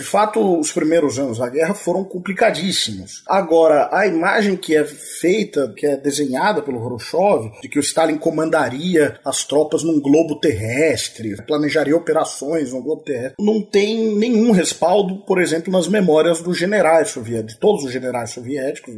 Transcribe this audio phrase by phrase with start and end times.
[0.00, 3.22] De fato, os primeiros anos da guerra foram complicadíssimos.
[3.28, 8.16] Agora, a imagem que é feita, que é desenhada pelo Khrushchev, de que o Stalin
[8.16, 15.18] comandaria as tropas num globo terrestre, planejaria operações no globo terrestre, não tem nenhum respaldo,
[15.26, 18.94] por exemplo, nas memórias dos generais soviéticos, de todos os generais soviéticos.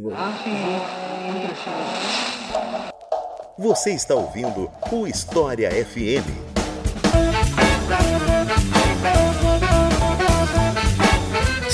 [3.57, 6.52] Você está ouvindo o História FM.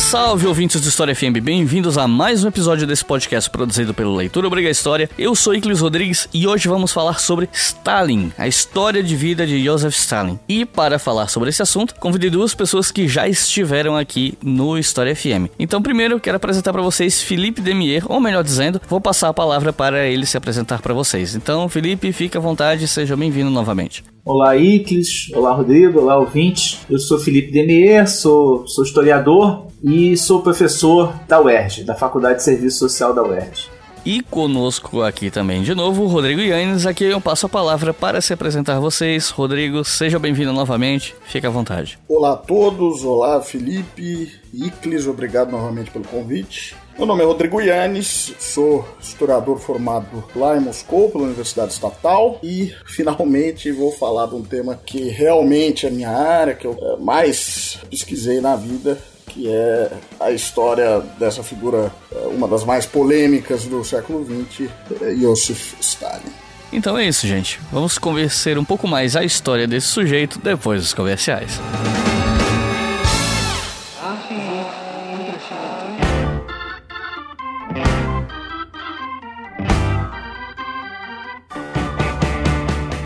[0.10, 4.48] Salve ouvintes do História FM, bem-vindos a mais um episódio desse podcast produzido pelo Leitura
[4.48, 5.08] Obriga História.
[5.16, 9.64] Eu sou Iclis Rodrigues e hoje vamos falar sobre Stalin, a história de vida de
[9.64, 10.40] Joseph Stalin.
[10.50, 15.16] E para falar sobre esse assunto, convidei duas pessoas que já estiveram aqui no História
[15.16, 15.46] FM.
[15.60, 19.72] Então, primeiro, quero apresentar para vocês Felipe Demier, ou melhor dizendo, vou passar a palavra
[19.72, 21.36] para ele se apresentar para vocês.
[21.36, 24.04] Então, Felipe, fique à vontade, seja bem-vindo novamente.
[24.30, 25.32] Olá, Iclis.
[25.34, 26.02] Olá, Rodrigo.
[26.02, 26.82] Olá, ouvintes.
[26.88, 32.44] Eu sou Felipe Demier, sou, sou historiador e sou professor da UERJ, da Faculdade de
[32.44, 33.72] Serviço Social da UERJ.
[34.06, 36.86] E conosco aqui também de novo, Rodrigo Yannes.
[36.86, 39.32] Aqui eu passo a palavra para se apresentar a vocês.
[39.32, 41.98] Rodrigo, seja bem-vindo novamente, fique à vontade.
[42.08, 46.76] Olá a todos, olá Felipe, Iclis, obrigado novamente pelo convite.
[47.00, 52.76] Meu nome é Rodrigo Yannis, sou historiador formado lá em Moscou, pela Universidade Estatal, e
[52.86, 57.80] finalmente vou falar de um tema que realmente é minha área, que eu é, mais
[57.90, 63.82] pesquisei na vida, que é a história dessa figura, é, uma das mais polêmicas do
[63.86, 64.70] século XX,
[65.22, 66.34] Iosif Stalin.
[66.74, 67.62] Então é isso, gente.
[67.72, 71.62] Vamos conhecer um pouco mais a história desse sujeito depois dos comerciais.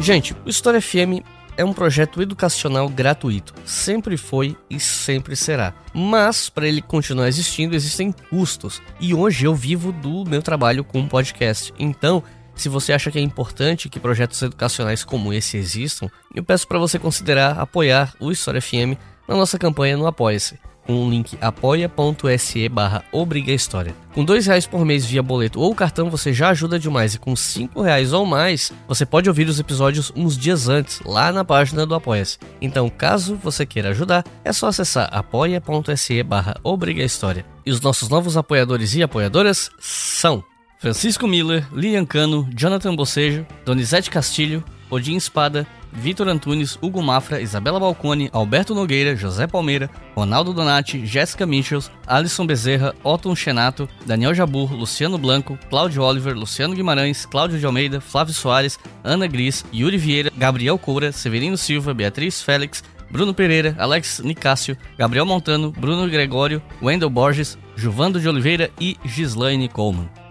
[0.03, 1.23] Gente, o História FM
[1.55, 3.53] é um projeto educacional gratuito.
[3.63, 5.73] Sempre foi e sempre será.
[5.93, 8.81] Mas, para ele continuar existindo, existem custos.
[8.99, 11.73] E hoje eu vivo do meu trabalho com podcast.
[11.79, 12.21] Então,
[12.53, 16.79] se você acha que é importante que projetos educacionais como esse existam, eu peço para
[16.79, 22.69] você considerar apoiar o História FM na nossa campanha no Apoia-se com o link apoia.se
[22.69, 23.03] barra
[23.47, 23.95] História.
[24.13, 27.35] Com dois reais por mês via boleto ou cartão você já ajuda demais e com
[27.35, 31.85] cinco reais ou mais você pode ouvir os episódios uns dias antes lá na página
[31.85, 32.37] do Apoia-se.
[32.61, 36.55] Então caso você queira ajudar é só acessar apoia.se barra
[36.97, 37.45] História.
[37.65, 40.43] E os nossos novos apoiadores e apoiadoras são
[40.79, 47.79] Francisco Miller, Lilian Cano, Jonathan Bocejo, Donizete Castilho, Odin Espada, Vitor Antunes, Hugo Mafra, Isabela
[47.79, 54.73] Balcone, Alberto Nogueira, José Palmeira, Ronaldo Donati, Jéssica Michels, Alisson Bezerra, Otton Chenato, Daniel Jabur,
[54.73, 60.31] Luciano Blanco, Cláudio Oliver, Luciano Guimarães, Cláudio de Almeida, Flávio Soares, Ana Gris, Yuri Vieira,
[60.35, 67.09] Gabriel Coura, Severino Silva, Beatriz Félix, Bruno Pereira, Alex Nicásio, Gabriel Montano, Bruno Gregório, Wendel
[67.09, 70.22] Borges, Juvando de Oliveira e Gislaine Coleman.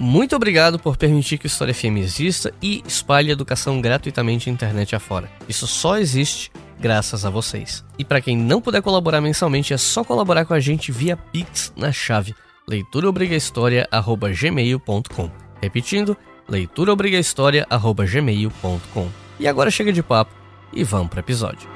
[0.00, 4.94] Muito obrigado por permitir que o História FM exista e espalhe educação gratuitamente na internet
[4.94, 5.28] afora.
[5.48, 7.84] Isso só existe graças a vocês.
[7.98, 11.72] E para quem não puder colaborar mensalmente, é só colaborar com a gente via Pix
[11.76, 12.32] na chave
[12.68, 15.30] leituraobrigahistoria@gmail.com.
[15.60, 16.16] Repetindo,
[16.48, 19.08] leituraobrigahistoria@gmail.com.
[19.40, 20.32] E agora chega de papo
[20.72, 21.68] e vamos para o episódio.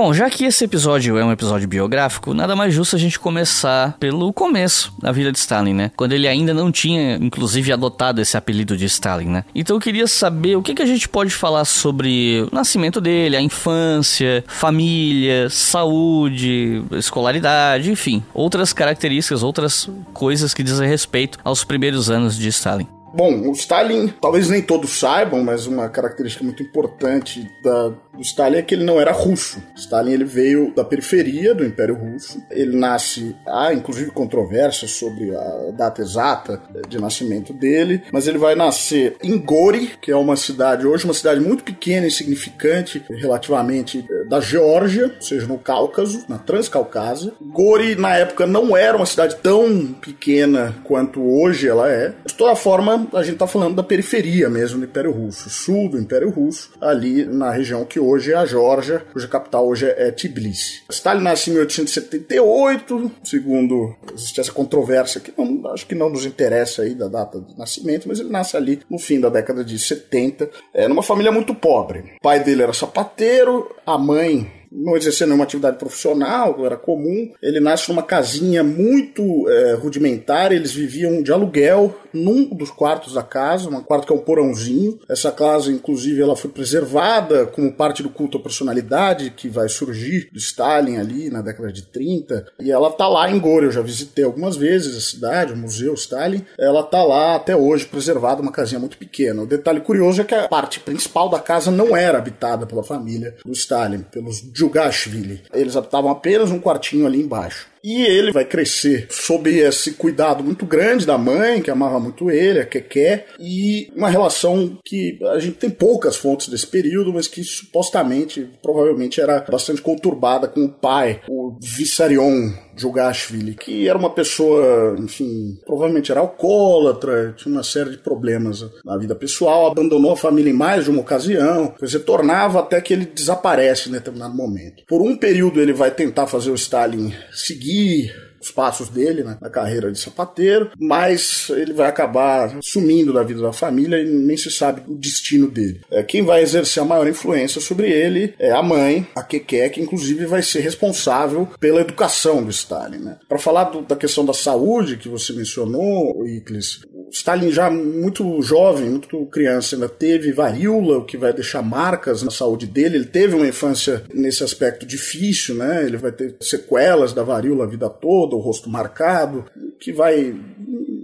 [0.00, 3.98] Bom, já que esse episódio é um episódio biográfico, nada mais justo a gente começar
[4.00, 5.90] pelo começo da vida de Stalin, né?
[5.94, 9.44] Quando ele ainda não tinha, inclusive, adotado esse apelido de Stalin, né?
[9.54, 13.36] Então eu queria saber o que, que a gente pode falar sobre o nascimento dele,
[13.36, 22.08] a infância, família, saúde, escolaridade, enfim, outras características, outras coisas que dizem respeito aos primeiros
[22.08, 22.88] anos de Stalin.
[23.12, 28.58] Bom, o Stalin, talvez nem todos saibam, mas uma característica muito importante da, do Stalin
[28.58, 29.62] é que ele não era russo.
[29.74, 32.42] Stalin ele veio da periferia do Império Russo.
[32.50, 38.54] Ele nasce, há inclusive controvérsias sobre a data exata de nascimento dele, mas ele vai
[38.54, 44.04] nascer em Gori, que é uma cidade, hoje uma cidade muito pequena e significante relativamente
[44.08, 47.32] eh, da Geórgia, ou seja, no Cáucaso, na Transcaucásia.
[47.40, 52.12] Gori, na época, não era uma cidade tão pequena quanto hoje ela é.
[52.26, 55.98] De toda forma, a gente está falando da periferia mesmo do Império Russo, sul do
[55.98, 60.82] Império Russo, ali na região que hoje é a Geórgia, cuja capital hoje é Tbilisi.
[60.90, 66.82] Stalin nasce em 1878, segundo existe essa controvérsia que não, acho que não nos interessa
[66.82, 70.50] aí da data de nascimento, mas ele nasce ali no fim da década de 70,
[70.74, 72.00] é, numa família muito pobre.
[72.18, 77.32] O pai dele era sapateiro, a mãe não exercia nenhuma atividade profissional, era comum.
[77.42, 83.22] Ele nasce numa casinha muito é, rudimentar, eles viviam de aluguel num dos quartos da
[83.22, 84.98] casa, um quarto que é um porãozinho.
[85.08, 90.28] Essa casa, inclusive, ela foi preservada como parte do culto à personalidade que vai surgir
[90.32, 92.46] do Stalin ali na década de 30.
[92.60, 95.94] E ela tá lá em Gore, eu já visitei algumas vezes a cidade, o Museu
[95.94, 96.44] Stalin.
[96.58, 99.42] Ela tá lá até hoje preservada, uma casinha muito pequena.
[99.42, 103.36] O detalhe curioso é que a parte principal da casa não era habitada pela família
[103.44, 105.42] do Stalin, pelos Djugashvili.
[105.54, 107.69] Eles habitavam apenas um quartinho ali embaixo.
[107.82, 112.60] E ele vai crescer sob esse cuidado muito grande da mãe, que amava muito ele,
[112.60, 117.42] a Keké, e uma relação que a gente tem poucas fontes desse período, mas que
[117.42, 124.96] supostamente, provavelmente era bastante conturbada com o pai, o Vissarion Jugashvili, que era uma pessoa,
[124.98, 130.50] enfim, provavelmente era alcoólatra, tinha uma série de problemas na vida pessoal, abandonou a família
[130.50, 134.84] em mais de uma ocasião, se tornava até que ele desaparece em determinado momento.
[134.86, 139.36] Por um período ele vai tentar fazer o Stalin seguir seguir os passos dele né,
[139.40, 144.36] na carreira de sapateiro, mas ele vai acabar sumindo da vida da família e nem
[144.36, 145.80] se sabe o destino dele.
[145.90, 149.80] É, quem vai exercer a maior influência sobre ele é a mãe, a Keke, que
[149.80, 152.98] inclusive vai ser responsável pela educação do Stalin.
[152.98, 153.18] Né?
[153.28, 156.80] Para falar do, da questão da saúde que você mencionou, Iclis,
[157.12, 162.30] Stalin já muito jovem, muito criança, ainda teve varíola, o que vai deixar marcas na
[162.30, 162.96] saúde dele.
[162.96, 165.84] Ele teve uma infância nesse aspecto difícil, né?
[165.84, 169.44] Ele vai ter sequelas da varíola a vida toda, o rosto marcado,
[169.78, 170.34] que vai,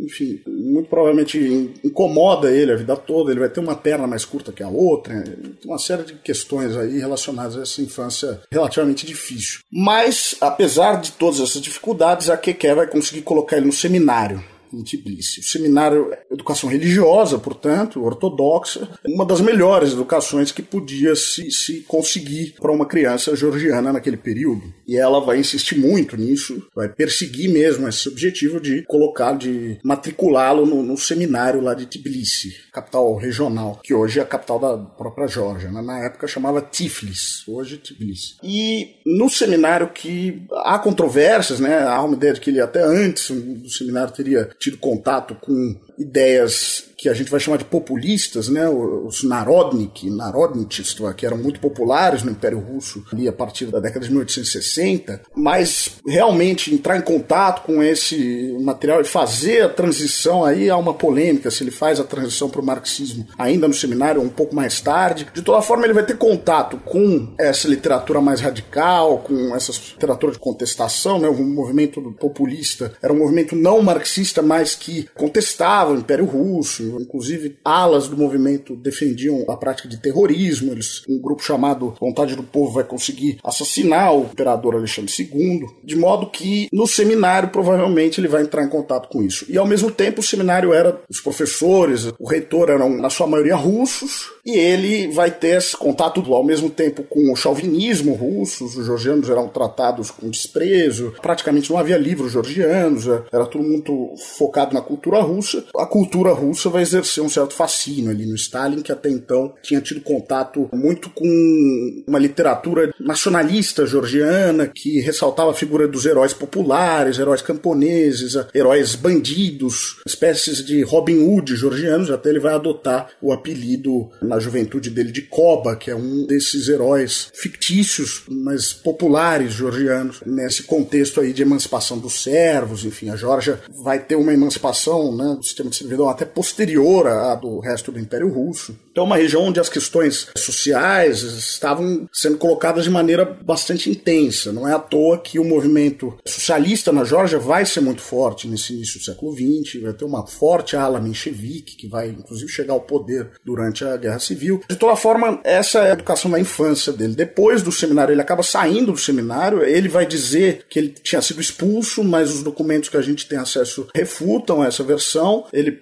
[0.01, 3.31] enfim, muito provavelmente incomoda ele a vida toda.
[3.31, 5.25] Ele vai ter uma perna mais curta que a outra,
[5.65, 9.61] uma série de questões aí relacionadas a essa infância relativamente difícil.
[9.71, 14.43] Mas, apesar de todas essas dificuldades, a Keke vai conseguir colocar ele no seminário
[14.79, 15.41] em Tbilisi.
[15.41, 22.55] O seminário Educação Religiosa, portanto, ortodoxa, uma das melhores educações que podia se, se conseguir
[22.61, 24.63] para uma criança georgiana naquele período.
[24.87, 30.67] E ela vai insistir muito nisso, vai perseguir mesmo esse objetivo de colocar, de matriculá-lo
[30.67, 35.27] no, no, seminário lá de Tbilisi, capital regional, que hoje é a capital da própria
[35.27, 35.71] Geórgia.
[35.71, 35.83] Né?
[35.83, 38.37] Na época chamava Tiflis, hoje Tbilisi.
[38.43, 41.83] E no seminário que há controvérsias, né?
[41.83, 46.87] há uma ideia de que ele até antes do seminário teria tido contato com ideias
[46.97, 48.69] que a gente vai chamar de populistas, né?
[48.69, 51.15] os Narodnik, Narodnichstva, tá?
[51.15, 55.97] que eram muito populares no Império Russo ali a partir da década de 1860, mas
[56.07, 61.51] realmente entrar em contato com esse material e fazer a transição, aí há uma polêmica
[61.51, 64.81] se ele faz a transição para o marxismo ainda no seminário ou um pouco mais
[64.81, 65.27] tarde.
[65.35, 70.33] De toda forma, ele vai ter contato com essa literatura mais radical, com essa literatura
[70.33, 71.29] de contestação, né?
[71.29, 77.57] o movimento populista era um movimento não marxista, mas que contestava o Império Russo, inclusive
[77.65, 80.73] alas do movimento defendiam a prática de terrorismo.
[80.73, 85.97] Eles, um grupo chamado Vontade do Povo vai conseguir assassinar o imperador Alexandre II, de
[85.97, 89.47] modo que no seminário provavelmente ele vai entrar em contato com isso.
[89.49, 93.57] E ao mesmo tempo o seminário era os professores, o reitor eram na sua maioria
[93.57, 98.87] russos, e ele vai ter esse contato ao mesmo tempo com o chauvinismo russo, os
[98.87, 104.81] georgianos eram tratados com desprezo, praticamente não havia livros georgianos, era tudo muito focado na
[104.81, 105.65] cultura russa.
[105.79, 109.81] A cultura russa vai exercer um certo fascínio ali no Stalin, que até então tinha
[109.81, 117.19] tido contato muito com uma literatura nacionalista georgiana, que ressaltava a figura dos heróis populares,
[117.19, 124.11] heróis camponeses, heróis bandidos, espécies de Robin Hood georgianos, até ele vai adotar o apelido
[124.23, 130.63] na juventude dele de Koba, que é um desses heróis fictícios, mas populares georgianos, nesse
[130.63, 135.45] contexto aí de emancipação dos servos, enfim, a Geórgia vai ter uma emancipação né, do
[135.45, 138.77] sistema servidão até posterior à do resto do Império Russo.
[138.97, 144.55] Então, uma região onde as questões sociais estavam sendo colocadas de maneira bastante intensa.
[144.55, 148.73] Não é à toa que o movimento socialista na Geórgia vai ser muito forte nesse
[148.73, 152.81] início do século XX, vai ter uma forte ala menchevique, que vai inclusive chegar ao
[152.81, 154.63] poder durante a Guerra Civil.
[154.67, 157.15] De toda forma, essa é a educação da infância dele.
[157.15, 161.39] Depois do seminário, ele acaba saindo do seminário, ele vai dizer que ele tinha sido
[161.39, 165.45] expulso, mas os documentos que a gente tem acesso refutam essa versão.
[165.53, 165.79] Ele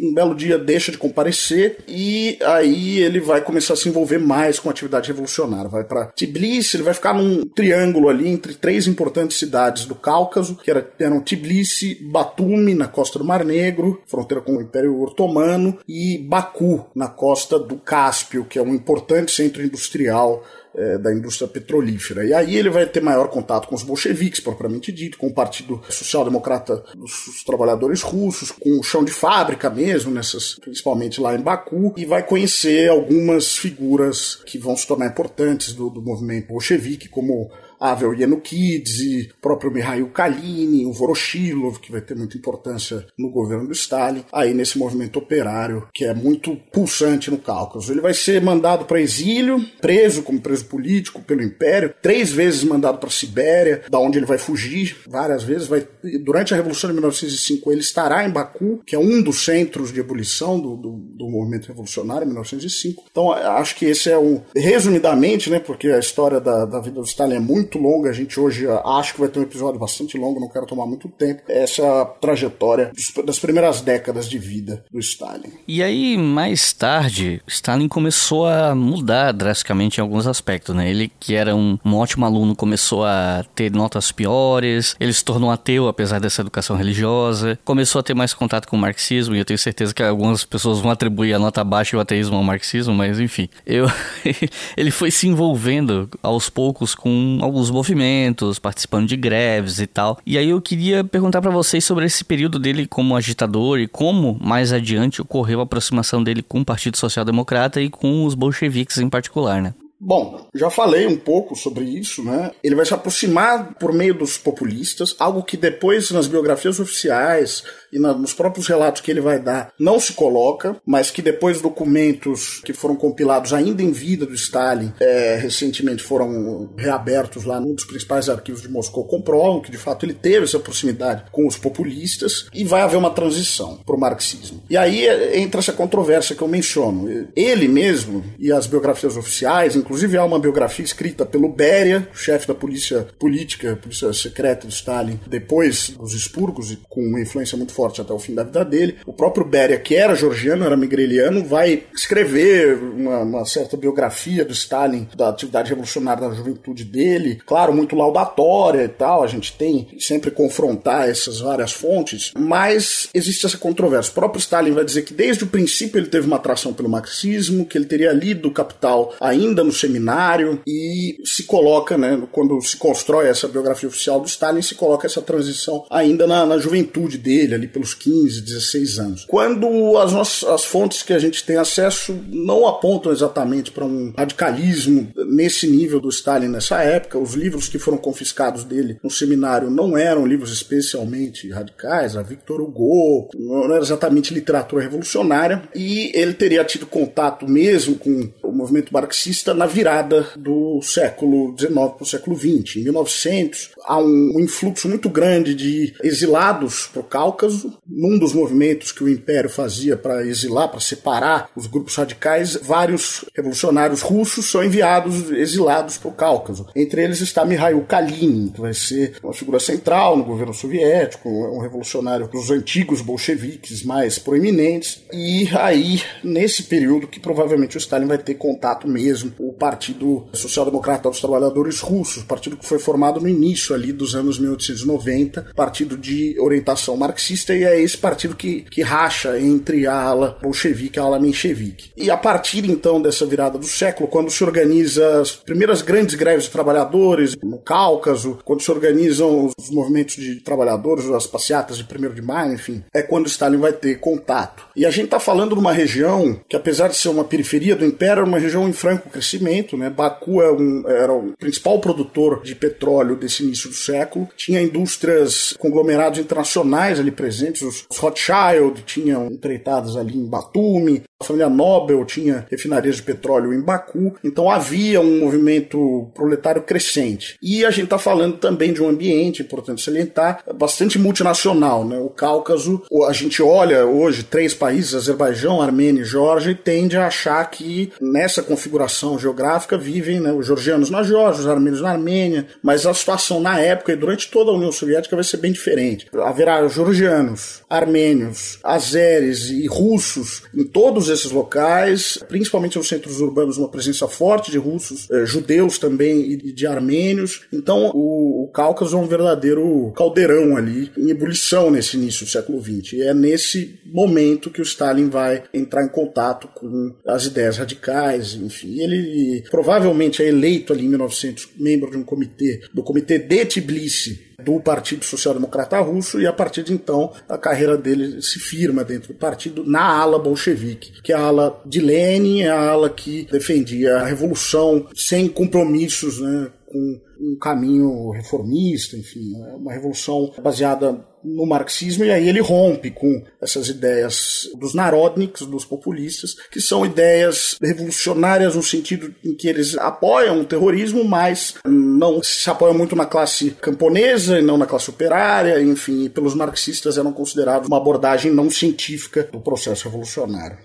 [0.00, 4.58] um belo dia deixa de comparecer e aí ele vai começar a se envolver mais
[4.58, 5.68] com a atividade revolucionária.
[5.68, 10.56] Vai para Tbilisi, ele vai ficar num triângulo ali entre três importantes cidades do Cáucaso,
[10.56, 16.18] que eram Tbilisi, Batumi, na costa do Mar Negro, fronteira com o Império Otomano, e
[16.18, 20.42] Baku, na costa do Cáspio, que é um importante centro industrial
[20.74, 22.24] é, da indústria petrolífera.
[22.24, 25.80] E aí ele vai ter maior contato com os bolcheviques, propriamente dito, com o Partido
[25.88, 31.40] Social Democrata dos Trabalhadores Russos, com o chão de fábrica mesmo nessas, principalmente lá em
[31.40, 37.08] Baku, e vai conhecer algumas figuras que vão se tornar importantes do, do movimento bolchevique,
[37.08, 37.50] como
[37.80, 43.72] Avel Yanukidze, próprio Mikhail Kalinin, o Voroshilov, que vai ter muita importância no governo do
[43.72, 47.92] Stalin, aí nesse movimento operário, que é muito pulsante no Cáucaso.
[47.92, 52.98] Ele vai ser mandado para exílio, preso como preso político pelo Império, três vezes mandado
[52.98, 55.66] para Sibéria, da onde ele vai fugir várias vezes.
[55.66, 55.86] Vai,
[56.22, 60.00] durante a Revolução de 1905, ele estará em Baku, que é um dos centros de
[60.00, 63.04] ebulição do, do, do movimento revolucionário, em 1905.
[63.10, 64.42] Então, acho que esse é um.
[64.54, 68.10] Resumidamente, né, porque a história da, da vida do Stalin é muito muito longa.
[68.10, 71.08] A gente hoje acho que vai ter um episódio bastante longo, não quero tomar muito
[71.08, 71.42] tempo.
[71.48, 72.90] Essa trajetória
[73.24, 75.52] das primeiras décadas de vida do Stalin.
[75.68, 80.90] E aí, mais tarde, Stalin começou a mudar drasticamente em alguns aspectos, né?
[80.90, 85.50] Ele, que era um, um ótimo aluno, começou a ter notas piores, ele se tornou
[85.50, 89.44] ateu, apesar dessa educação religiosa, começou a ter mais contato com o marxismo, e eu
[89.44, 92.94] tenho certeza que algumas pessoas vão atribuir a nota baixa e o ateísmo ao marxismo,
[92.94, 93.48] mas enfim.
[93.66, 93.86] Eu,
[94.76, 100.18] ele foi se envolvendo aos poucos com alguns alguns movimentos, participando de greves e tal.
[100.24, 104.38] E aí eu queria perguntar para vocês sobre esse período dele como agitador e como
[104.40, 108.98] mais adiante ocorreu a aproximação dele com o Partido Social Democrata e com os bolcheviques
[108.98, 109.74] em particular, né?
[110.02, 112.52] Bom, já falei um pouco sobre isso, né?
[112.64, 117.98] Ele vai se aproximar por meio dos populistas, algo que depois nas biografias oficiais e
[117.98, 122.62] na, nos próprios relatos que ele vai dar não se coloca, mas que depois documentos
[122.64, 127.84] que foram compilados ainda em vida do Stalin, é, recentemente foram reabertos lá num dos
[127.84, 132.46] principais arquivos de Moscou, comprovam que de fato ele teve essa proximidade com os populistas
[132.54, 134.62] e vai haver uma transição para o marxismo.
[134.70, 137.28] E aí é, entra essa controvérsia que eu menciono.
[137.36, 142.54] Ele mesmo e as biografias oficiais, inclusive há uma biografia escrita pelo Beria, chefe da
[142.54, 148.00] polícia política, polícia secreta de Stalin, depois dos expurgos e com uma influência muito forte
[148.00, 148.98] até o fim da vida dele.
[149.06, 154.52] O próprio Beria, que era georgiano, era migreliano, vai escrever uma, uma certa biografia do
[154.52, 159.88] Stalin, da atividade revolucionária da juventude dele, claro, muito laudatória e tal, a gente tem
[159.98, 164.12] sempre confrontar essas várias fontes, mas existe essa controvérsia.
[164.12, 167.66] O próprio Stalin vai dizer que desde o princípio ele teve uma atração pelo marxismo,
[167.66, 173.28] que ele teria lido Capital ainda no seminário e se coloca, né, quando se constrói
[173.28, 177.68] essa biografia oficial do Stalin, se coloca essa transição ainda na, na juventude dele, ali
[177.68, 179.24] pelos 15, 16 anos.
[179.28, 184.12] Quando as, nossas, as fontes que a gente tem acesso não apontam exatamente para um
[184.16, 189.70] radicalismo nesse nível do Stalin nessa época, os livros que foram confiscados dele no seminário
[189.70, 196.34] não eram livros especialmente radicais, a Victor Hugo, não era exatamente literatura revolucionária, e ele
[196.34, 202.06] teria tido contato mesmo com o movimento marxista na virada do século XIX para o
[202.06, 202.76] século XX.
[202.76, 207.78] Em 1900, há um, um influxo muito grande de exilados para o Cáucaso.
[207.86, 213.24] Num dos movimentos que o Império fazia para exilar, para separar os grupos radicais, vários
[213.34, 216.66] revolucionários russos são enviados, exilados para o Cáucaso.
[216.74, 221.60] Entre eles está Mikhail Kalinin, que vai ser uma figura central no governo soviético, um
[221.60, 225.02] revolucionário dos antigos bolcheviques mais proeminentes.
[225.12, 230.64] E aí, nesse período que provavelmente o Stalin vai ter contato mesmo, o Partido Social
[230.64, 235.98] Democrata dos Trabalhadores Russos, partido que foi formado no início ali dos anos 1890, partido
[235.98, 241.00] de orientação marxista, e é esse partido que, que racha entre a ala bolchevique e
[241.00, 241.90] a ala menchevique.
[241.94, 246.44] E a partir então dessa virada do século, quando se organiza as primeiras grandes greves
[246.44, 252.14] de trabalhadores no Cáucaso, quando se organizam os movimentos de trabalhadores, as passeatas de 1
[252.14, 254.64] de maio, enfim, é quando Stalin vai ter contato.
[254.74, 257.84] E a gente está falando de uma região que, apesar de ser uma periferia do
[257.84, 259.90] Império, é uma região em franco crescimento, né?
[259.90, 264.28] Baku é um, era o principal produtor de petróleo desse início do século.
[264.36, 267.86] Tinha indústrias, conglomerados internacionais ali presentes.
[267.90, 271.02] Os Rothschild tinham empreitadas ali em Batumi.
[271.20, 274.16] A família Nobel tinha refinarias de petróleo em Baku.
[274.24, 277.36] Então havia um movimento proletário crescente.
[277.42, 281.84] E a gente está falando também de um ambiente, importante salientar, bastante multinacional.
[281.84, 281.98] Né?
[281.98, 287.06] O Cáucaso, a gente olha hoje três países, Azerbaijão, Armênia e Geórgia, e tende a
[287.06, 292.46] achar que nessa configuração geográfica vivem né, os georgianos na Geórgia, os armênios na Armênia,
[292.62, 296.06] mas a situação na época e durante toda a União Soviética vai ser bem diferente.
[296.14, 303.68] Haverá georgianos, armênios, azeres e russos em todos esses locais, principalmente nos centros urbanos, uma
[303.68, 307.42] presença forte de russos, eh, judeus também e de armênios.
[307.52, 312.60] Então o, o Cáucaso é um verdadeiro caldeirão ali, em ebulição nesse início do século
[312.62, 312.94] XX.
[312.94, 318.34] E é nesse momento que o Stalin vai entrar em contato com as ideias radicais,
[318.34, 318.80] enfim.
[318.80, 324.29] Ele provavelmente é eleito ali em 1900 membro de um comitê, do comitê de Tbilisi,
[324.44, 328.84] do Partido Social Democrata Russo e a partir de então a carreira dele se firma
[328.84, 332.90] dentro do partido na ala bolchevique, que é a ala de Lenin, é a ala
[332.90, 340.32] que defendia a revolução sem compromissos né, com um caminho reformista, enfim, né, uma revolução
[340.42, 346.62] baseada no marxismo, e aí ele rompe com essas ideias dos narodniks, dos populistas, que
[346.62, 352.72] são ideias revolucionárias no sentido em que eles apoiam o terrorismo, mas não se apoiam
[352.72, 357.76] muito na classe camponesa e não na classe operária, enfim, pelos marxistas eram considerados uma
[357.76, 360.56] abordagem não científica do processo revolucionário.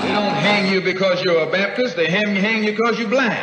[0.00, 3.36] They don't hang you because you're a Baptist, they hang you because you're black.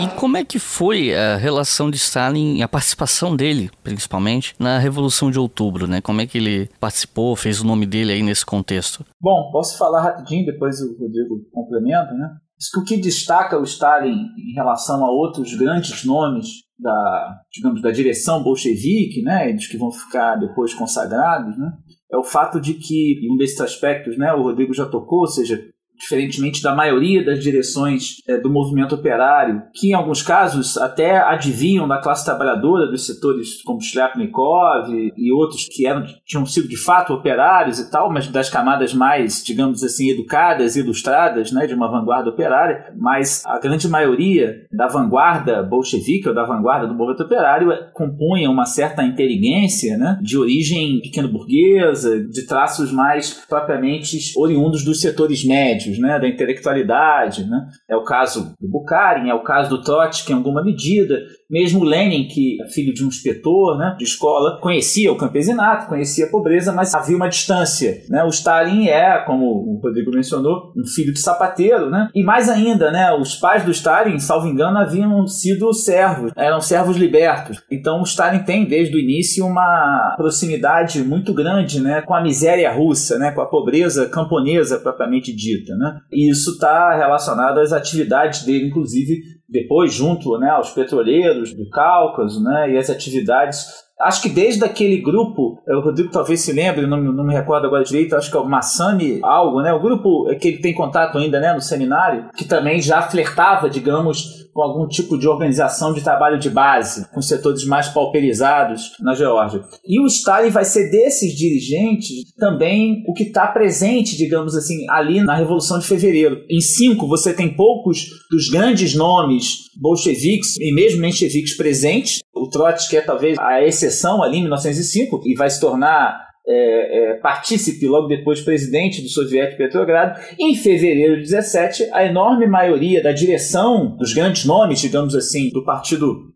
[0.00, 5.30] E como é que foi a relação de Stalin, a participação dele, principalmente, na Revolução
[5.30, 6.00] de Outubro, né?
[6.00, 9.04] Como é que ele participou, fez o nome dele aí nesse contexto?
[9.20, 12.36] Bom, posso falar rapidinho, depois o Rodrigo complementa, né?
[12.72, 16.46] que o que destaca o Stalin em relação a outros grandes nomes
[16.78, 21.72] da, digamos, da direção bolchevique, né, dos que vão ficar depois consagrados, né,
[22.12, 25.60] é o fato de que, um desses aspectos, né, o Rodrigo já tocou, ou seja,
[25.98, 31.86] diferentemente da maioria das direções é, do movimento operário, que em alguns casos até adivinham
[31.86, 37.12] da classe trabalhadora dos setores como Shlepnikov e, outros que eram, tinham sido de fato
[37.12, 42.30] operários e tal, mas das camadas mais, digamos assim, educadas ilustradas né, de uma vanguarda
[42.30, 48.50] operária, mas a grande maioria da vanguarda bolchevique ou da vanguarda do movimento operário compunha
[48.50, 55.93] uma certa inteligência né, de origem pequeno-burguesa, de traços mais propriamente oriundos dos setores médios
[55.98, 57.44] né, da intelectualidade.
[57.44, 57.68] Né?
[57.88, 61.20] É o caso do Bukharin, é o caso do Trotsky em alguma medida,
[61.50, 66.26] mesmo Lenin, que é filho de um inspetor né, de escola, conhecia o campesinato, conhecia
[66.26, 68.02] a pobreza, mas havia uma distância.
[68.08, 68.22] Né?
[68.24, 71.90] O Stalin é, como o Rodrigo mencionou, um filho de sapateiro.
[71.90, 72.08] Né?
[72.14, 76.96] E mais ainda, né, os pais do Stalin, salvo engano, haviam sido servos, eram servos
[76.96, 77.62] libertos.
[77.70, 82.72] Então o Stalin tem, desde o início, uma proximidade muito grande né, com a miséria
[82.72, 85.74] russa, né, com a pobreza camponesa propriamente dita.
[85.76, 85.98] Né?
[86.12, 92.42] E isso está relacionado às atividades dele, inclusive depois junto né, aos petroleiros do Cáucaso
[92.42, 97.00] né, e as atividades Acho que desde aquele grupo, o Rodrigo talvez se lembre, não,
[97.00, 99.72] não me recordo agora direito, acho que é o Massami algo, né?
[99.72, 104.44] O grupo que ele tem contato ainda, né, no seminário, que também já flertava, digamos,
[104.54, 109.62] com algum tipo de organização de trabalho de base, com setores mais pauperizados na Geórgia.
[109.84, 115.20] E o Stalin vai ser desses dirigentes também o que está presente, digamos assim, ali
[115.22, 116.40] na Revolução de Fevereiro.
[116.48, 122.20] Em cinco, você tem poucos dos grandes nomes bolcheviques e mesmo mencheviques presentes.
[122.34, 127.14] O Trotsky é talvez a exceção ali em 1905 e vai se tornar é, é,
[127.14, 130.20] partícipe, logo depois presidente do soviético Petrogrado.
[130.38, 135.64] Em fevereiro de 17, a enorme maioria da direção dos grandes nomes, digamos assim, do
[135.64, 136.33] Partido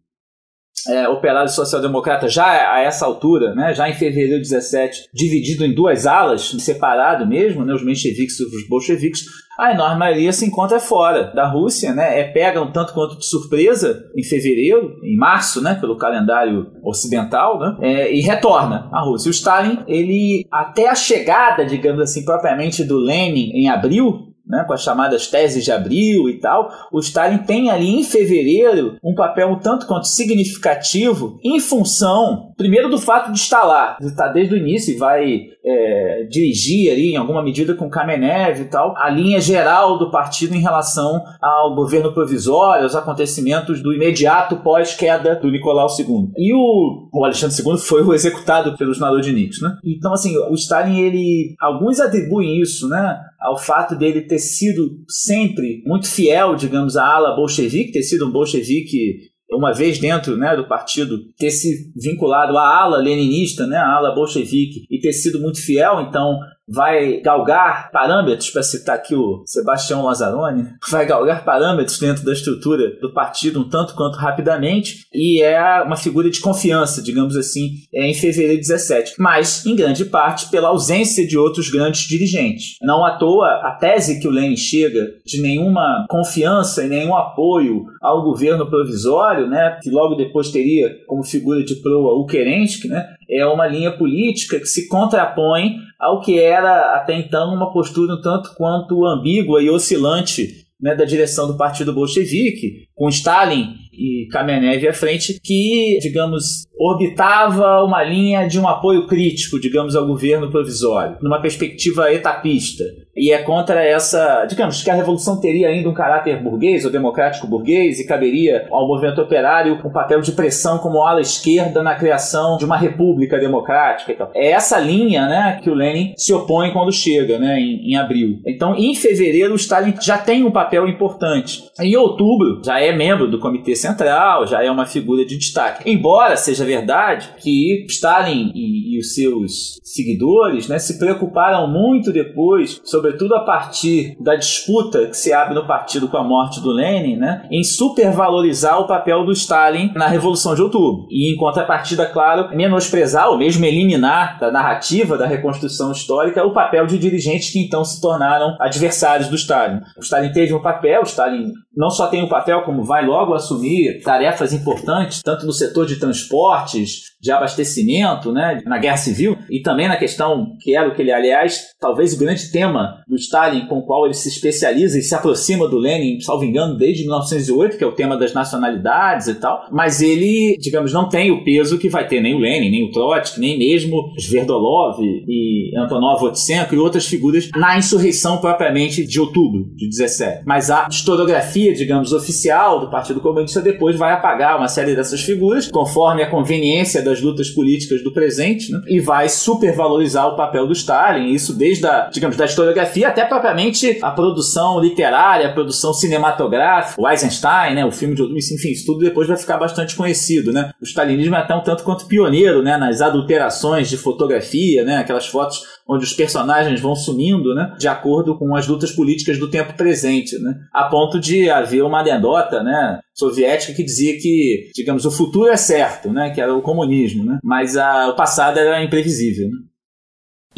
[0.89, 5.65] é, Operário Social Democrata já a essa altura, né, já em fevereiro de 17, dividido
[5.65, 9.25] em duas alas, separado mesmo, né, os mencheviques e os bolcheviques,
[9.59, 12.21] a enorme maioria se encontra fora da Rússia, né?
[12.21, 15.75] É pega um tanto quanto de surpresa em fevereiro, em março, né?
[15.75, 17.77] Pelo calendário ocidental, né?
[17.81, 19.29] É, e retorna à Rússia.
[19.29, 24.73] O Stalin, ele até a chegada, digamos assim, propriamente do Lenin em abril, né, com
[24.73, 29.49] as chamadas teses de abril e tal, o Stalin tem ali em fevereiro um papel
[29.49, 34.55] um tanto quanto significativo em função, primeiro, do fato de estar lá, de estar desde
[34.55, 39.11] o início e vai é, dirigir ali em alguma medida com Kamenev e tal, a
[39.11, 45.51] linha geral do partido em relação ao governo provisório, aos acontecimentos do imediato pós-queda do
[45.51, 46.31] Nicolau II.
[46.37, 49.77] E o, o, Alexandre II foi o executado pelos Narodniks, né?
[49.85, 55.83] Então, assim, o Stalin, ele, alguns atribuem isso, né, ao fato dele ter sido sempre
[55.87, 60.69] muito fiel, digamos, à ala bolchevique, ter sido um bolchevique uma vez dentro né, do
[60.69, 65.65] partido, ter se vinculado à ala leninista, né, à ala bolchevique, e ter sido muito
[65.65, 72.25] fiel, então vai galgar parâmetros, para citar aqui o Sebastião Lazzaroni, vai galgar parâmetros dentro
[72.25, 77.37] da estrutura do partido um tanto quanto rapidamente e é uma figura de confiança, digamos
[77.37, 82.03] assim, é em fevereiro de 17, mas em grande parte pela ausência de outros grandes
[82.03, 82.77] dirigentes.
[82.83, 87.87] Não à toa a tese que o Lenin chega de nenhuma confiança e nenhum apoio
[88.03, 93.15] ao governo provisório, né, que logo depois teria como figura de proa o Kerensky, né,
[93.31, 98.21] é uma linha política que se contrapõe ao que era até então uma postura um
[98.21, 104.87] tanto quanto ambígua e oscilante né, da direção do Partido Bolchevique, com Stalin e Kamenev
[104.87, 111.19] à frente, que, digamos, orbitava uma linha de um apoio crítico, digamos, ao governo provisório,
[111.21, 112.85] numa perspectiva etapista.
[113.19, 117.47] E é contra essa, digamos, que a revolução teria ainda um caráter burguês ou democrático
[117.47, 122.57] burguês e caberia ao movimento operário um papel de pressão como ala esquerda na criação
[122.57, 124.31] de uma república democrática.
[124.35, 128.41] É essa linha, né, que o Lenin se opõe quando chega, né, em, em abril.
[128.47, 131.65] Então, em fevereiro, o Stalin já tem um papel importante.
[131.81, 135.91] Em outubro, já é membro do Comitê Central, já é uma figura de destaque.
[135.91, 142.81] Embora seja verdade que Stalin e, e os seus seguidores né, se preocuparam muito depois,
[143.09, 147.17] sobretudo a partir da disputa que se abre no partido com a morte do Lenin,
[147.17, 151.07] né, em supervalorizar o papel do Stalin na Revolução de Outubro.
[151.11, 156.87] E, em contrapartida, claro, menosprezar ou mesmo eliminar da narrativa da reconstrução histórica o papel
[156.87, 159.81] de dirigentes que então se tornaram adversários do Stalin.
[159.97, 163.35] O Stalin teve um papel, o Stalin não só tem um papel, como vai logo
[163.35, 169.61] assumir tarefas importantes, tanto no setor de transportes, de abastecimento, né, na guerra civil, e
[169.61, 173.67] também na questão que era o que ele, aliás, talvez o grande tema do Stalin
[173.67, 177.77] com o qual ele se especializa e se aproxima do Lenin, salvo engano, desde 1908,
[177.77, 181.79] que é o tema das nacionalidades e tal, mas ele, digamos, não tem o peso
[181.79, 186.75] que vai ter nem o Lenin, nem o Trotsky, nem mesmo Sverdolov e Antonov Otsenko
[186.75, 190.43] e outras figuras na insurreição propriamente de outubro de 17.
[190.47, 195.69] Mas a historiografia, digamos, oficial do Partido Comunista depois vai apagar uma série dessas figuras,
[195.71, 198.81] conforme a conveniência das lutas políticas do presente, né?
[198.87, 203.99] e vai supervalorizar o papel do Stalin, isso desde a, digamos, da historiografia até propriamente
[204.03, 209.01] a produção literária, a produção cinematográfica, o Eisenstein, né, o filme de enfim, isso tudo
[209.01, 210.71] depois vai ficar bastante conhecido, né?
[210.81, 215.27] O stalinismo é até um tanto quanto pioneiro, né, nas adulterações de fotografia, né, aquelas
[215.27, 219.75] fotos onde os personagens vão sumindo, né, de acordo com as lutas políticas do tempo
[219.75, 225.11] presente, né, a ponto de haver uma anedota, né, soviética que dizia que, digamos, o
[225.11, 229.49] futuro é certo, né, que era o comunismo, né, mas a, o passado era imprevisível,
[229.49, 229.57] né.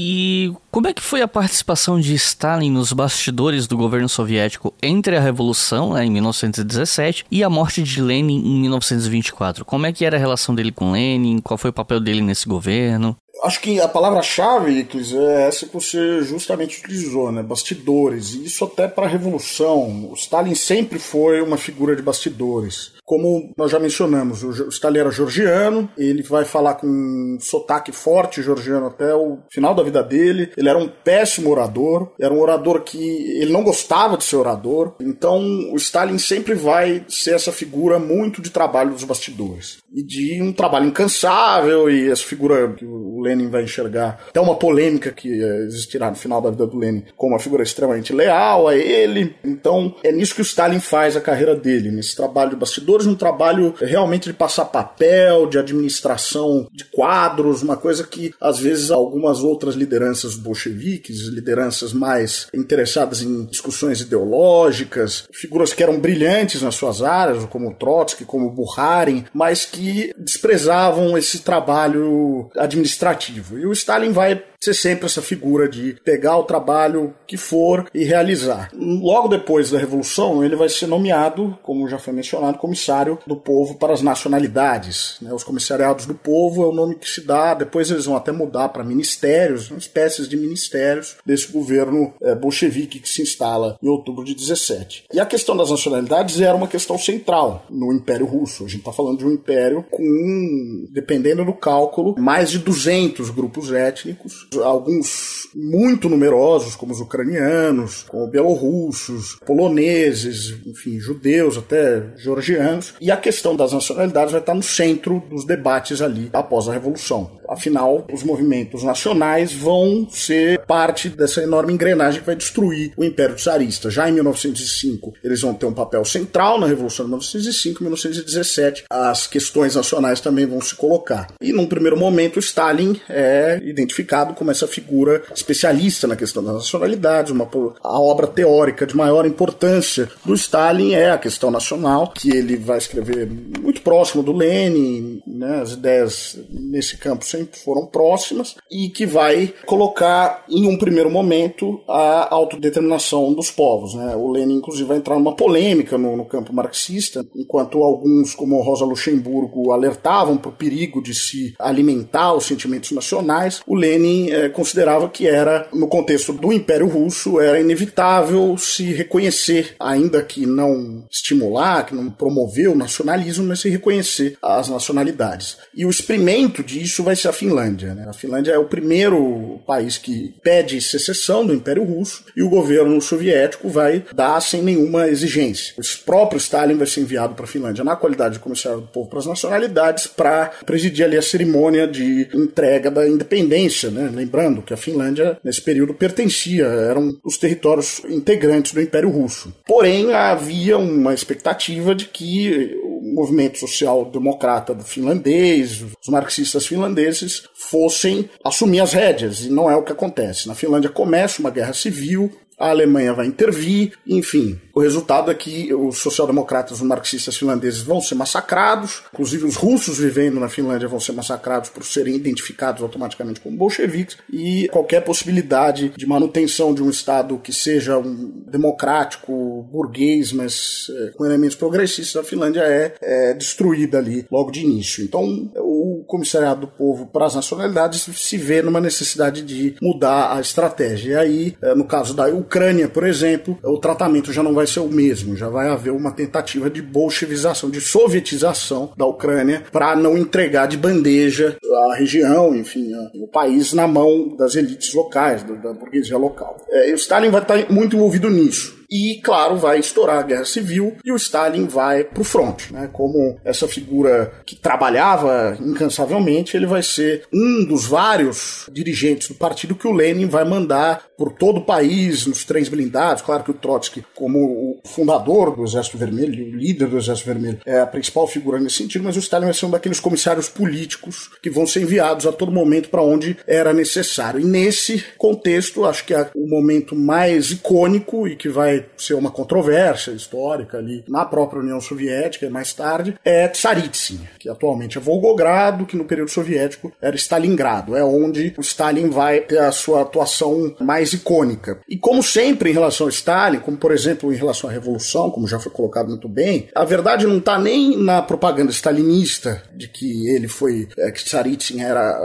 [0.02, 5.14] E como é que foi a participação de Stalin nos bastidores do governo soviético entre
[5.14, 9.62] a Revolução, né, em 1917, e a morte de Lenin em 1924?
[9.62, 11.40] Como é que era a relação dele com Lenin?
[11.40, 13.14] Qual foi o papel dele nesse governo?
[13.42, 17.42] Acho que a palavra-chave, é essa que você justamente utilizou, né?
[17.42, 18.34] Bastidores.
[18.34, 20.10] E isso até para a Revolução.
[20.10, 22.92] O Stalin sempre foi uma figura de bastidores.
[23.10, 28.40] Como nós já mencionamos, o Stalin era georgiano, ele vai falar com um sotaque forte
[28.40, 30.52] georgiano até o final da vida dele.
[30.56, 33.00] Ele era um péssimo orador, era um orador que
[33.40, 34.94] ele não gostava de ser orador.
[35.00, 35.40] Então,
[35.72, 40.52] o Stalin sempre vai ser essa figura muito de trabalho dos bastidores e de um
[40.52, 45.28] trabalho incansável e essa figura que o Lenin vai enxergar até uma polêmica que
[45.66, 49.34] existirá no final da vida do Lenin como uma figura extremamente leal a ele.
[49.44, 53.14] Então, é nisso que o Stalin faz a carreira dele, nesse trabalho de bastidores um
[53.14, 59.40] trabalho realmente de passar papel, de administração de quadros, uma coisa que às vezes algumas
[59.40, 67.02] outras lideranças bolcheviques, lideranças mais interessadas em discussões ideológicas, figuras que eram brilhantes nas suas
[67.02, 73.58] áreas, como Trotsky, como Bukharin, mas que desprezavam esse trabalho administrativo.
[73.58, 78.04] E o Stalin vai ser sempre essa figura de pegar o trabalho que for e
[78.04, 78.70] realizar.
[78.74, 83.76] Logo depois da Revolução, ele vai ser nomeado, como já foi mencionado, comissário do povo
[83.76, 85.16] para as nacionalidades.
[85.22, 85.32] Né?
[85.32, 88.68] Os comissariados do povo é o nome que se dá, depois eles vão até mudar
[88.68, 94.34] para ministérios, espécies de ministérios desse governo é, bolchevique que se instala em outubro de
[94.34, 95.04] 17.
[95.10, 98.64] E a questão das nacionalidades era uma questão central no Império Russo.
[98.64, 103.72] A gente está falando de um império com, dependendo do cálculo, mais de 200 grupos
[103.72, 112.94] étnicos alguns muito numerosos, como os ucranianos, como belorussos, poloneses, enfim, judeus, até georgianos.
[113.00, 117.38] E a questão das nacionalidades vai estar no centro dos debates ali após a Revolução.
[117.48, 123.34] Afinal, os movimentos nacionais vão ser parte dessa enorme engrenagem que vai destruir o Império
[123.34, 123.90] Tsarista.
[123.90, 128.84] Já em 1905, eles vão ter um papel central na Revolução de 1905 e 1917.
[128.88, 131.26] As questões nacionais também vão se colocar.
[131.40, 137.30] E num primeiro momento, Stalin é identificado como essa figura especialista na questão das nacionalidades,
[137.30, 137.46] uma,
[137.84, 142.78] a obra teórica de maior importância do Stalin é a questão nacional, que ele vai
[142.78, 149.04] escrever muito próximo do Lenin, né, as ideias nesse campo sempre foram próximas e que
[149.04, 153.94] vai colocar em um primeiro momento a autodeterminação dos povos.
[153.94, 154.16] Né?
[154.16, 158.86] O Lenin, inclusive, vai entrar numa polêmica no, no campo marxista, enquanto alguns, como Rosa
[158.86, 165.08] Luxemburgo, alertavam para o perigo de se alimentar os sentimentos nacionais, o Lenin eh, considerava
[165.08, 171.86] que era, no contexto do Império Russo, era inevitável se reconhecer, ainda que não estimular,
[171.86, 175.58] que não promover o nacionalismo, mas se reconhecer as nacionalidades.
[175.74, 177.94] E o experimento disso vai ser a Finlândia.
[177.94, 178.06] Né?
[178.08, 183.00] A Finlândia é o primeiro país que pede secessão do Império Russo e o governo
[183.00, 185.74] soviético vai dar sem nenhuma exigência.
[185.78, 189.08] O próprio Stalin vai ser enviado para a Finlândia na qualidade de comissário do povo
[189.08, 193.90] para as nacionalidades para presidir ali a cerimônia de entrega da independência.
[193.90, 194.10] Né?
[194.20, 199.50] Lembrando que a Finlândia, nesse período, pertencia, eram os territórios integrantes do Império Russo.
[199.66, 208.80] Porém, havia uma expectativa de que o movimento social-democrata finlandês, os marxistas finlandeses, fossem assumir
[208.80, 210.46] as rédeas, e não é o que acontece.
[210.46, 214.60] Na Finlândia começa uma guerra civil, a Alemanha vai intervir, enfim.
[214.74, 219.98] O resultado é que os social-democratas, os marxistas finlandeses vão ser massacrados, inclusive os russos
[219.98, 225.92] vivendo na Finlândia vão ser massacrados por serem identificados automaticamente como bolcheviques, e qualquer possibilidade
[225.96, 232.22] de manutenção de um Estado que seja um democrático, burguês, mas é, com elementos progressistas
[232.22, 235.02] da Finlândia é, é destruída ali logo de início.
[235.02, 240.40] Então, o Comissariado do Povo para as Nacionalidades se vê numa necessidade de mudar a
[240.40, 241.12] estratégia.
[241.12, 244.80] E aí, é, no caso da Ucrânia, por exemplo, o tratamento já não vai ser
[244.80, 250.18] o mesmo, já vai haver uma tentativa de bolchevização, de sovietização da Ucrânia para não
[250.18, 251.56] entregar de bandeja
[251.92, 256.56] a região, enfim, o país na mão das elites locais, da, burguesia local.
[256.68, 258.79] É, Stalin vai estar muito envolvido nisso.
[258.90, 262.70] E, claro, vai estourar a guerra civil e o Stalin vai para o front.
[262.70, 262.88] Né?
[262.92, 269.76] Como essa figura que trabalhava incansavelmente, ele vai ser um dos vários dirigentes do partido
[269.76, 273.22] que o Lenin vai mandar por todo o país, nos trens blindados.
[273.22, 277.60] Claro que o Trotsky, como o fundador do Exército Vermelho, o líder do Exército Vermelho,
[277.66, 281.30] é a principal figura nesse sentido, mas o Stalin vai ser um daqueles comissários políticos
[281.42, 284.40] que vão ser enviados a todo momento para onde era necessário.
[284.40, 289.30] E nesse contexto, acho que é o momento mais icônico e que vai ser uma
[289.30, 295.00] controvérsia histórica ali na própria União Soviética e mais tarde, é Tsaritsyn, que atualmente é
[295.00, 297.96] Volgogrado, que no período soviético era Stalingrado.
[297.96, 301.80] É onde o Stalin vai ter a sua atuação mais icônica.
[301.88, 305.46] E como sempre em relação ao Stalin, como por exemplo em relação à Revolução, como
[305.46, 310.28] já foi colocado muito bem, a verdade não está nem na propaganda stalinista de que
[310.28, 312.18] ele foi, é, que Tsaritsyn era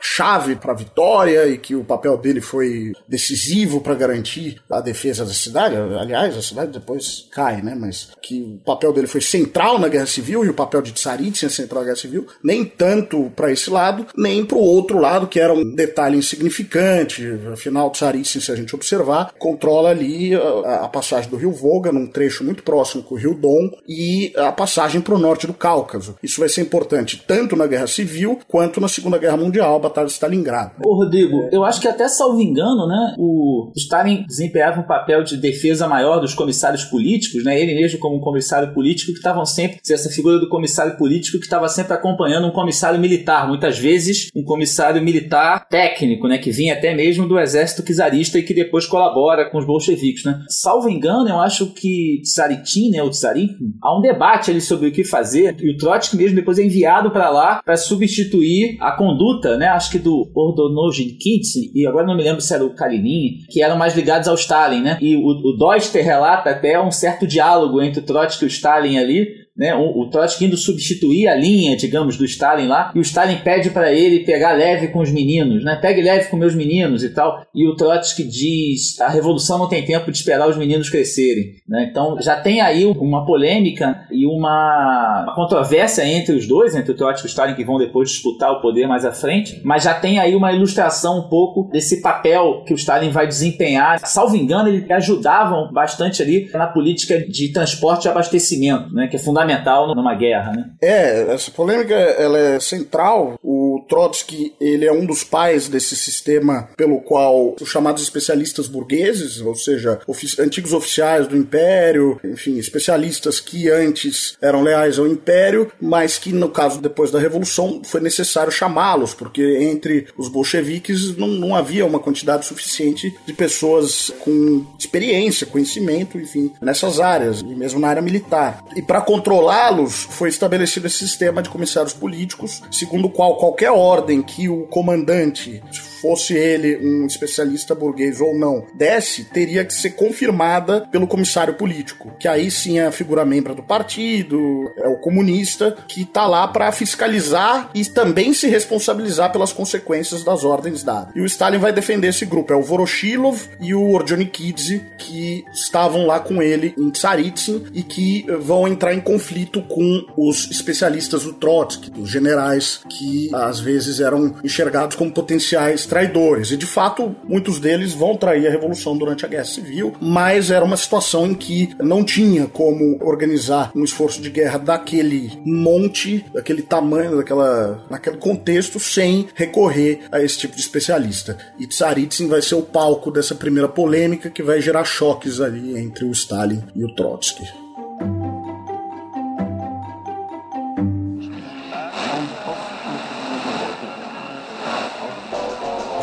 [0.00, 5.24] chave para a vitória e que o papel dele foi decisivo para garantir a defesa
[5.24, 7.74] da cidade aliás, a cidade depois cai, né?
[7.78, 11.46] Mas que o papel dele foi central na Guerra Civil e o papel de Tsaritsyn
[11.46, 15.26] é central na Guerra Civil, nem tanto para esse lado, nem para o outro lado,
[15.26, 17.26] que era um detalhe insignificante.
[17.52, 22.06] Afinal, Tsaritsyn, se a gente observar, controla ali a, a passagem do rio Volga, num
[22.06, 26.16] trecho muito próximo com o rio Don, e a passagem para o norte do Cáucaso.
[26.22, 30.06] Isso vai ser importante tanto na Guerra Civil quanto na Segunda Guerra Mundial, a Batalha
[30.06, 30.72] de Stalingrado.
[30.84, 35.36] Ô, Rodrigo, eu acho que até salvo engano, né, o Stalin desempenhava um papel de
[35.36, 37.60] defesa maior dos comissários políticos, né?
[37.60, 41.44] Ele mesmo como um comissário político que estavam sempre, essa figura do comissário político que
[41.44, 46.38] estava sempre acompanhando um comissário militar, muitas vezes um comissário militar técnico, né?
[46.38, 50.40] Que vinha até mesmo do exército czarista e que depois colabora com os bolcheviques, né?
[50.48, 53.02] Salvo engano, eu acho que Tsaritin, né?
[53.02, 53.50] O Tsarin,
[53.82, 57.10] há um debate ali sobre o que fazer e o Trotsky mesmo depois é enviado
[57.10, 59.66] para lá para substituir a conduta, né?
[59.66, 63.76] Acho que do Ordonogin-Kintz e agora não me lembro se era o Kalinin, que eram
[63.76, 64.98] mais ligados ao Stalin, né?
[65.00, 69.74] E o, o Doster relata até um certo diálogo entre Trotsky e Stalin ali, né,
[69.74, 73.70] o, o Trotsky indo substituir a linha, digamos, do Stalin lá, e o Stalin pede
[73.70, 77.44] para ele pegar leve com os meninos, né, pegue leve com meus meninos e tal,
[77.54, 81.88] e o Trotsky diz, a revolução não tem tempo de esperar os meninos crescerem, né,
[81.90, 86.96] então já tem aí uma polêmica e uma, uma controvérsia entre os dois, entre o
[86.96, 89.94] Trotsky e o Stalin, que vão depois disputar o poder mais à frente, mas já
[89.94, 94.68] tem aí uma ilustração um pouco desse papel que o Stalin vai desempenhar, salvo engano,
[94.68, 99.94] ele ajudavam bastante ali na política de transporte e abastecimento, né, que é fundamental fundamental
[99.94, 100.70] numa guerra, né?
[100.80, 103.34] É, essa polêmica ela é central.
[103.42, 109.42] O Trotsky ele é um dos pais desse sistema pelo qual os chamados especialistas burgueses,
[109.42, 115.70] ou seja, ofici antigos oficiais do Império, enfim, especialistas que antes eram leais ao Império,
[115.78, 121.28] mas que no caso depois da Revolução foi necessário chamá-los, porque entre os bolcheviques não,
[121.28, 127.78] não havia uma quantidade suficiente de pessoas com experiência, conhecimento, enfim, nessas áreas, e mesmo
[127.78, 128.64] na área militar.
[128.74, 134.22] E para controlá-los, foi estabelecido esse sistema de comissários políticos, segundo o qual qualquer ordem
[134.22, 135.62] que o comandante,
[136.00, 142.12] fosse ele um especialista burguês ou não, desse, teria que ser confirmada pelo comissário político,
[142.18, 146.48] que aí sim é a figura membro do partido, é o comunista, que tá lá
[146.48, 151.14] para fiscalizar e também se responsabilizar pelas consequências das ordens dadas.
[151.14, 156.06] E o Stalin vai defender esse grupo, é o Voroshilov e o Orjonikidze, que estavam
[156.06, 161.32] lá com ele em Tsaritsyn e que vão entrar em conflito com os especialistas do
[161.32, 166.50] Trotsky, os generais que às vezes eram enxergados como potenciais traidores.
[166.50, 170.64] E de fato, muitos deles vão trair a revolução durante a Guerra Civil, mas era
[170.64, 176.62] uma situação em que não tinha como organizar um esforço de guerra daquele monte, daquele
[176.62, 181.36] tamanho, daquela, naquele contexto, sem recorrer a esse tipo de especialista.
[181.58, 186.04] E Tsaritsyn vai ser o palco dessa primeira polêmica que vai gerar choques ali entre
[186.04, 187.61] o Stalin e o Trotsky.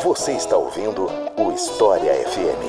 [0.10, 1.06] Você está ouvindo
[1.38, 2.66] o História FM.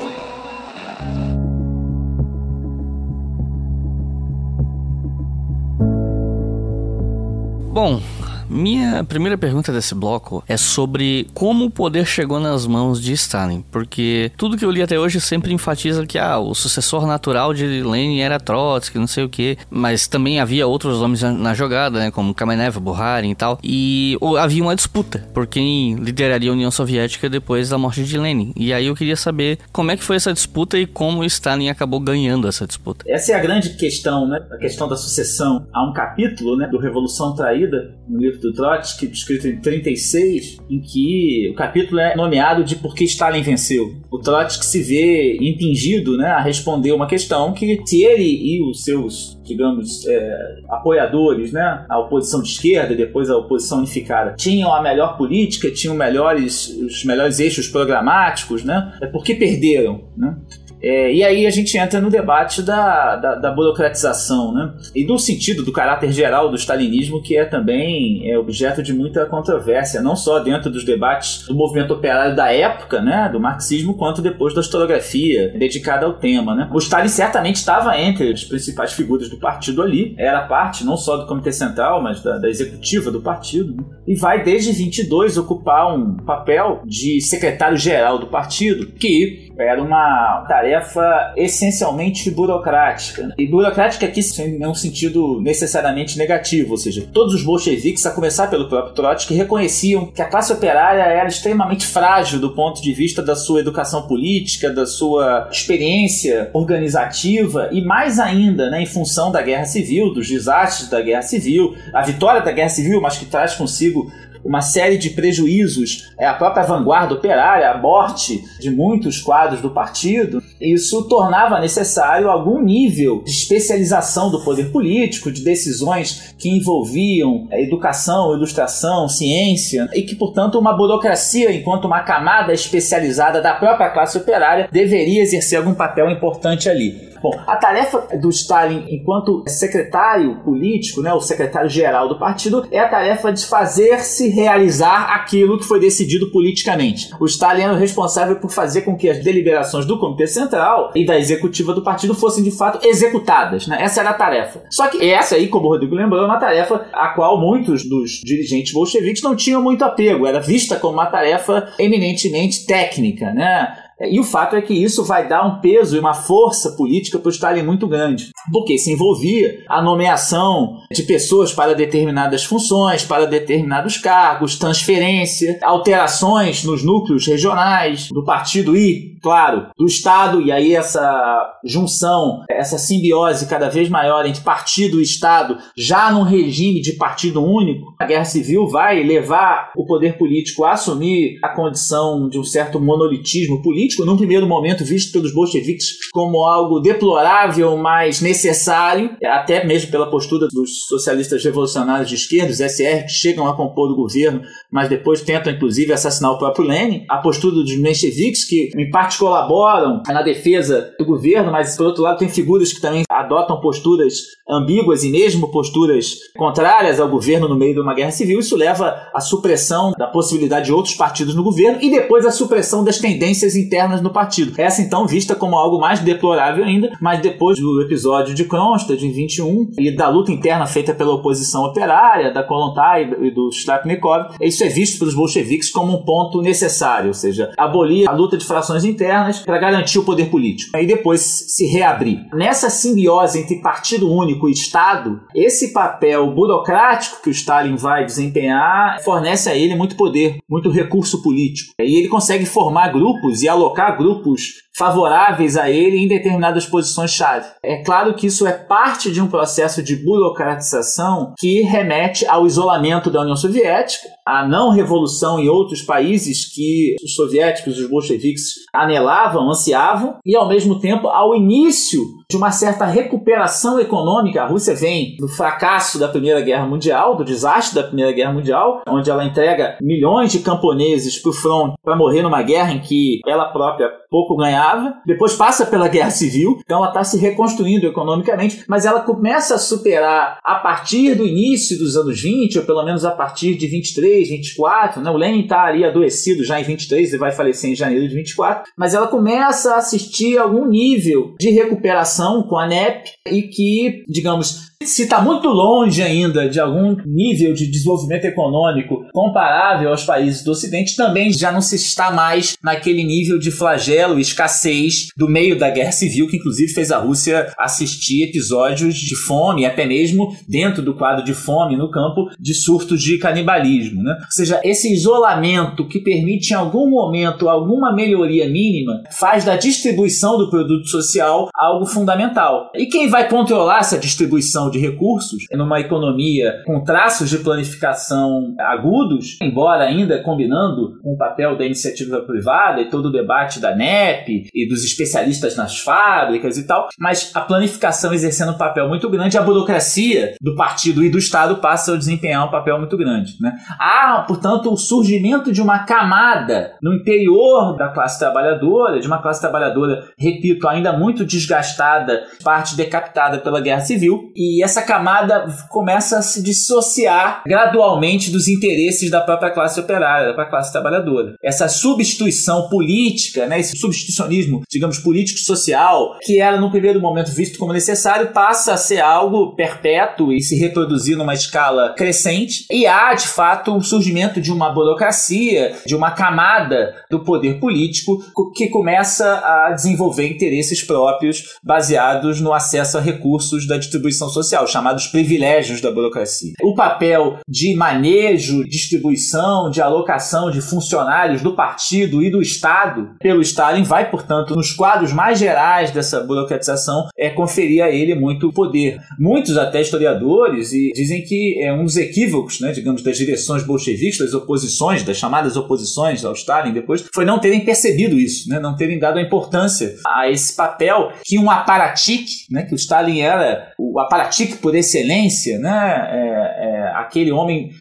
[7.72, 8.02] Bom,
[8.50, 13.64] minha primeira pergunta desse bloco é sobre como o poder chegou nas mãos de Stalin,
[13.70, 17.64] porque tudo que eu li até hoje sempre enfatiza que ah, o sucessor natural de
[17.64, 22.10] Lenin era Trotsky, não sei o que, mas também havia outros nomes na jogada, né,
[22.10, 27.30] como Kamenev, Buharin e tal, e havia uma disputa por quem lideraria a União Soviética
[27.30, 28.52] depois da morte de Lenin.
[28.56, 32.00] E aí eu queria saber como é que foi essa disputa e como Stalin acabou
[32.00, 33.04] ganhando essa disputa.
[33.06, 35.68] Essa é a grande questão, né, a questão da sucessão.
[35.72, 40.80] Há um capítulo, né, do Revolução Traída no livro do Trotsky, escrito em 36, em
[40.80, 43.94] que o capítulo é nomeado de Por que Stalin venceu.
[44.10, 48.82] O Trotsky se vê impingido né, a responder uma questão que, se ele e os
[48.82, 51.84] seus digamos, é, apoiadores, né?
[51.88, 57.04] A oposição de esquerda depois a oposição unificada, tinham a melhor política, tinham melhores, os
[57.04, 58.96] melhores eixos programáticos, né?
[59.02, 60.36] É porque perderam, né?
[60.82, 64.72] É, e aí a gente entra no debate da, da, da, burocratização, né?
[64.94, 69.26] E do sentido, do caráter geral do stalinismo, que é também é objeto de muita
[69.26, 73.28] controvérsia, não só dentro dos debates do movimento operário da época, né?
[73.30, 76.68] Do marxismo, quanto depois da historiografia dedicada ao tema, né?
[76.72, 81.16] O Stalin certamente estava entre as principais figuras do partido ali, era parte não só
[81.16, 83.84] do Comitê Central, mas da, da executiva do partido, né?
[84.06, 91.32] e vai desde 22 ocupar um papel de secretário-geral do partido, que era uma tarefa
[91.36, 93.34] essencialmente burocrática.
[93.36, 98.48] E burocrática aqui sem nenhum sentido necessariamente negativo, ou seja, todos os bolcheviques, a começar
[98.48, 103.22] pelo próprio Trotsky, reconheciam que a classe operária era extremamente frágil do ponto de vista
[103.22, 109.42] da sua educação política, da sua experiência organizativa e mais ainda, né, em função da
[109.42, 113.54] guerra civil, dos desastres da guerra civil, a vitória da guerra civil, mas que traz
[113.54, 114.10] consigo
[114.44, 119.70] uma série de prejuízos, é, a própria vanguarda operária, a morte de muitos quadros do
[119.70, 127.46] partido, isso tornava necessário algum nível de especialização do poder político, de decisões que envolviam
[127.50, 133.90] é, educação, ilustração, ciência, e que, portanto, uma burocracia, enquanto uma camada especializada da própria
[133.90, 137.09] classe operária, deveria exercer algum papel importante ali.
[137.22, 142.88] Bom, a tarefa do Stalin enquanto secretário político, né, o secretário-geral do partido, é a
[142.88, 147.10] tarefa de fazer-se realizar aquilo que foi decidido politicamente.
[147.20, 151.04] O Stalin era o responsável por fazer com que as deliberações do Comitê Central e
[151.04, 153.66] da executiva do partido fossem de fato executadas.
[153.66, 153.78] Né?
[153.80, 154.62] Essa era a tarefa.
[154.70, 158.20] Só que essa aí, como o Rodrigo lembrou, é uma tarefa a qual muitos dos
[158.24, 160.26] dirigentes bolcheviques não tinham muito apego.
[160.26, 163.79] Era vista como uma tarefa eminentemente técnica, né?
[164.08, 167.28] E o fato é que isso vai dar um peso e uma força política para
[167.28, 173.26] o Stalin muito grande, porque se envolvia a nomeação de pessoas para determinadas funções, para
[173.26, 180.74] determinados cargos, transferência, alterações nos núcleos regionais do partido e, claro, do Estado, e aí
[180.74, 186.94] essa junção, essa simbiose cada vez maior entre partido e Estado, já num regime de
[186.94, 192.38] partido único, a guerra civil vai levar o poder político a assumir a condição de
[192.38, 198.20] um certo monolitismo político político, num primeiro momento visto pelos bolcheviques como algo deplorável, mas
[198.20, 203.56] necessário, até mesmo pela postura dos socialistas revolucionários de esquerda, os SR, que chegam a
[203.56, 208.44] compor o governo, mas depois tentam inclusive assassinar o próprio Lenin, a postura dos mencheviques,
[208.44, 212.80] que em parte colaboram na defesa do governo, mas por outro lado tem figuras que
[212.80, 214.14] também adotam posturas
[214.48, 218.40] ambíguas e mesmo posturas contrárias ao governo no meio de uma guerra civil.
[218.40, 222.82] Isso leva à supressão da possibilidade de outros partidos no governo e depois à supressão
[222.82, 224.52] das tendências internas no partido.
[224.58, 229.12] Essa então vista como algo mais deplorável ainda, mas depois do episódio de Kronstadt em
[229.12, 234.62] 21 e da luta interna feita pela oposição operária, da Kolontai e do Stratnikov, isso
[234.64, 238.84] é visto pelos bolcheviques como um ponto necessário, ou seja, abolir a luta de frações
[238.84, 242.26] internas para garantir o poder político e depois se reabrir.
[242.32, 249.00] Nessa simbiose entre partido único e Estado, esse papel burocrático que o Stalin vai desempenhar
[249.02, 251.72] fornece a ele muito poder, muito recurso político.
[251.80, 257.46] E ele consegue formar grupos e alocar grupos favoráveis a ele em determinadas posições-chave.
[257.62, 263.10] É claro que isso é parte de um processo de burocratização que remete ao isolamento
[263.10, 269.50] da União Soviética, à não revolução em outros países que os soviéticos, os bolcheviques anelavam,
[269.50, 272.00] ansiavam, e ao mesmo tempo ao início
[272.30, 274.42] de uma certa recuperação econômica.
[274.42, 278.80] A Rússia vem do fracasso da Primeira Guerra Mundial, do desastre da Primeira Guerra Mundial,
[278.88, 283.20] onde ela entrega milhões de camponeses para o front para morrer numa guerra em que
[283.26, 284.69] ela própria pouco ganhava,
[285.06, 289.58] depois passa pela guerra civil, então ela está se reconstruindo economicamente, mas ela começa a
[289.58, 294.28] superar a partir do início dos anos 20, ou pelo menos a partir de 23,
[294.28, 295.10] 24, né?
[295.10, 298.70] o Lenin está ali adoecido já em 23, ele vai falecer em janeiro de 24,
[298.76, 304.69] mas ela começa a assistir algum nível de recuperação com a NEP e que, digamos,
[304.82, 310.52] se está muito longe ainda de algum nível de desenvolvimento econômico comparável aos países do
[310.52, 315.58] Ocidente, também já não se está mais naquele nível de flagelo e escassez do meio
[315.58, 320.80] da guerra civil, que inclusive fez a Rússia assistir episódios de fome, até mesmo dentro
[320.80, 324.02] do quadro de fome no campo, de surtos de canibalismo.
[324.02, 324.16] Né?
[324.18, 330.38] Ou seja, esse isolamento que permite em algum momento alguma melhoria mínima faz da distribuição
[330.38, 332.70] do produto social algo fundamental.
[332.74, 339.38] E quem vai controlar essa distribuição de recursos numa economia com traços de planificação agudos,
[339.42, 344.48] embora ainda combinando com o papel da iniciativa privada e todo o debate da NEP
[344.54, 349.38] e dos especialistas nas fábricas e tal, mas a planificação exercendo um papel muito grande,
[349.38, 353.34] a burocracia do partido e do Estado passa a desempenhar um papel muito grande.
[353.40, 353.56] Né?
[353.78, 359.40] Há, portanto, o surgimento de uma camada no interior da classe trabalhadora, de uma classe
[359.40, 366.18] trabalhadora, repito, ainda muito desgastada, parte decapitada pela guerra civil, e e essa camada começa
[366.18, 371.34] a se dissociar gradualmente dos interesses da própria classe operária, da própria classe trabalhadora.
[371.42, 377.72] Essa substituição política, né, esse substitucionismo, digamos, político-social, que era no primeiro momento visto como
[377.72, 382.66] necessário, passa a ser algo perpétuo e se reproduzir numa escala crescente.
[382.70, 388.18] E há, de fato, o surgimento de uma burocracia, de uma camada do poder político
[388.54, 394.66] que começa a desenvolver interesses próprios baseados no acesso a recursos da distribuição social social,
[394.66, 396.52] chamados privilégios da burocracia.
[396.62, 403.40] O papel de manejo, distribuição, de alocação de funcionários do partido e do Estado pelo
[403.40, 408.98] Stalin vai, portanto, nos quadros mais gerais dessa burocratização, é conferir a ele muito poder.
[409.18, 414.32] Muitos até historiadores e dizem que é um dos equívocos, né, digamos, das direções bolchevistas,
[414.32, 418.74] das oposições, das chamadas oposições ao Stalin depois, foi não terem percebido isso, né, não
[418.74, 423.72] terem dado a importância a esse papel que um aparatique, né, que o Stalin era
[423.78, 426.08] o aparatique por excelência, né?
[426.12, 427.72] É, é, aquele homem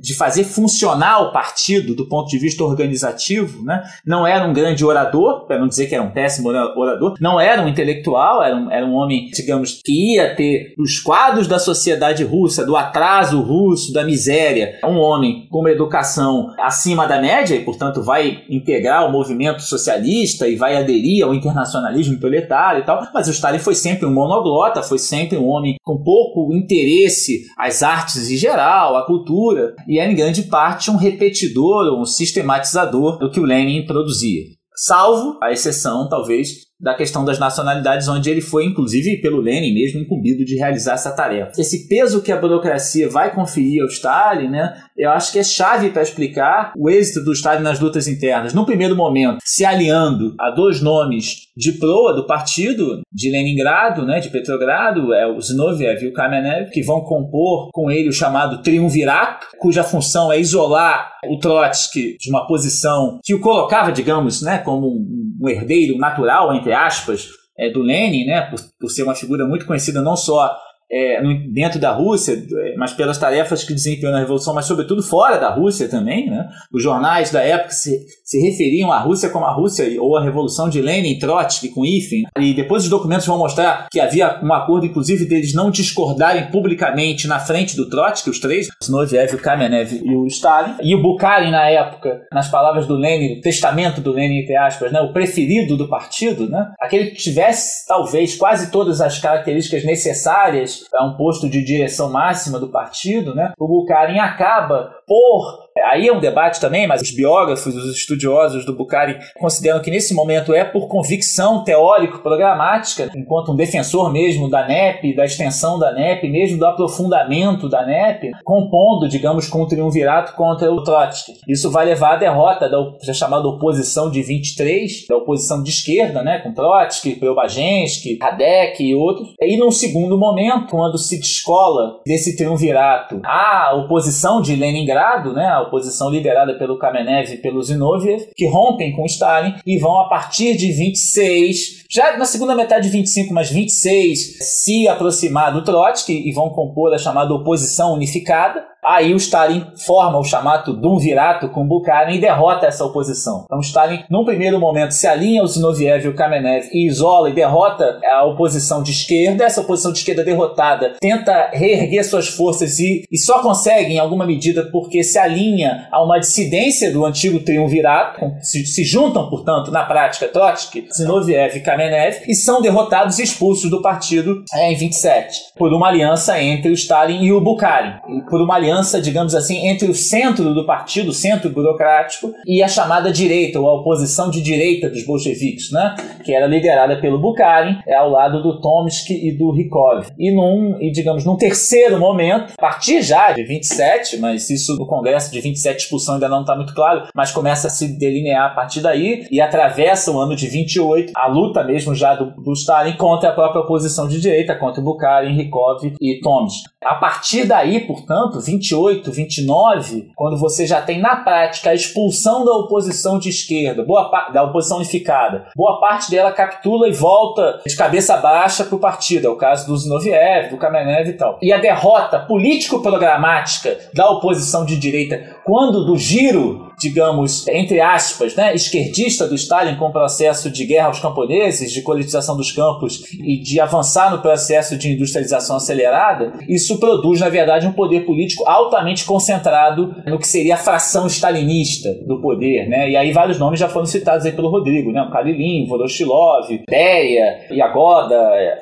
[0.00, 3.82] de fazer funcionar o partido do ponto de vista organizativo, né?
[4.04, 7.62] não era um grande orador, para não dizer que era um péssimo orador, não era
[7.62, 12.22] um intelectual, era um, era um homem, digamos, que ia ter os quadros da sociedade
[12.22, 17.64] russa, do atraso russo, da miséria, um homem com uma educação acima da média e,
[17.64, 23.26] portanto, vai integrar o movimento socialista e vai aderir ao internacionalismo proletário e tal, mas
[23.26, 28.30] o Stalin foi sempre um monoglota, foi sempre um homem com pouco interesse às artes
[28.30, 29.55] em geral, à cultura,
[29.88, 34.44] e era em grande parte um repetidor ou um sistematizador do que o Lenin produzia.
[34.74, 40.00] Salvo a exceção, talvez, da questão das nacionalidades, onde ele foi, inclusive, pelo Lenin mesmo,
[40.00, 41.52] incumbido de realizar essa tarefa.
[41.58, 45.90] Esse peso que a burocracia vai conferir ao Stalin, né, eu acho que é chave
[45.90, 48.52] para explicar o êxito do Stalin nas lutas internas.
[48.52, 54.20] No primeiro momento, se aliando a dois nomes de proa do partido, de Leningrado, né,
[54.20, 58.62] de Petrogrado, é o Zinoviev e o Kamenev, que vão compor com ele o chamado
[58.62, 64.58] triunvirato, cuja função é isolar o Trotsky de uma posição que o colocava, digamos, né,
[64.58, 69.46] como um, herdeiro natural entre aspas, é, do Lenin, né, por, por ser uma figura
[69.46, 70.58] muito conhecida não só
[70.90, 71.20] é,
[71.52, 75.50] dentro da Rússia, é, mas pelas tarefas que desempenhou na Revolução, mas sobretudo fora da
[75.50, 76.30] Rússia também.
[76.30, 76.48] Né?
[76.72, 80.68] Os jornais da época se, se referiam à Rússia como a Rússia ou a Revolução
[80.68, 82.24] de Lenin, Trotsky com Ifin.
[82.38, 87.26] E depois os documentos vão mostrar que havia um acordo, inclusive, deles não discordarem publicamente
[87.26, 90.74] na frente do Trotsky, os três, Zinoviev, o Kamenev e o Stalin.
[90.82, 94.92] E o Bukharin, na época, nas palavras do Lenin, o testamento do Lenin, entre aspas,
[94.92, 95.00] né?
[95.00, 96.72] o preferido do partido, né?
[96.80, 102.58] aquele que tivesse, talvez, quase todas as características necessárias a um posto de direção máxima
[102.58, 103.52] do partido, né?
[103.58, 108.74] o Bukharin acaba por Aí é um debate também, mas os biógrafos, os estudiosos do
[108.74, 115.14] Bukhari consideram que nesse momento é por convicção teórico-programática, enquanto um defensor mesmo da NEP,
[115.14, 120.72] da extensão da NEP, mesmo do aprofundamento da NEP, compondo, digamos, com um triunvirato contra
[120.72, 121.34] o Trotsky.
[121.46, 126.38] Isso vai levar à derrota da chamada oposição de 23, da oposição de esquerda, né,
[126.38, 129.34] com Trotsky, Preobagensky, Radek e outros.
[129.40, 134.95] E num segundo momento, quando se descola desse triunvirato a oposição de Leningrado,
[135.32, 140.00] né, a oposição liderada pelo Kamenev e pelo Zinoviev, que rompem com Stalin e vão
[140.00, 145.62] a partir de 26 já na segunda metade de 25, mas 26, se aproximar do
[145.62, 148.64] Trotsky e vão compor a chamada oposição unificada.
[148.86, 153.42] Aí o Stalin forma o chamado Dumvirato com Bukharin e derrota essa oposição.
[153.44, 157.34] Então Stalin, num primeiro momento, se alinha ao Zinoviev e ao Kamenev e isola e
[157.34, 159.44] derrota a oposição de esquerda.
[159.44, 164.24] Essa oposição de esquerda derrotada tenta reerguer suas forças e, e só consegue, em alguma
[164.24, 168.20] medida, porque se alinha a uma dissidência do antigo triunvirato.
[168.40, 173.68] Se, se juntam, portanto, na prática, Trotsky, Zinoviev e Kamenev e são derrotados e expulsos
[173.68, 177.94] do partido é, em 27 por uma aliança entre o Stalin e o Bukharin.
[178.28, 182.62] Por uma aliança aliança, digamos assim, entre o centro do partido, o centro burocrático, e
[182.62, 185.94] a chamada direita, ou a oposição de direita dos bolcheviques, né?
[186.24, 190.08] que era liderada pelo Bukharin, é ao lado do Tomsky e do Rykov.
[190.18, 194.86] E, num, e digamos, num terceiro momento, a partir já de 27, mas isso no
[194.86, 198.54] Congresso de 27 expulsão ainda não está muito claro, mas começa a se delinear a
[198.54, 202.96] partir daí e atravessa o ano de 28, a luta mesmo já do, do Stalin
[202.96, 206.68] contra a própria oposição de direita, contra Bukharin, Rykov e Tomsky.
[206.86, 212.52] A partir daí, portanto, 28, 29, quando você já tem na prática a expulsão da
[212.52, 218.16] oposição de esquerda, boa da oposição unificada, boa parte dela capitula e volta de cabeça
[218.18, 219.26] baixa para o partido.
[219.26, 221.40] É o caso do Zinoviev, do Kamenev e tal.
[221.42, 228.54] E a derrota político-programática da oposição de direita, quando do giro digamos, entre aspas, né,
[228.54, 233.38] esquerdista do Stalin com o processo de guerra aos camponeses, de coletização dos campos e
[233.38, 239.04] de avançar no processo de industrialização acelerada, isso produz, na verdade, um poder político altamente
[239.04, 242.90] concentrado no que seria a fração stalinista do poder, né?
[242.90, 245.08] E aí vários nomes já foram citados aí pelo Rodrigo, né?
[245.12, 248.16] Kalilin, Voroshilov, Beria, Yagoda,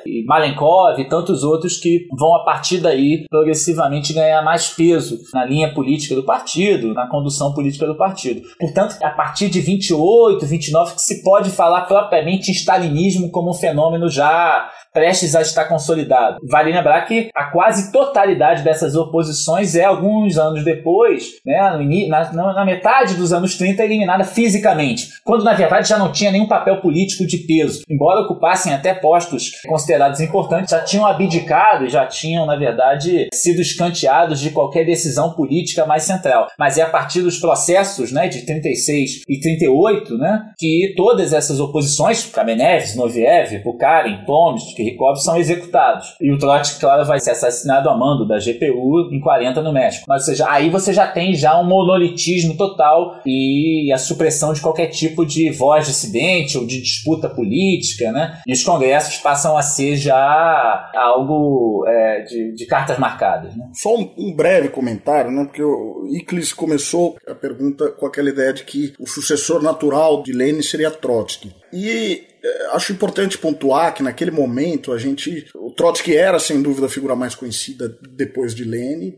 [0.05, 5.43] e Malenkov e tantos outros que vão a partir daí progressivamente ganhar mais peso na
[5.43, 8.41] linha política do partido, na condução política do partido partido.
[8.59, 13.53] Portanto, a partir de 28, 29 que se pode falar propriamente em stalinismo como um
[13.53, 16.37] fenômeno já prestes a estar consolidado.
[16.49, 21.59] Vale lembrar que a quase totalidade dessas oposições é, alguns anos depois, né,
[22.07, 26.47] na, na, metade dos anos 30, eliminada fisicamente, quando na verdade já não tinha nenhum
[26.47, 27.83] papel político de peso.
[27.89, 33.61] Embora ocupassem até postos considerados importantes, já tinham abdicado e já tinham, na verdade, sido
[33.61, 36.47] escanteados de qualquer decisão política mais central.
[36.57, 41.59] Mas é a partir dos processos né, de 36 e 38 né, que todas essas
[41.59, 46.15] oposições, Kamenev, Noviev, Bukharin, Tomsk, Rykov são executados.
[46.21, 50.05] E o Trotsky, claro, vai ser assassinado a mando da GPU em 40 no México.
[50.07, 54.61] Mas, ou seja, aí você já tem já um monolitismo total e a supressão de
[54.61, 58.39] qualquer tipo de voz dissidente ou de disputa política, né?
[58.47, 63.55] E os congressos passam a ser já algo é, de, de, cartas marcadas.
[63.55, 63.65] Né?
[63.73, 65.43] Só um, um, breve comentário, né?
[65.45, 70.31] Porque o Iclis começou a pergunta com aquela ideia de que o sucessor natural de
[70.31, 71.55] Lenin seria Trotsky.
[71.71, 72.23] E
[72.71, 75.47] acho importante pontuar que naquele momento a gente.
[75.55, 79.17] O Trotsky era, sem dúvida, a figura mais conhecida depois de Lenin,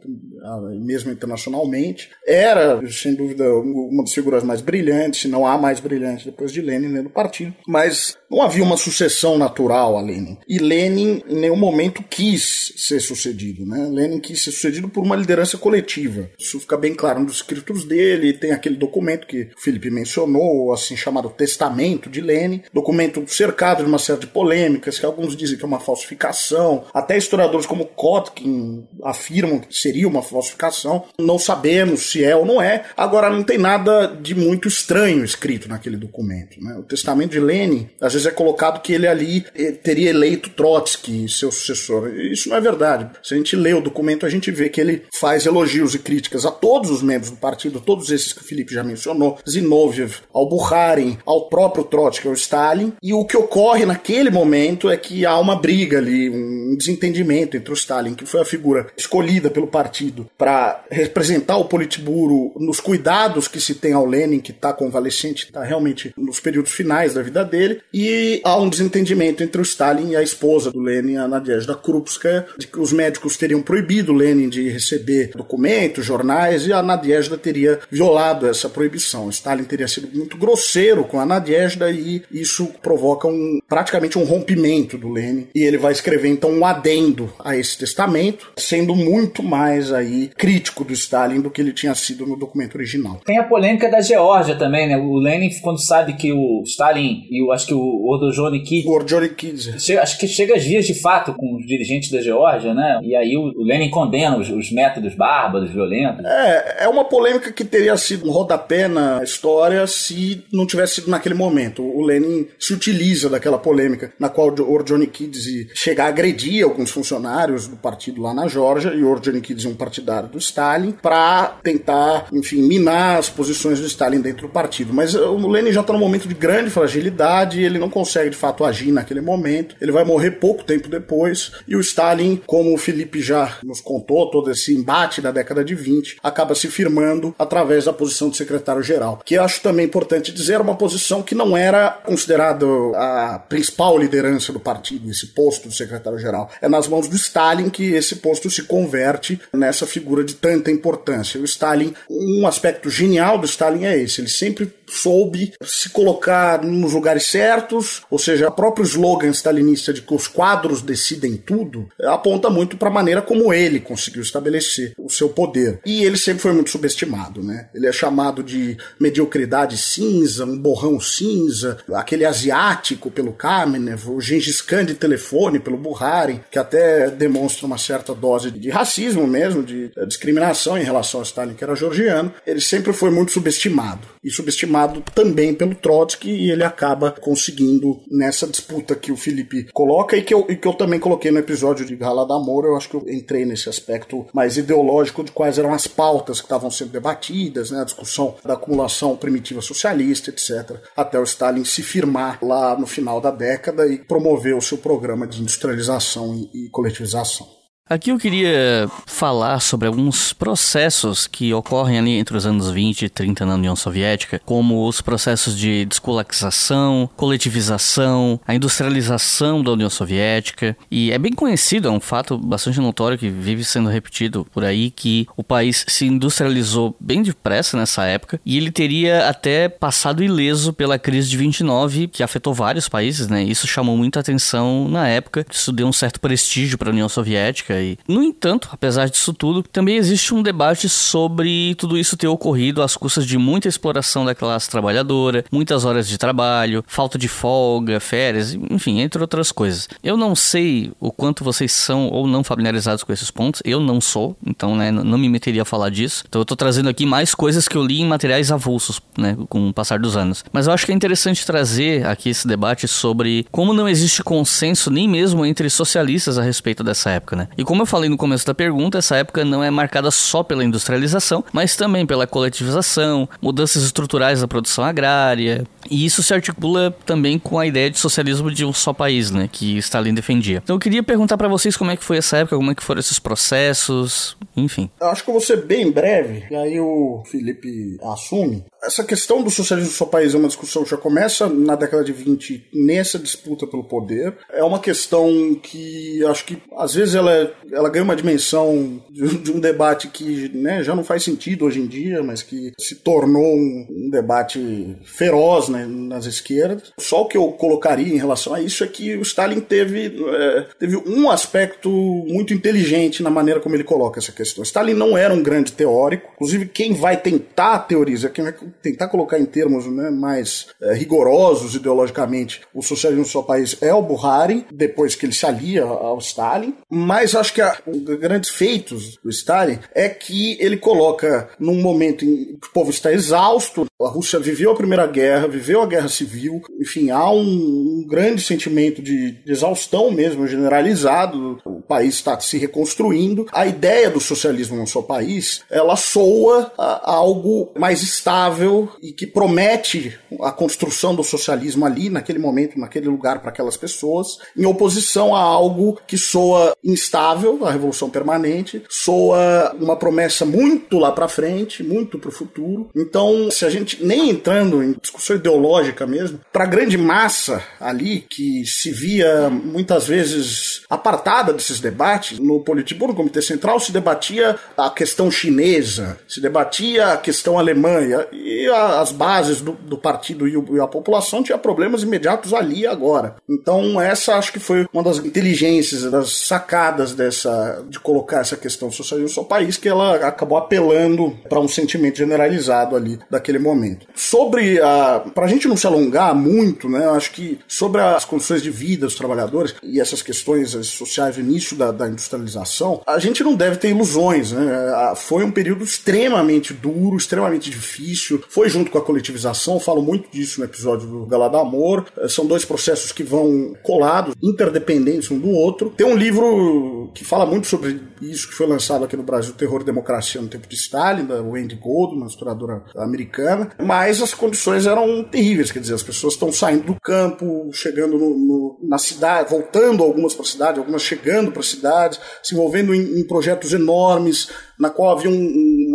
[0.79, 2.09] mesmo internacionalmente.
[2.25, 6.61] Era, sem dúvida, uma das figuras mais brilhantes, se não a mais brilhante depois de
[6.61, 7.53] Lenin no partido.
[7.67, 10.37] Mas não havia uma sucessão natural a Lenin.
[10.47, 13.65] E Lenin, em nenhum momento, quis ser sucedido.
[13.65, 13.87] Né?
[13.89, 16.29] Lenin quis ser sucedido por uma liderança coletiva.
[16.37, 18.33] Isso fica bem claro nos escritos dele.
[18.33, 22.63] Tem aquele documento que o Felipe mencionou, assim chamado Testamento de Lenin.
[22.73, 26.85] Documento cercado de uma série de polêmicas, que alguns dizem que é uma falsificação.
[26.93, 31.05] Até historiadores como Kotkin afirmam que seria uma falsificação.
[31.19, 32.85] Não sabemos se é ou não é.
[32.95, 36.61] Agora, não tem nada de muito estranho escrito naquele documento.
[36.61, 36.75] Né?
[36.77, 41.27] O testamento de Lenin, às vezes é colocado que ele ali eh, teria eleito Trotsky,
[41.29, 42.09] seu sucessor.
[42.09, 43.09] Isso não é verdade.
[43.23, 46.45] Se a gente lê o documento, a gente vê que ele faz elogios e críticas
[46.45, 50.47] a todos os membros do partido, todos esses que o Felipe já mencionou, Zinoviev, ao
[50.47, 55.39] Bukharin, ao próprio Trotsky, ao Stalin, e o que ocorre naquele momento é que há
[55.39, 60.29] uma briga ali, um desentendimento entre o Stalin, que foi a figura escolhida pelo partido
[60.37, 65.63] para representar o Politburo nos cuidados que se tem ao Lenin, que está convalescente, está
[65.63, 70.15] realmente nos períodos finais da vida dele, e há um desentendimento entre o Stalin e
[70.17, 74.49] a esposa do Lenin, a Nadezhda Krupskaya, de que os médicos teriam proibido o Lenin
[74.49, 79.27] de receber documentos, jornais, e a Nadezhda teria violado essa proibição.
[79.27, 82.67] O Stalin teria sido muito grosseiro com a Nadezhda e isso
[82.97, 87.55] provoca um, praticamente um rompimento do Lenin, e ele vai escrever então um adendo a
[87.55, 92.35] esse testamento, sendo muito mais aí crítico do Stalin do que ele tinha sido no
[92.35, 93.21] documento original.
[93.23, 94.97] Tem a polêmica da Geórgia também, né?
[94.97, 98.87] O Lenin, quando sabe que o Stalin e o, acho que o Ordojonikidze...
[98.87, 99.97] O Ordojonikidze.
[99.97, 102.99] Acho que chega às vias de fato com os dirigentes da Geórgia, né?
[103.03, 106.25] E aí o, o Lenin condena os, os, métodos bárbaros, violentos.
[106.25, 111.11] É, é uma polêmica que teria sido um rodapé na história se não tivesse sido
[111.11, 111.83] naquele momento.
[111.83, 117.67] O Lenin se utiliza daquela polêmica na qual o Ordonikidze chega a agredir alguns funcionários
[117.67, 122.27] do partido lá na Geórgia e o Ordonikidze é um partidário do Stalin para tentar,
[122.31, 124.93] enfim, minar as posições do Stalin dentro do partido.
[124.93, 128.63] Mas o Lenin já está num momento de grande fragilidade, ele não consegue de fato
[128.63, 129.75] agir naquele momento.
[129.81, 134.29] Ele vai morrer pouco tempo depois e o Stalin, como o Felipe já nos contou,
[134.29, 139.21] todo esse embate da década de 20, acaba se firmando através da posição de secretário-geral,
[139.25, 143.97] que eu acho também importante dizer, era uma posição que não era considerada a principal
[143.97, 146.49] liderança do partido, esse posto de secretário-geral.
[146.61, 151.39] É nas mãos do Stalin que esse posto se converte nessa figura de tanta importância.
[151.39, 156.93] O Stalin, um aspecto genial do Stalin é esse, ele sempre soube se colocar nos
[156.93, 162.49] lugares certos, ou seja, o próprio slogan stalinista de que os quadros decidem tudo aponta
[162.49, 165.79] muito para a maneira como ele conseguiu estabelecer o seu poder.
[165.85, 167.69] E ele sempre foi muito subestimado, né?
[167.73, 174.61] Ele é chamado de mediocridade cinza, um borrão cinza, aquele asiático pelo Kamenev, o Gengis
[174.61, 179.91] Khan de telefone pelo Buhari, que até demonstra uma certa dose de racismo mesmo, de
[180.07, 182.33] discriminação em relação ao Stalin, que era georgiano.
[182.45, 184.07] Ele sempre foi muito subestimado.
[184.23, 184.76] E subestimado
[185.13, 190.33] também pelo Trotsky, e ele acaba conseguindo nessa disputa que o Felipe coloca e que
[190.33, 193.45] eu, e que eu também coloquei no episódio de Amor, eu acho que eu entrei
[193.45, 197.85] nesse aspecto mais ideológico de quais eram as pautas que estavam sendo debatidas, né, a
[197.85, 203.31] discussão da acumulação primitiva socialista, etc., até o Stalin se firmar lá no final da
[203.31, 207.56] década e promover o seu programa de industrialização e coletivização.
[207.89, 213.09] Aqui eu queria falar sobre alguns processos que ocorrem ali entre os anos 20 e
[213.09, 220.75] 30 na União Soviética, como os processos de descolonização, coletivização, a industrialização da União Soviética.
[220.91, 224.91] E é bem conhecido, é um fato bastante notório que vive sendo repetido por aí,
[224.91, 230.73] que o país se industrializou bem depressa nessa época e ele teria até passado ileso
[230.73, 233.43] pela crise de 29, que afetou vários países, né?
[233.43, 237.76] Isso chamou muita atenção na época, isso deu um certo prestígio para a União Soviética
[237.77, 237.97] aí.
[238.07, 242.95] No entanto, apesar disso tudo, também existe um debate sobre tudo isso ter ocorrido às
[242.95, 248.53] custas de muita exploração da classe trabalhadora, muitas horas de trabalho, falta de folga, férias,
[248.69, 249.87] enfim, entre outras coisas.
[250.03, 254.01] Eu não sei o quanto vocês são ou não familiarizados com esses pontos, eu não
[254.01, 256.23] sou, então né, não me meteria a falar disso.
[256.27, 259.69] Então eu tô trazendo aqui mais coisas que eu li em materiais avulsos, né, com
[259.69, 260.43] o passar dos anos.
[260.51, 264.89] Mas eu acho que é interessante trazer aqui esse debate sobre como não existe consenso
[264.89, 267.47] nem mesmo entre socialistas a respeito dessa época, né?
[267.57, 270.63] E como eu falei no começo da pergunta, essa época não é marcada só pela
[270.63, 277.37] industrialização, mas também pela coletivização, mudanças estruturais da produção agrária, e isso se articula também
[277.37, 280.61] com a ideia de socialismo de um só país, né, que Stalin defendia.
[280.63, 282.83] Então eu queria perguntar para vocês como é que foi essa época, como é que
[282.83, 284.89] foram esses processos, enfim.
[285.01, 288.63] Eu acho que eu vou ser bem breve, e aí o Felipe assume.
[288.81, 292.03] Essa questão do socialismo do seu país é uma discussão que já começa na década
[292.03, 294.37] de 20 nessa disputa pelo poder.
[294.51, 295.29] É uma questão
[295.61, 300.07] que acho que às vezes ela, é, ela ganha uma dimensão de, de um debate
[300.07, 304.09] que né, já não faz sentido hoje em dia, mas que se tornou um, um
[304.09, 306.91] debate feroz na, nas esquerdas.
[306.99, 310.67] Só o que eu colocaria em relação a isso é que o Stalin teve, é,
[310.79, 314.63] teve um aspecto muito inteligente na maneira como ele coloca essa questão.
[314.63, 319.39] Stalin não era um grande teórico, inclusive quem vai tentar teorizar, quem vai tentar colocar
[319.39, 324.65] em termos né, mais é, rigorosos ideologicamente o socialismo no seu país é o Buhari,
[324.71, 326.75] depois que ele se alia ao Stalin.
[326.89, 331.81] Mas acho que a, um dos grandes feitos do Stalin é que ele coloca num
[331.81, 335.87] momento em que o povo está exausto, a Rússia viveu a Primeira Guerra, viveu a
[335.87, 342.15] Guerra Civil, enfim, há um, um grande sentimento de, de, exaustão mesmo, generalizado, o país
[342.15, 343.47] está se reconstruindo.
[343.51, 349.11] A ideia do socialismo no seu país, ela soa a, a algo mais estável e
[349.11, 354.65] que promete a construção do socialismo ali, naquele momento, naquele lugar para aquelas pessoas, em
[354.65, 357.27] oposição a algo que soa instável,
[357.65, 362.89] a Revolução Permanente, soa uma promessa muito lá para frente, muito para o futuro.
[362.95, 368.21] Então, se a gente nem entrando em discussão ideológica mesmo, para a grande massa ali
[368.21, 374.57] que se via muitas vezes apartada desses debates, no Politburo, no Comitê Central, se debatia
[374.77, 377.99] a questão chinesa, se debatia a questão alemã
[378.31, 383.35] e as bases do, do partido e, a população tinha problemas imediatos ali e agora.
[383.49, 388.91] Então, essa acho que foi uma das inteligências, das sacadas dessa de colocar essa questão
[388.91, 394.07] social no seu país, que ela acabou apelando para um sentimento generalizado ali daquele momento.
[394.15, 395.23] Sobre a.
[395.33, 397.05] Para a gente não se alongar muito, né?
[397.05, 401.41] Eu acho que sobre as condições de vida dos trabalhadores e essas questões sociais do
[401.41, 405.13] início da, da industrialização, a gente não deve ter ilusões, né?
[405.15, 408.43] Foi um período extremamente duro, extremamente difícil.
[408.49, 412.05] Foi junto com a coletivização, falo muito disso no episódio do Galadamor.
[412.29, 415.89] São dois processos que vão colados, interdependentes um do outro.
[415.95, 419.81] Tem um livro que fala muito sobre isso, que foi lançado aqui no Brasil, Terror
[419.81, 423.71] e Democracia no Tempo de Stalin, da Wendy Goldman, uma historiadora americana.
[423.83, 428.37] Mas as condições eram terríveis, quer dizer, as pessoas estão saindo do campo, chegando no,
[428.37, 432.93] no, na cidade, voltando algumas para a cidade, algumas chegando para a cidade, se envolvendo
[432.93, 434.49] em, em projetos enormes,
[434.79, 435.33] na qual havia um,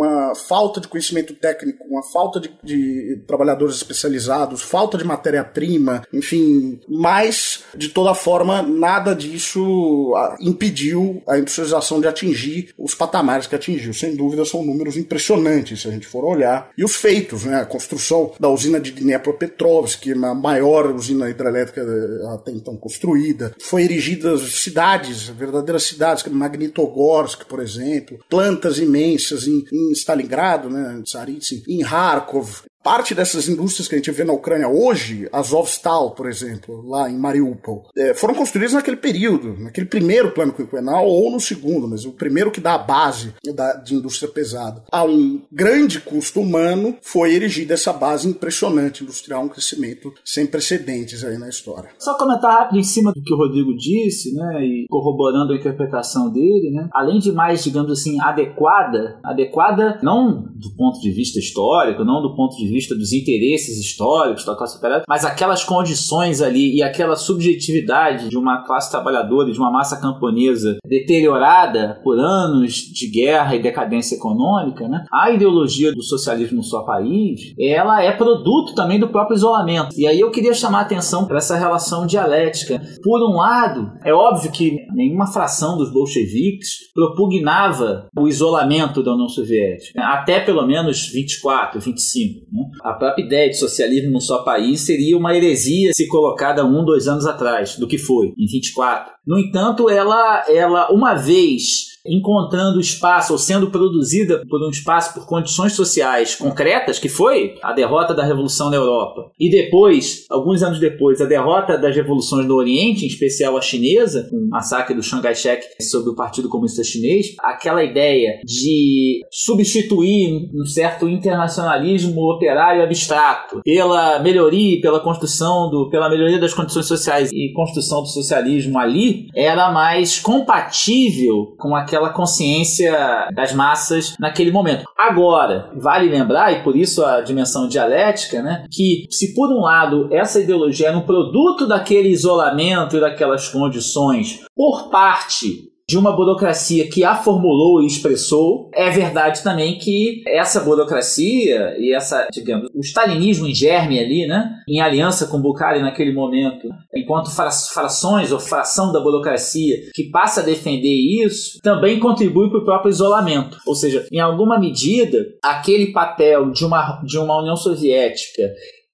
[0.03, 6.79] uma falta de conhecimento técnico, uma falta de, de trabalhadores especializados, falta de matéria-prima, enfim,
[6.87, 13.55] mas de toda forma nada disso ah, impediu a industrialização de atingir os patamares que
[13.55, 13.93] atingiu.
[13.93, 16.71] Sem dúvida são números impressionantes se a gente for olhar.
[16.77, 17.61] E os feitos, né?
[17.61, 23.83] A construção da usina de Dnepropetrovsk, a maior usina hidrelétrica eh, até então construída, foi
[23.83, 31.63] erigidas cidades, verdadeiras cidades, como Magnitogorsk, por exemplo, plantas imensas em, em Stalingrado, né, Tsaritsyn,
[31.67, 36.27] em Kharkov, Parte dessas indústrias que a gente vê na Ucrânia hoje, a Azovstal, por
[36.27, 41.39] exemplo, lá em Mariupol, é, foram construídas naquele período, naquele primeiro plano quinquenal ou no
[41.39, 44.83] segundo, mas o primeiro que dá a base da, de indústria pesada.
[44.91, 51.23] A um grande custo humano foi erigida essa base impressionante industrial, um crescimento sem precedentes
[51.23, 51.89] aí na história.
[51.97, 56.29] Só comentar rápido em cima do que o Rodrigo disse, né, e corroborando a interpretação
[56.29, 62.03] dele, né, além de mais, digamos assim, adequada, adequada não do ponto de vista histórico,
[62.03, 66.75] não do ponto de vista dos interesses históricos da classe operária, mas aquelas condições ali
[66.75, 73.07] e aquela subjetividade de uma classe trabalhadora de uma massa camponesa deteriorada por anos de
[73.09, 75.05] guerra e decadência econômica, né?
[75.11, 79.95] a ideologia do socialismo no seu país, ela é produto também do próprio isolamento.
[79.97, 82.81] E aí eu queria chamar a atenção para essa relação dialética.
[83.03, 89.29] Por um lado, é óbvio que nenhuma fração dos bolcheviques propugnava o isolamento da União
[89.29, 90.05] Soviética, né?
[90.05, 92.47] até pelo menos 24, 25.
[92.51, 92.62] Né?
[92.83, 97.07] A própria ideia de socialismo num só país seria uma heresia se colocada um, dois
[97.07, 99.13] anos atrás, do que foi, em 24.
[99.25, 105.25] No entanto, ela, ela uma vez encontrando espaço ou sendo produzida por um espaço por
[105.25, 110.79] condições sociais concretas, que foi a derrota da Revolução na Europa, e depois, alguns anos
[110.79, 115.01] depois, a derrota das revoluções no Oriente, em especial a chinesa, com o massacre do
[115.01, 122.83] Chiang Kai-shek sobre o Partido Comunista Chinês, aquela ideia de substituir um certo internacionalismo operário
[122.83, 128.77] abstrato pela melhoria, pela construção do, pela melhoria das condições sociais e construção do socialismo
[128.77, 134.83] ali, era mais compatível com aquela aquela consciência das massas naquele momento.
[134.97, 140.09] Agora, vale lembrar, e por isso a dimensão dialética, né, que se por um lado
[140.11, 146.89] essa ideologia era um produto daquele isolamento e daquelas condições por parte de uma burocracia
[146.89, 148.71] que a formulou e expressou.
[148.73, 154.55] É verdade também que essa burocracia e essa, digamos, o stalinismo em germe ali, né,
[154.67, 157.29] em aliança com Bukhari naquele momento, enquanto
[157.71, 162.89] frações ou fração da burocracia que passa a defender isso, também contribui para o próprio
[162.89, 163.59] isolamento.
[163.67, 168.41] Ou seja, em alguma medida, aquele papel de uma, de uma União Soviética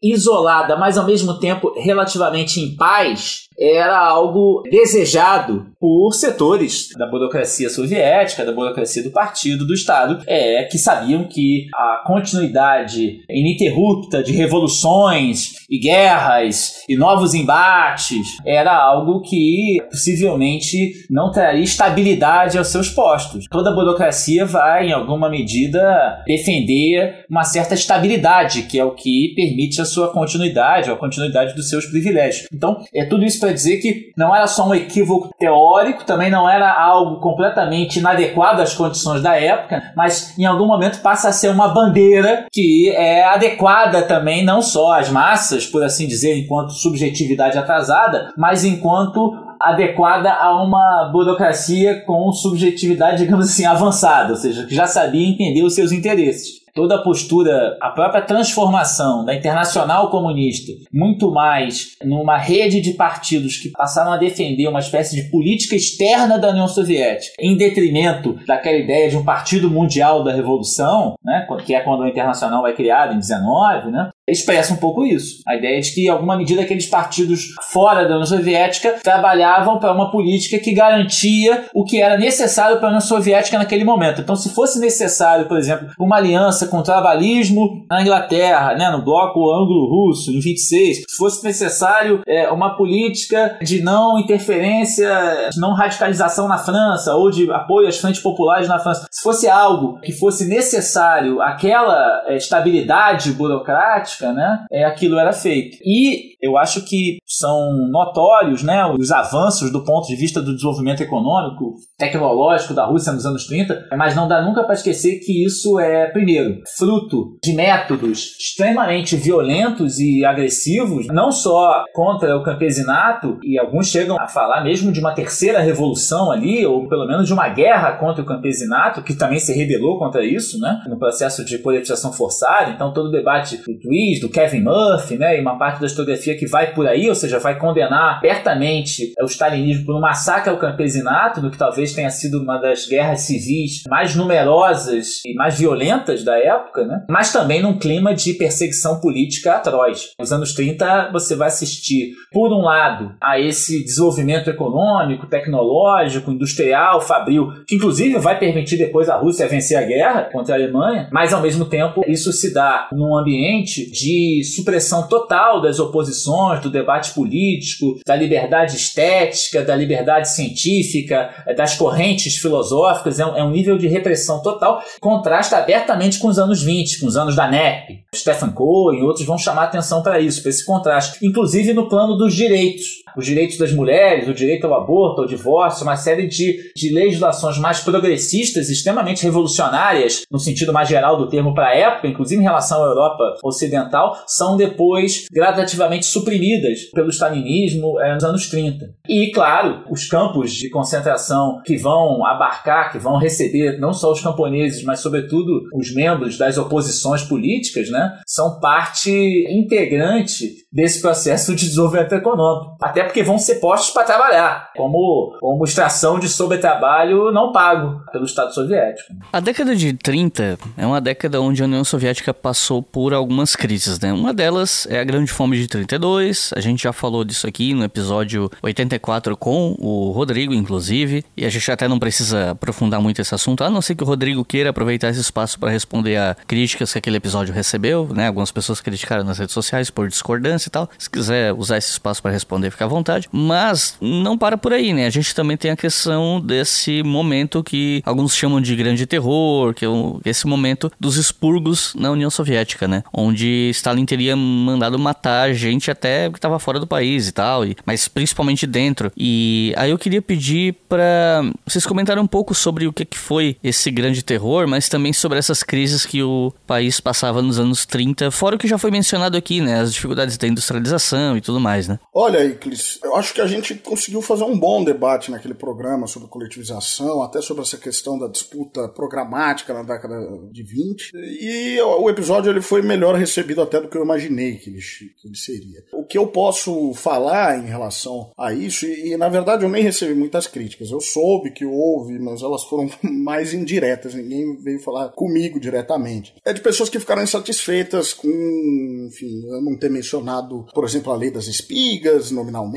[0.02, 7.70] isolada, mas ao mesmo tempo relativamente em paz, era algo desejado por setores da burocracia
[7.70, 14.32] soviética, da burocracia do partido, do Estado, é, que sabiam que a continuidade ininterrupta de
[14.34, 22.90] revoluções e guerras e novos embates era algo que possivelmente não traria estabilidade aos seus
[22.90, 23.46] postos.
[23.50, 29.82] Toda burocracia vai, em alguma medida, defender uma certa estabilidade, que é o que permite
[29.82, 32.48] a sua continuidade, a continuidade dos seus privilégios.
[32.52, 36.50] Então, é tudo isso para dizer que não era só um equívoco teórico, também não
[36.50, 41.50] era algo completamente inadequado às condições da época, mas em algum momento passa a ser
[41.50, 47.58] uma bandeira que é adequada também não só às massas, por assim dizer, enquanto subjetividade
[47.58, 54.74] atrasada, mas enquanto adequada a uma burocracia com subjetividade, digamos assim, avançada, ou seja, que
[54.74, 60.72] já sabia entender os seus interesses toda a postura, a própria transformação da internacional comunista,
[60.94, 66.40] muito mais numa rede de partidos que passaram a defender uma espécie de política externa
[66.40, 71.76] da União Soviética, em detrimento daquela ideia de um partido mundial da revolução, né, que
[71.76, 75.42] é quando a internacional vai criada em 19, né, expressa um pouco isso.
[75.48, 79.94] A ideia de que, em alguma medida, aqueles partidos fora da União Soviética trabalhavam para
[79.94, 84.22] uma política que garantia o que era necessário para a União Soviética naquele momento.
[84.22, 89.04] Então, se fosse necessário, por exemplo, uma aliança com o trabalhismo na Inglaterra, né, no
[89.04, 95.74] bloco anglo-russo, em 26, se fosse necessário é, uma política de não interferência, de não
[95.74, 100.12] radicalização na França ou de apoio às frentes populares na França, se fosse algo que
[100.12, 105.78] fosse necessário aquela é, estabilidade burocrática, né, é, aquilo era feito.
[105.84, 111.02] E eu acho que são notórios né, os avanços do ponto de vista do desenvolvimento
[111.02, 115.80] econômico, tecnológico da Rússia nos anos 30, mas não dá nunca para esquecer que isso
[115.80, 123.58] é, primeiro, fruto de métodos extremamente violentos e agressivos, não só contra o campesinato, e
[123.60, 127.50] alguns chegam a falar mesmo de uma terceira revolução ali, ou pelo menos de uma
[127.50, 132.14] guerra contra o campesinato, que também se rebelou contra isso, né, no processo de coletização
[132.14, 132.72] forçada.
[132.72, 133.90] Então, todo o debate do
[134.22, 137.40] do Kevin Murphy, né, e uma parte da historiografia que vai por aí, ou seja,
[137.40, 142.42] vai condenar abertamente o stalinismo por um massacre ao campesinato, no que talvez tenha sido
[142.42, 147.78] uma das guerras civis mais numerosas e mais violentas da época, né, mas também num
[147.78, 150.10] clima de perseguição política atroz.
[150.20, 157.02] Nos anos 30, você vai assistir, por um lado, a esse desenvolvimento econômico, tecnológico, industrial,
[157.02, 161.34] fabril, que inclusive vai permitir depois a Rússia vencer a guerra contra a Alemanha, mas
[161.34, 166.19] ao mesmo tempo isso se dá num ambiente de supressão total das oposições,
[166.62, 173.44] do debate político, da liberdade estética, da liberdade científica, das correntes filosóficas, é um, é
[173.44, 177.48] um nível de repressão total, contrasta abertamente com os anos 20, com os anos da
[177.48, 178.04] NEP.
[178.16, 182.16] Stephen Cohen e outros vão chamar atenção para isso, para esse contraste, inclusive no plano
[182.16, 186.72] dos direitos os direitos das mulheres, o direito ao aborto, ao divórcio, uma série de,
[186.76, 192.08] de legislações mais progressistas, extremamente revolucionárias, no sentido mais geral do termo para a época,
[192.08, 198.50] inclusive em relação à Europa Ocidental, são depois gradativamente suprimidas pelo stalinismo é, nos anos
[198.50, 198.86] 30.
[199.08, 204.22] E, claro, os campos de concentração que vão abarcar, que vão receber não só os
[204.22, 209.12] camponeses, mas sobretudo os membros das oposições políticas, né, são parte
[209.50, 212.78] integrante desse processo de desenvolvimento econômico.
[212.82, 218.26] Até porque vão ser postos para trabalhar, como, como extração de sobretrabalho não pago pelo
[218.26, 219.14] Estado Soviético.
[219.32, 224.00] A década de 30 é uma década onde a União Soviética passou por algumas crises,
[224.00, 224.12] né?
[224.14, 227.84] Uma delas é a Grande Fome de 32, a gente já falou disso aqui no
[227.84, 233.34] episódio 84 com o Rodrigo, inclusive, e a gente até não precisa aprofundar muito esse
[233.34, 236.92] assunto, a não ser que o Rodrigo queira aproveitar esse espaço para responder a críticas
[236.92, 238.28] que aquele episódio recebeu, né?
[238.28, 240.90] Algumas pessoas criticaram nas redes sociais por discordância e tal.
[240.98, 243.30] Se quiser usar esse espaço para responder, fica vontade.
[243.32, 245.06] Mas não para por aí, né?
[245.06, 249.86] A gente também tem a questão desse momento que alguns chamam de grande terror, que
[249.86, 249.90] é
[250.26, 253.04] esse momento dos expurgos na União Soviética, né?
[253.14, 257.76] Onde Stalin teria mandado matar gente até que estava fora do país e tal, e,
[257.86, 259.12] mas principalmente dentro.
[259.18, 263.58] E aí eu queria pedir para vocês comentarem um pouco sobre o que, que foi
[263.64, 268.32] esse grande terror, mas também sobre essas crises que o país passava nos anos 30,
[268.32, 269.80] fora o que já foi mencionado aqui, né?
[269.80, 272.00] As dificuldades da industrialização e tudo mais, né?
[272.14, 276.28] Olha, Iclis, eu acho que a gente conseguiu fazer um bom debate naquele programa sobre
[276.28, 280.16] coletivização, até sobre essa questão da disputa programática na década
[280.52, 281.12] de 20.
[281.14, 285.28] E o episódio ele foi melhor recebido até do que eu imaginei que ele, que
[285.28, 285.84] ele seria.
[285.94, 289.84] O que eu posso falar em relação a isso, e, e, na verdade eu nem
[289.84, 295.10] recebi muitas críticas, eu soube que houve, mas elas foram mais indiretas, ninguém veio falar
[295.10, 296.34] comigo diretamente.
[296.46, 301.16] É de pessoas que ficaram insatisfeitas com, enfim, eu não ter mencionado, por exemplo, a
[301.16, 302.69] lei das espigas nominalmente,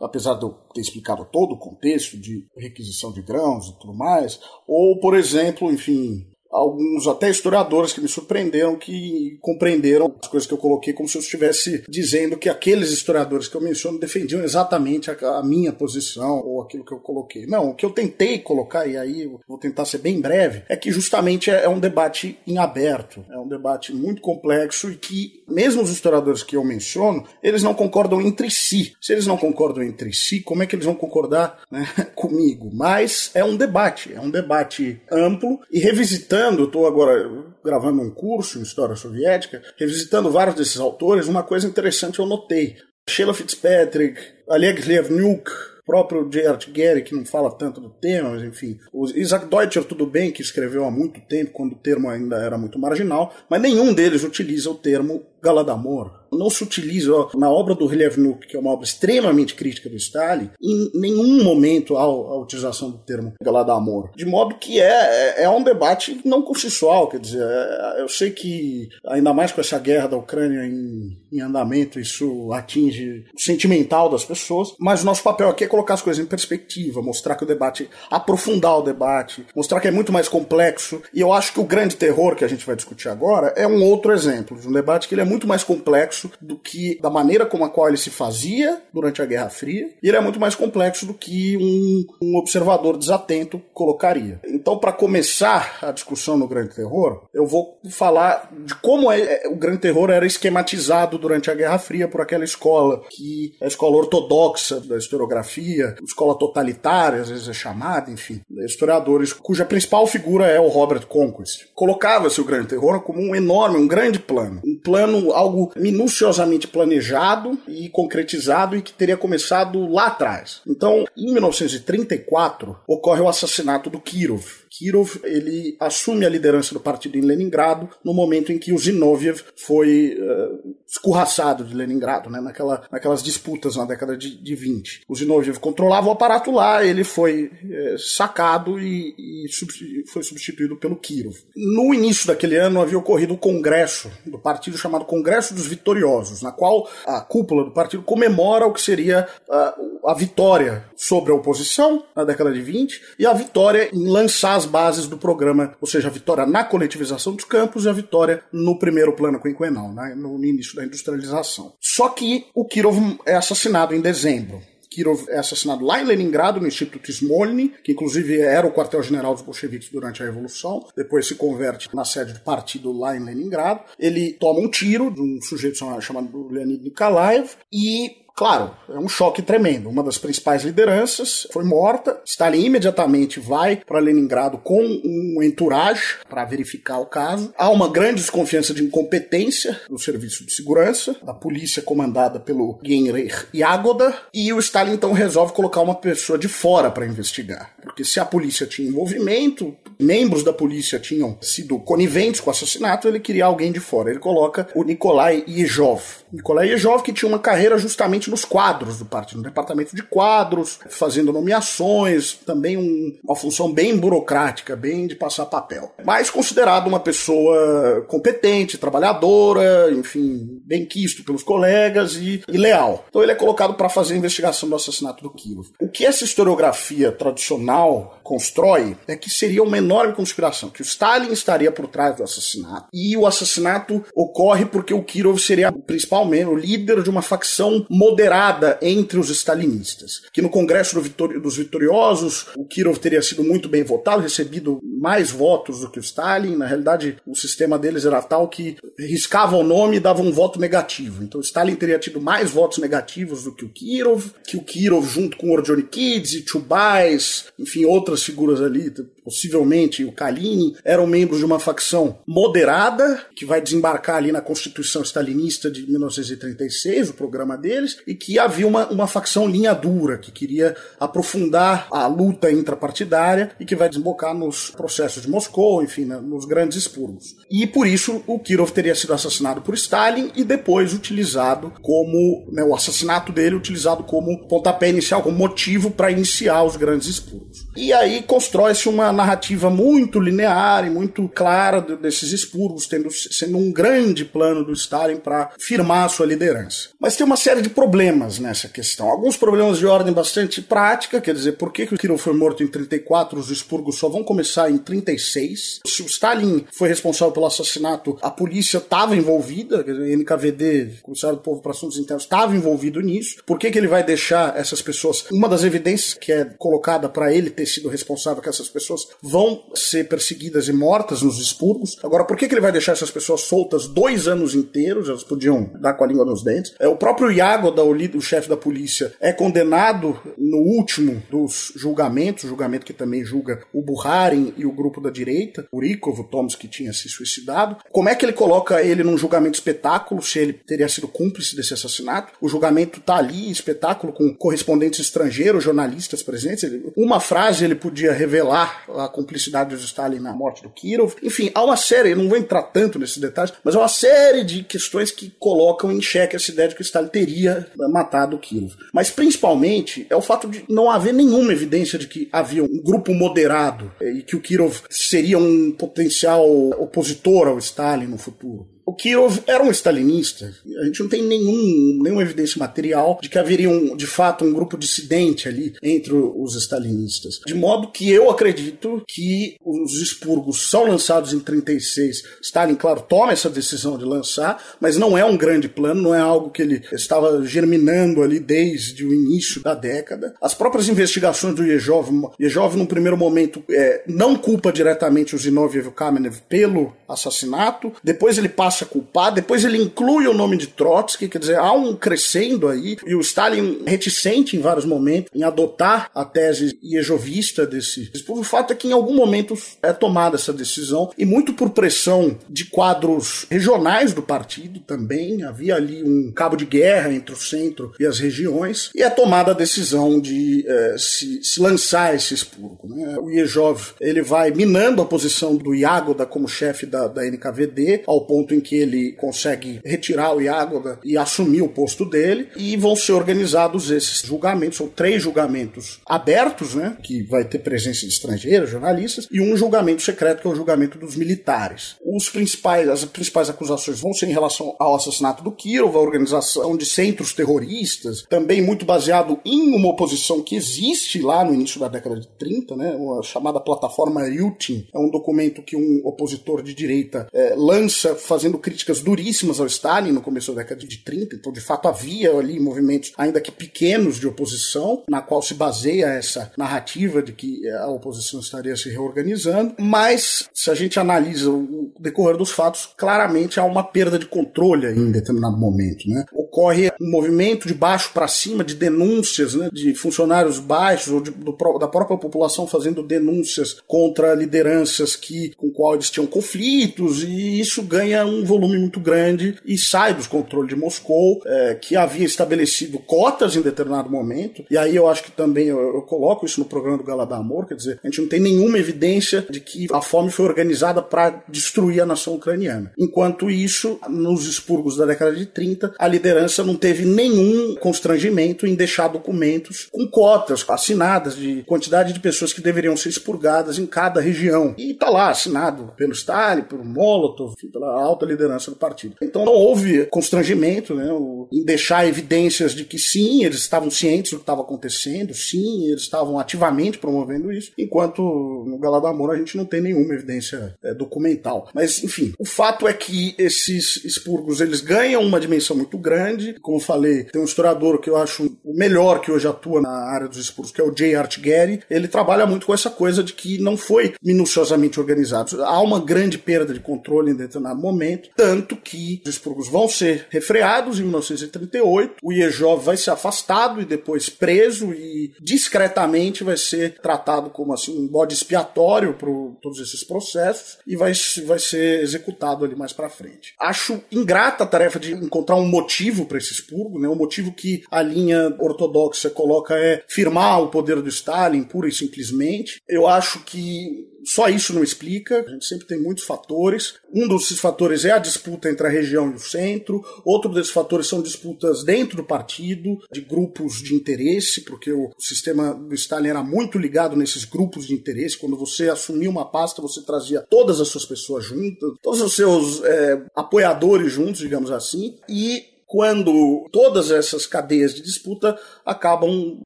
[0.00, 4.40] apesar de eu ter explicado todo o contexto de requisição de grãos e tudo mais,
[4.66, 10.52] ou, por exemplo, enfim, alguns até historiadores que me surpreenderam que compreenderam as coisas que
[10.52, 15.10] eu coloquei como se eu estivesse dizendo que aqueles historiadores que eu menciono defendiam exatamente
[15.10, 17.46] a, a, minha posição ou aquilo que eu coloquei.
[17.46, 20.92] Não, o que eu tentei colocar, e aí vou tentar ser bem breve, é que
[20.92, 25.82] justamente é, é um debate em aberto, é um debate muito complexo e que, mesmo
[25.82, 28.94] os historiadores que eu menciono, eles não concordam entre si.
[29.00, 32.70] Se eles não concordam entre si, como é que eles vão concordar né, comigo?
[32.72, 37.30] Mas é um debate, é um debate amplo e revisitando revisitando, estou agora
[37.64, 42.76] gravando um curso em História Soviética, revisitando vários desses autores, uma coisa interessante eu notei.
[43.08, 45.50] Sheila Fitzpatrick, Oleg Levnuk,
[45.86, 48.78] próprio Gerhard Gehry, que não fala tanto do tema, mas enfim.
[48.92, 52.58] O Isaac Deutscher, tudo bem, que escreveu há muito tempo, quando o termo ainda era
[52.58, 57.86] muito marginal, mas nenhum deles utiliza o termo Galadamor não se utiliza na obra do
[57.86, 62.90] Relevnuk, que é uma obra extremamente crítica do Stalin, em nenhum momento há a utilização
[62.90, 64.10] do termo Galadamor.
[64.16, 68.30] De modo que é, é, é um debate não consensual, quer dizer, é, eu sei
[68.30, 74.08] que ainda mais com essa guerra da Ucrânia em, em andamento, isso atinge o sentimental
[74.08, 77.44] das pessoas, mas o nosso papel aqui é colocar as coisas em perspectiva, mostrar que
[77.44, 81.60] o debate, aprofundar o debate, mostrar que é muito mais complexo, e eu acho que
[81.60, 84.72] o grande terror que a gente vai discutir agora é um outro exemplo de um
[84.72, 87.96] debate que ele é muito mais complexo do que da maneira como a qual ele
[87.96, 92.04] se fazia durante a Guerra Fria, e ele é muito mais complexo do que um,
[92.22, 94.40] um observador desatento colocaria.
[94.46, 99.48] Então, para começar a discussão no Grande Terror, eu vou falar de como é, é,
[99.48, 103.68] o Grande Terror era esquematizado durante a Guerra Fria por aquela escola, que é a
[103.68, 110.46] escola ortodoxa da historiografia, escola totalitária, às vezes é chamada, enfim, historiadores cuja principal figura
[110.46, 111.66] é o Robert Conquest.
[111.74, 117.58] Colocava-se o Grande Terror como um enorme, um grande plano, um plano algo minuciosamente planejado
[117.68, 120.62] e concretizado e que teria começado lá atrás.
[120.66, 127.18] Então, em 1934, ocorre o assassinato do Kirov, Kirov ele assume a liderança do partido
[127.18, 132.82] em Leningrado no momento em que o Zinoviev foi uh, escorraçado de Leningrado, né, naquela,
[132.92, 135.04] naquelas disputas na década de, de 20.
[135.08, 140.96] O Zinoviev controlava o aparato lá, ele foi uh, sacado e, e foi substituído pelo
[140.96, 141.34] Kirov.
[141.56, 146.52] No início daquele ano havia ocorrido o congresso do partido chamado Congresso dos Vitoriosos, na
[146.52, 152.04] qual a cúpula do partido comemora o que seria uh, a vitória sobre a oposição
[152.14, 156.08] na década de 20 e a vitória em lançar as bases do programa, ou seja,
[156.08, 160.44] a vitória na coletivização dos campos e a vitória no primeiro plano quinquenal, né, no
[160.44, 161.72] início da industrialização.
[161.80, 164.62] Só que o Kirov é assassinado em dezembro.
[164.92, 169.42] Kirov é assassinado lá em Leningrado, no Instituto Smolny, que inclusive era o quartel-general dos
[169.42, 170.86] bolcheviques durante a Revolução.
[170.94, 173.80] Depois se converte na sede do partido lá em Leningrado.
[173.98, 179.42] Ele toma um tiro de um sujeito chamado Leonid Nikolaev e Claro, é um choque
[179.42, 179.88] tremendo.
[179.88, 182.20] Uma das principais lideranças foi morta.
[182.24, 187.52] Stalin imediatamente vai para Leningrado com um entourage para verificar o caso.
[187.56, 193.46] Há uma grande desconfiança de incompetência no serviço de segurança, da polícia comandada pelo Genrich
[193.54, 197.74] Yagoda, e o Stalin então resolve colocar uma pessoa de fora para investigar.
[197.82, 203.06] Porque se a polícia tinha envolvimento, membros da polícia tinham sido coniventes com o assassinato,
[203.06, 204.10] ele queria alguém de fora.
[204.10, 206.02] Ele coloca o Nikolai Yezhov.
[206.32, 210.80] Nikolai Yezhov que tinha uma carreira justamente nos quadros do partido, no departamento de quadros,
[210.88, 215.92] fazendo nomeações, também um, uma função bem burocrática, bem de passar papel.
[216.04, 223.04] Mas considerado uma pessoa competente, trabalhadora, enfim, bem quisto pelos colegas e, e leal.
[223.08, 225.68] Então ele é colocado para fazer a investigação do assassinato do Kirov.
[225.80, 231.32] O que essa historiografia tradicional constrói é que seria uma enorme conspiração, que o Stalin
[231.32, 236.24] estaria por trás do assassinato e o assassinato ocorre porque o Kirov seria o principal
[236.24, 240.22] membro, o líder de uma facção moderada entre os stalinistas.
[240.32, 244.80] Que no Congresso do Vitor dos Vitoriosos, o Kirov teria sido muito bem votado, recebido
[244.82, 246.56] mais votos do que o Stalin.
[246.56, 250.60] Na realidade, o sistema deles era tal que riscava o nome e dava um voto
[250.60, 251.24] negativo.
[251.24, 255.36] Então, Stalin teria tido mais votos negativos do que o Kirov, que o Kirov, junto
[255.36, 258.92] com Orjonikidze, Chubais, enfim, outras figuras ali,
[259.24, 265.02] possivelmente o Kalinin, eram membros de uma facção moderada, que vai desembarcar ali na Constituição
[265.02, 270.30] Stalinista de 1936, o programa deles, e que havia uma, uma facção linha dura, que
[270.30, 276.18] queria aprofundar a luta intrapartidária e que vai desembocar nos processos de Moscou, enfim, né,
[276.22, 277.36] nos grandes expurgos.
[277.50, 282.62] E por isso o Kirov teria sido assassinado por Stalin e depois utilizado como, né,
[282.62, 287.66] o assassinato dele utilizado como pontapé inicial, como motivo para iniciar os grandes expurgos.
[287.74, 293.72] E aí constrói-se uma narrativa muito linear e muito clara desses expurgos, tendo, sendo um
[293.72, 296.90] grande plano do Stalin para firmar sua liderança.
[297.00, 299.08] Mas tem uma série de problemas nessa questão.
[299.08, 302.62] Alguns problemas de ordem bastante prática, quer dizer, por que, que o Kirov foi morto
[302.62, 305.80] em 34, os expurgos só vão começar em 36?
[305.86, 311.36] Se o Stalin foi responsável pelo assassinato, a polícia estava envolvida, quer dizer, NKVD, Comissário
[311.36, 313.42] do Povo para Assuntos Internos, estava envolvido nisso.
[313.46, 315.24] Por que, que ele vai deixar essas pessoas?
[315.32, 319.64] Uma das evidências que é colocada para ele ter sido responsável que essas pessoas vão
[319.74, 321.98] ser perseguidas e mortas nos expurgos.
[322.02, 325.08] Agora, por que, que ele vai deixar essas pessoas soltas dois anos inteiros?
[325.08, 326.74] Elas podiam dar com a língua nos dentes.
[326.78, 332.48] É, o próprio Yagoda, o, o chefe da polícia, é condenado no último dos julgamentos,
[332.48, 336.54] julgamento que também julga o Buharin e o grupo da direita, o Rikov, o Thomas
[336.54, 337.76] que tinha se suicidado.
[337.90, 341.74] Como é que ele coloca ele num julgamento espetáculo, se ele teria sido cúmplice desse
[341.74, 342.32] assassinato?
[342.40, 346.70] O julgamento tá ali, espetáculo, com correspondentes estrangeiros, jornalistas presentes.
[346.96, 351.14] Uma frase ele podia revelar a cumplicidade de Stalin na morte do Kirov.
[351.22, 354.62] Enfim, há uma série, não vou entrar tanto nesses detalhes, mas há uma série de
[354.62, 358.72] questões que colocam em xeque essa ideia de que Stalin teria matado o Kirov.
[358.92, 363.12] Mas principalmente é o fato de não haver nenhuma evidência de que havia um grupo
[363.12, 366.48] moderado e que o Kirov seria um potencial
[366.78, 368.71] opositor ao Stalin no futuro.
[368.84, 370.52] O Kirov era um stalinista.
[370.80, 374.52] A gente não tem nenhum, nenhuma evidência material de que haveria um, de fato um
[374.52, 377.40] grupo dissidente ali entre os stalinistas.
[377.46, 382.22] De modo que eu acredito que os expurgos são lançados em 36.
[382.42, 386.20] Stalin, claro, toma essa decisão de lançar, mas não é um grande plano, não é
[386.20, 390.34] algo que ele estava germinando ali desde o início da década.
[390.40, 392.10] As próprias investigações do Yezhov,
[392.40, 398.48] Yezhov num primeiro momento é, não culpa diretamente o Zinoviev Kamenev pelo assassinato, depois ele
[398.48, 401.94] passa passa a culpar, depois ele inclui o nome de Trotsky, quer dizer, há um
[401.94, 408.10] crescendo aí, e o Stalin reticente em vários momentos em adotar a tese iejovista desse.
[408.28, 412.38] O fato é que em algum momento é tomada essa decisão, e muito por pressão
[412.48, 417.92] de quadros regionais do partido também, havia ali um cabo de guerra entre o centro
[418.00, 422.88] e as regiões, e é tomada a decisão de é, se, se, lançar esse expurgo.
[422.88, 423.18] Né?
[423.18, 428.22] O Iejov ele vai minando a posição do Iagoda como chefe da, da NKVD, ao
[428.22, 432.96] ponto em que ele consegue retirar o Iagoda e assumir o posto dele, e vão
[432.96, 438.70] ser organizados esses julgamentos, são três julgamentos abertos, né, que vai ter presença de estrangeiros,
[438.70, 441.96] jornalistas, e um julgamento secreto, que é o julgamento dos militares.
[442.04, 446.76] Os principais, as principais acusações vão ser em relação ao assassinato do Kirov, a organização
[446.76, 451.88] de centros terroristas, também muito baseado em uma oposição que existe lá no início da
[451.88, 456.74] década de 30, né, uma chamada plataforma Ryutin, é um documento que um opositor de
[456.74, 461.36] direita é, lança fazendo fazendo críticas duríssimas ao Stalin no começo da década de 30,
[461.36, 466.06] então de fato havia ali movimentos, ainda que pequenos, de oposição, na qual se baseia
[466.06, 471.92] essa narrativa de que a oposição estaria se reorganizando, mas se a gente analisa o
[471.98, 476.08] decorrer dos fatos, claramente há uma perda de controle em determinado momento.
[476.08, 476.24] Né?
[476.52, 481.30] Ocorre um movimento de baixo para cima de denúncias né, de funcionários baixos ou de,
[481.30, 487.58] do, da própria população fazendo denúncias contra lideranças que, com qual eles tinham conflitos, e
[487.58, 492.26] isso ganha um volume muito grande e sai dos controles de Moscou, é, que havia
[492.26, 494.62] estabelecido cotas em determinado momento.
[494.70, 497.76] E aí eu acho que também eu, eu coloco isso no programa do Galadamor, quer
[497.76, 502.02] dizer, a gente não tem nenhuma evidência de que a fome foi organizada para destruir
[502.02, 502.92] a nação ucraniana.
[502.98, 508.74] Enquanto isso, nos expurgos da década de 30, a liderança não teve nenhum constrangimento em
[508.74, 514.20] deixar documentos com cotas assinadas de quantidade de pessoas que deveriam ser expurgadas em cada
[514.20, 514.74] região.
[514.78, 519.16] E está lá assinado pelo Stalin, pelo Molotov, pela alta liderança do partido.
[519.22, 521.08] Então não houve constrangimento né,
[521.52, 526.02] em deixar evidências de que sim, eles estavam cientes do que estava acontecendo, sim, eles
[526.02, 531.68] estavam ativamente promovendo isso, enquanto no Galadamor a gente não tem nenhuma evidência é, documental.
[531.74, 536.31] Mas, enfim, o fato é que esses expurgos eles ganham uma dimensão muito grande.
[536.60, 540.28] Como falei, tem um historiador que eu acho o melhor que hoje atua na área
[540.28, 541.14] dos expurgos, que é o J.
[541.14, 541.80] Art Gary.
[541.90, 545.62] Ele trabalha muito com essa coisa de que não foi minuciosamente organizado.
[545.64, 550.26] Há uma grande perda de controle em determinado momento tanto que os expurgos vão ser
[550.30, 557.00] refreados em 1938, o Iejov vai ser afastado e depois preso e discretamente vai ser
[557.00, 559.30] tratado como assim um bode expiatório para
[559.62, 561.12] todos esses processos e vai,
[561.46, 563.54] vai ser executado ali mais para frente.
[563.60, 567.08] Acho ingrata a tarefa de encontrar um motivo motivo para esse expurgo, né?
[567.08, 571.92] O motivo que a linha ortodoxa coloca é firmar o poder do Stalin, pura e
[571.92, 572.80] simplesmente.
[572.88, 576.94] Eu acho que só isso não explica, a gente sempre tem muitos fatores.
[577.12, 581.06] Um desses fatores é a disputa entre a região e o centro, outro desses fatores
[581.06, 586.42] são disputas dentro do partido, de grupos de interesse, porque o sistema do Stalin era
[586.42, 588.38] muito ligado nesses grupos de interesse.
[588.38, 592.82] Quando você assumia uma pasta, você trazia todas as suas pessoas juntas, todos os seus
[592.84, 599.60] é, apoiadores juntos, digamos assim, e quando todas essas cadeias de disputa acabam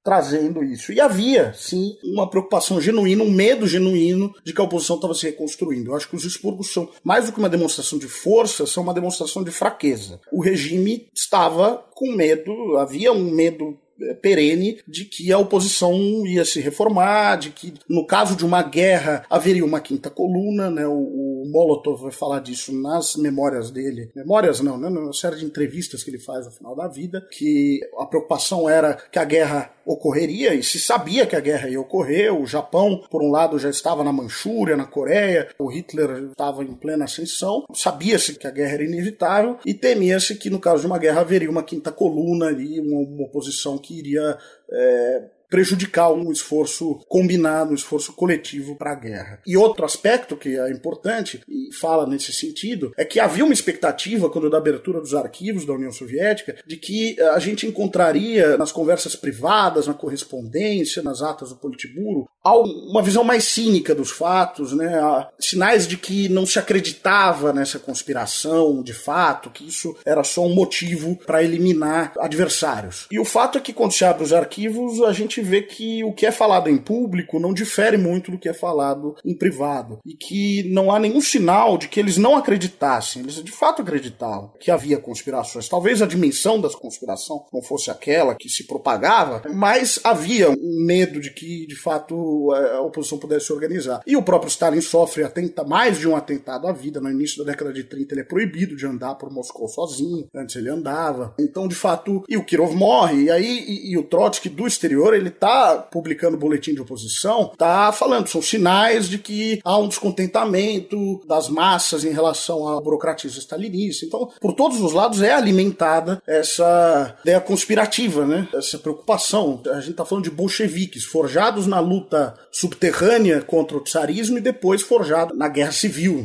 [0.03, 0.93] trazendo isso.
[0.93, 5.27] E havia, sim, uma preocupação genuína, um medo genuíno de que a oposição estava se
[5.27, 5.93] reconstruindo.
[5.93, 8.93] Eu acho que os expurgos são, mais do que uma demonstração de força, são uma
[8.93, 10.21] demonstração de fraqueza.
[10.33, 13.79] O regime estava com medo, havia um medo
[14.21, 15.95] perene de que a oposição
[16.27, 20.87] ia se reformar, de que no caso de uma guerra haveria uma quinta coluna, né?
[20.87, 24.89] O, o Molotov vai falar disso nas memórias dele, memórias não, né?
[24.89, 28.95] Na série de entrevistas que ele faz no final da vida, que a preocupação era
[28.95, 32.35] que a guerra ocorreria e se sabia que a guerra ia ocorrer.
[32.35, 36.75] O Japão, por um lado, já estava na Manchúria, na Coreia, o Hitler estava em
[36.75, 40.99] plena ascensão, sabia-se que a guerra era inevitável e temia-se que no caso de uma
[40.99, 44.37] guerra haveria uma quinta coluna ali, uma, uma oposição que iria
[44.71, 49.41] é, prejudicar um esforço combinado, um esforço coletivo para a guerra.
[49.47, 54.31] E outro aspecto que é importante e fala nesse sentido é que havia uma expectativa
[54.31, 59.17] quando da abertura dos arquivos da União Soviética de que a gente encontraria nas conversas
[59.17, 65.01] privadas, na correspondência, nas atas do Politburo, uma visão mais cínica dos fatos, né?
[65.39, 70.55] sinais de que não se acreditava nessa conspiração de fato, que isso era só um
[70.55, 73.07] motivo para eliminar adversários.
[73.11, 76.13] E o fato é que quando se abre os arquivos, a gente vê que o
[76.13, 79.99] que é falado em público não difere muito do que é falado em privado.
[80.05, 83.23] E que não há nenhum sinal de que eles não acreditassem.
[83.23, 85.69] Eles de fato acreditavam que havia conspirações.
[85.69, 91.21] Talvez a dimensão da conspiração não fosse aquela que se propagava, mas havia um medo
[91.21, 94.03] de que, de fato, a oposição pudesse se organizar.
[94.07, 97.01] E o próprio Stalin sofre atenta, mais de um atentado à vida.
[97.01, 100.29] No início da década de 30, ele é proibido de andar por Moscou sozinho.
[100.35, 101.35] Antes ele andava.
[101.39, 103.25] Então, de fato, e o Kirov morre.
[103.25, 107.93] E aí, e, e o Trotsky do exterior, ele tá publicando boletim de oposição, tá
[107.93, 114.05] falando, são sinais de que há um descontentamento das massas em relação à burocratismo stalinista.
[114.05, 118.49] Então, por todos os lados é alimentada essa ideia conspirativa, né?
[118.55, 119.61] Essa preocupação.
[119.71, 124.83] A gente tá falando de bolcheviques, forjados na luta subterrânea contra o tsarismo e depois
[124.83, 126.25] forjados na guerra civil.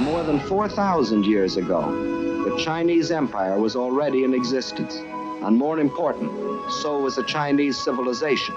[0.00, 1.84] More than 4,000 years ago,
[2.44, 5.13] the Chinese Empire was already in existence.
[5.44, 6.30] And more important,
[6.82, 8.54] so was the Chinese civilization,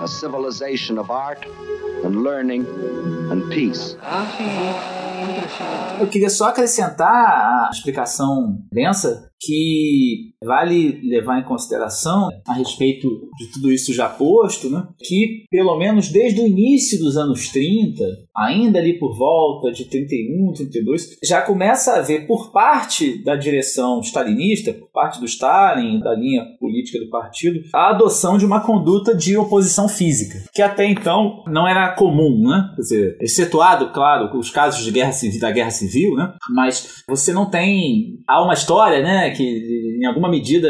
[0.00, 1.44] a civilization of art
[2.04, 2.64] and learning
[3.30, 3.96] and peace.
[6.00, 13.08] Eu queria só acrescentar a explicação densa que vale levar em consideração a respeito
[13.38, 18.04] de tudo isso já posto, né, que pelo menos desde o início dos anos 30,
[18.36, 24.00] ainda ali por volta de 31, 32, já começa a haver por parte da direção
[24.00, 29.14] stalinista, por parte do Stalin, da linha política do partido, a adoção de uma conduta
[29.14, 32.70] de oposição física, que até então não era comum, né?
[32.76, 36.34] Quer dizer, excetuado, claro, os casos de guerra civil, da guerra civil, né?
[36.54, 39.60] Mas você não tem há uma história, né, que
[40.00, 40.68] em alguma medida,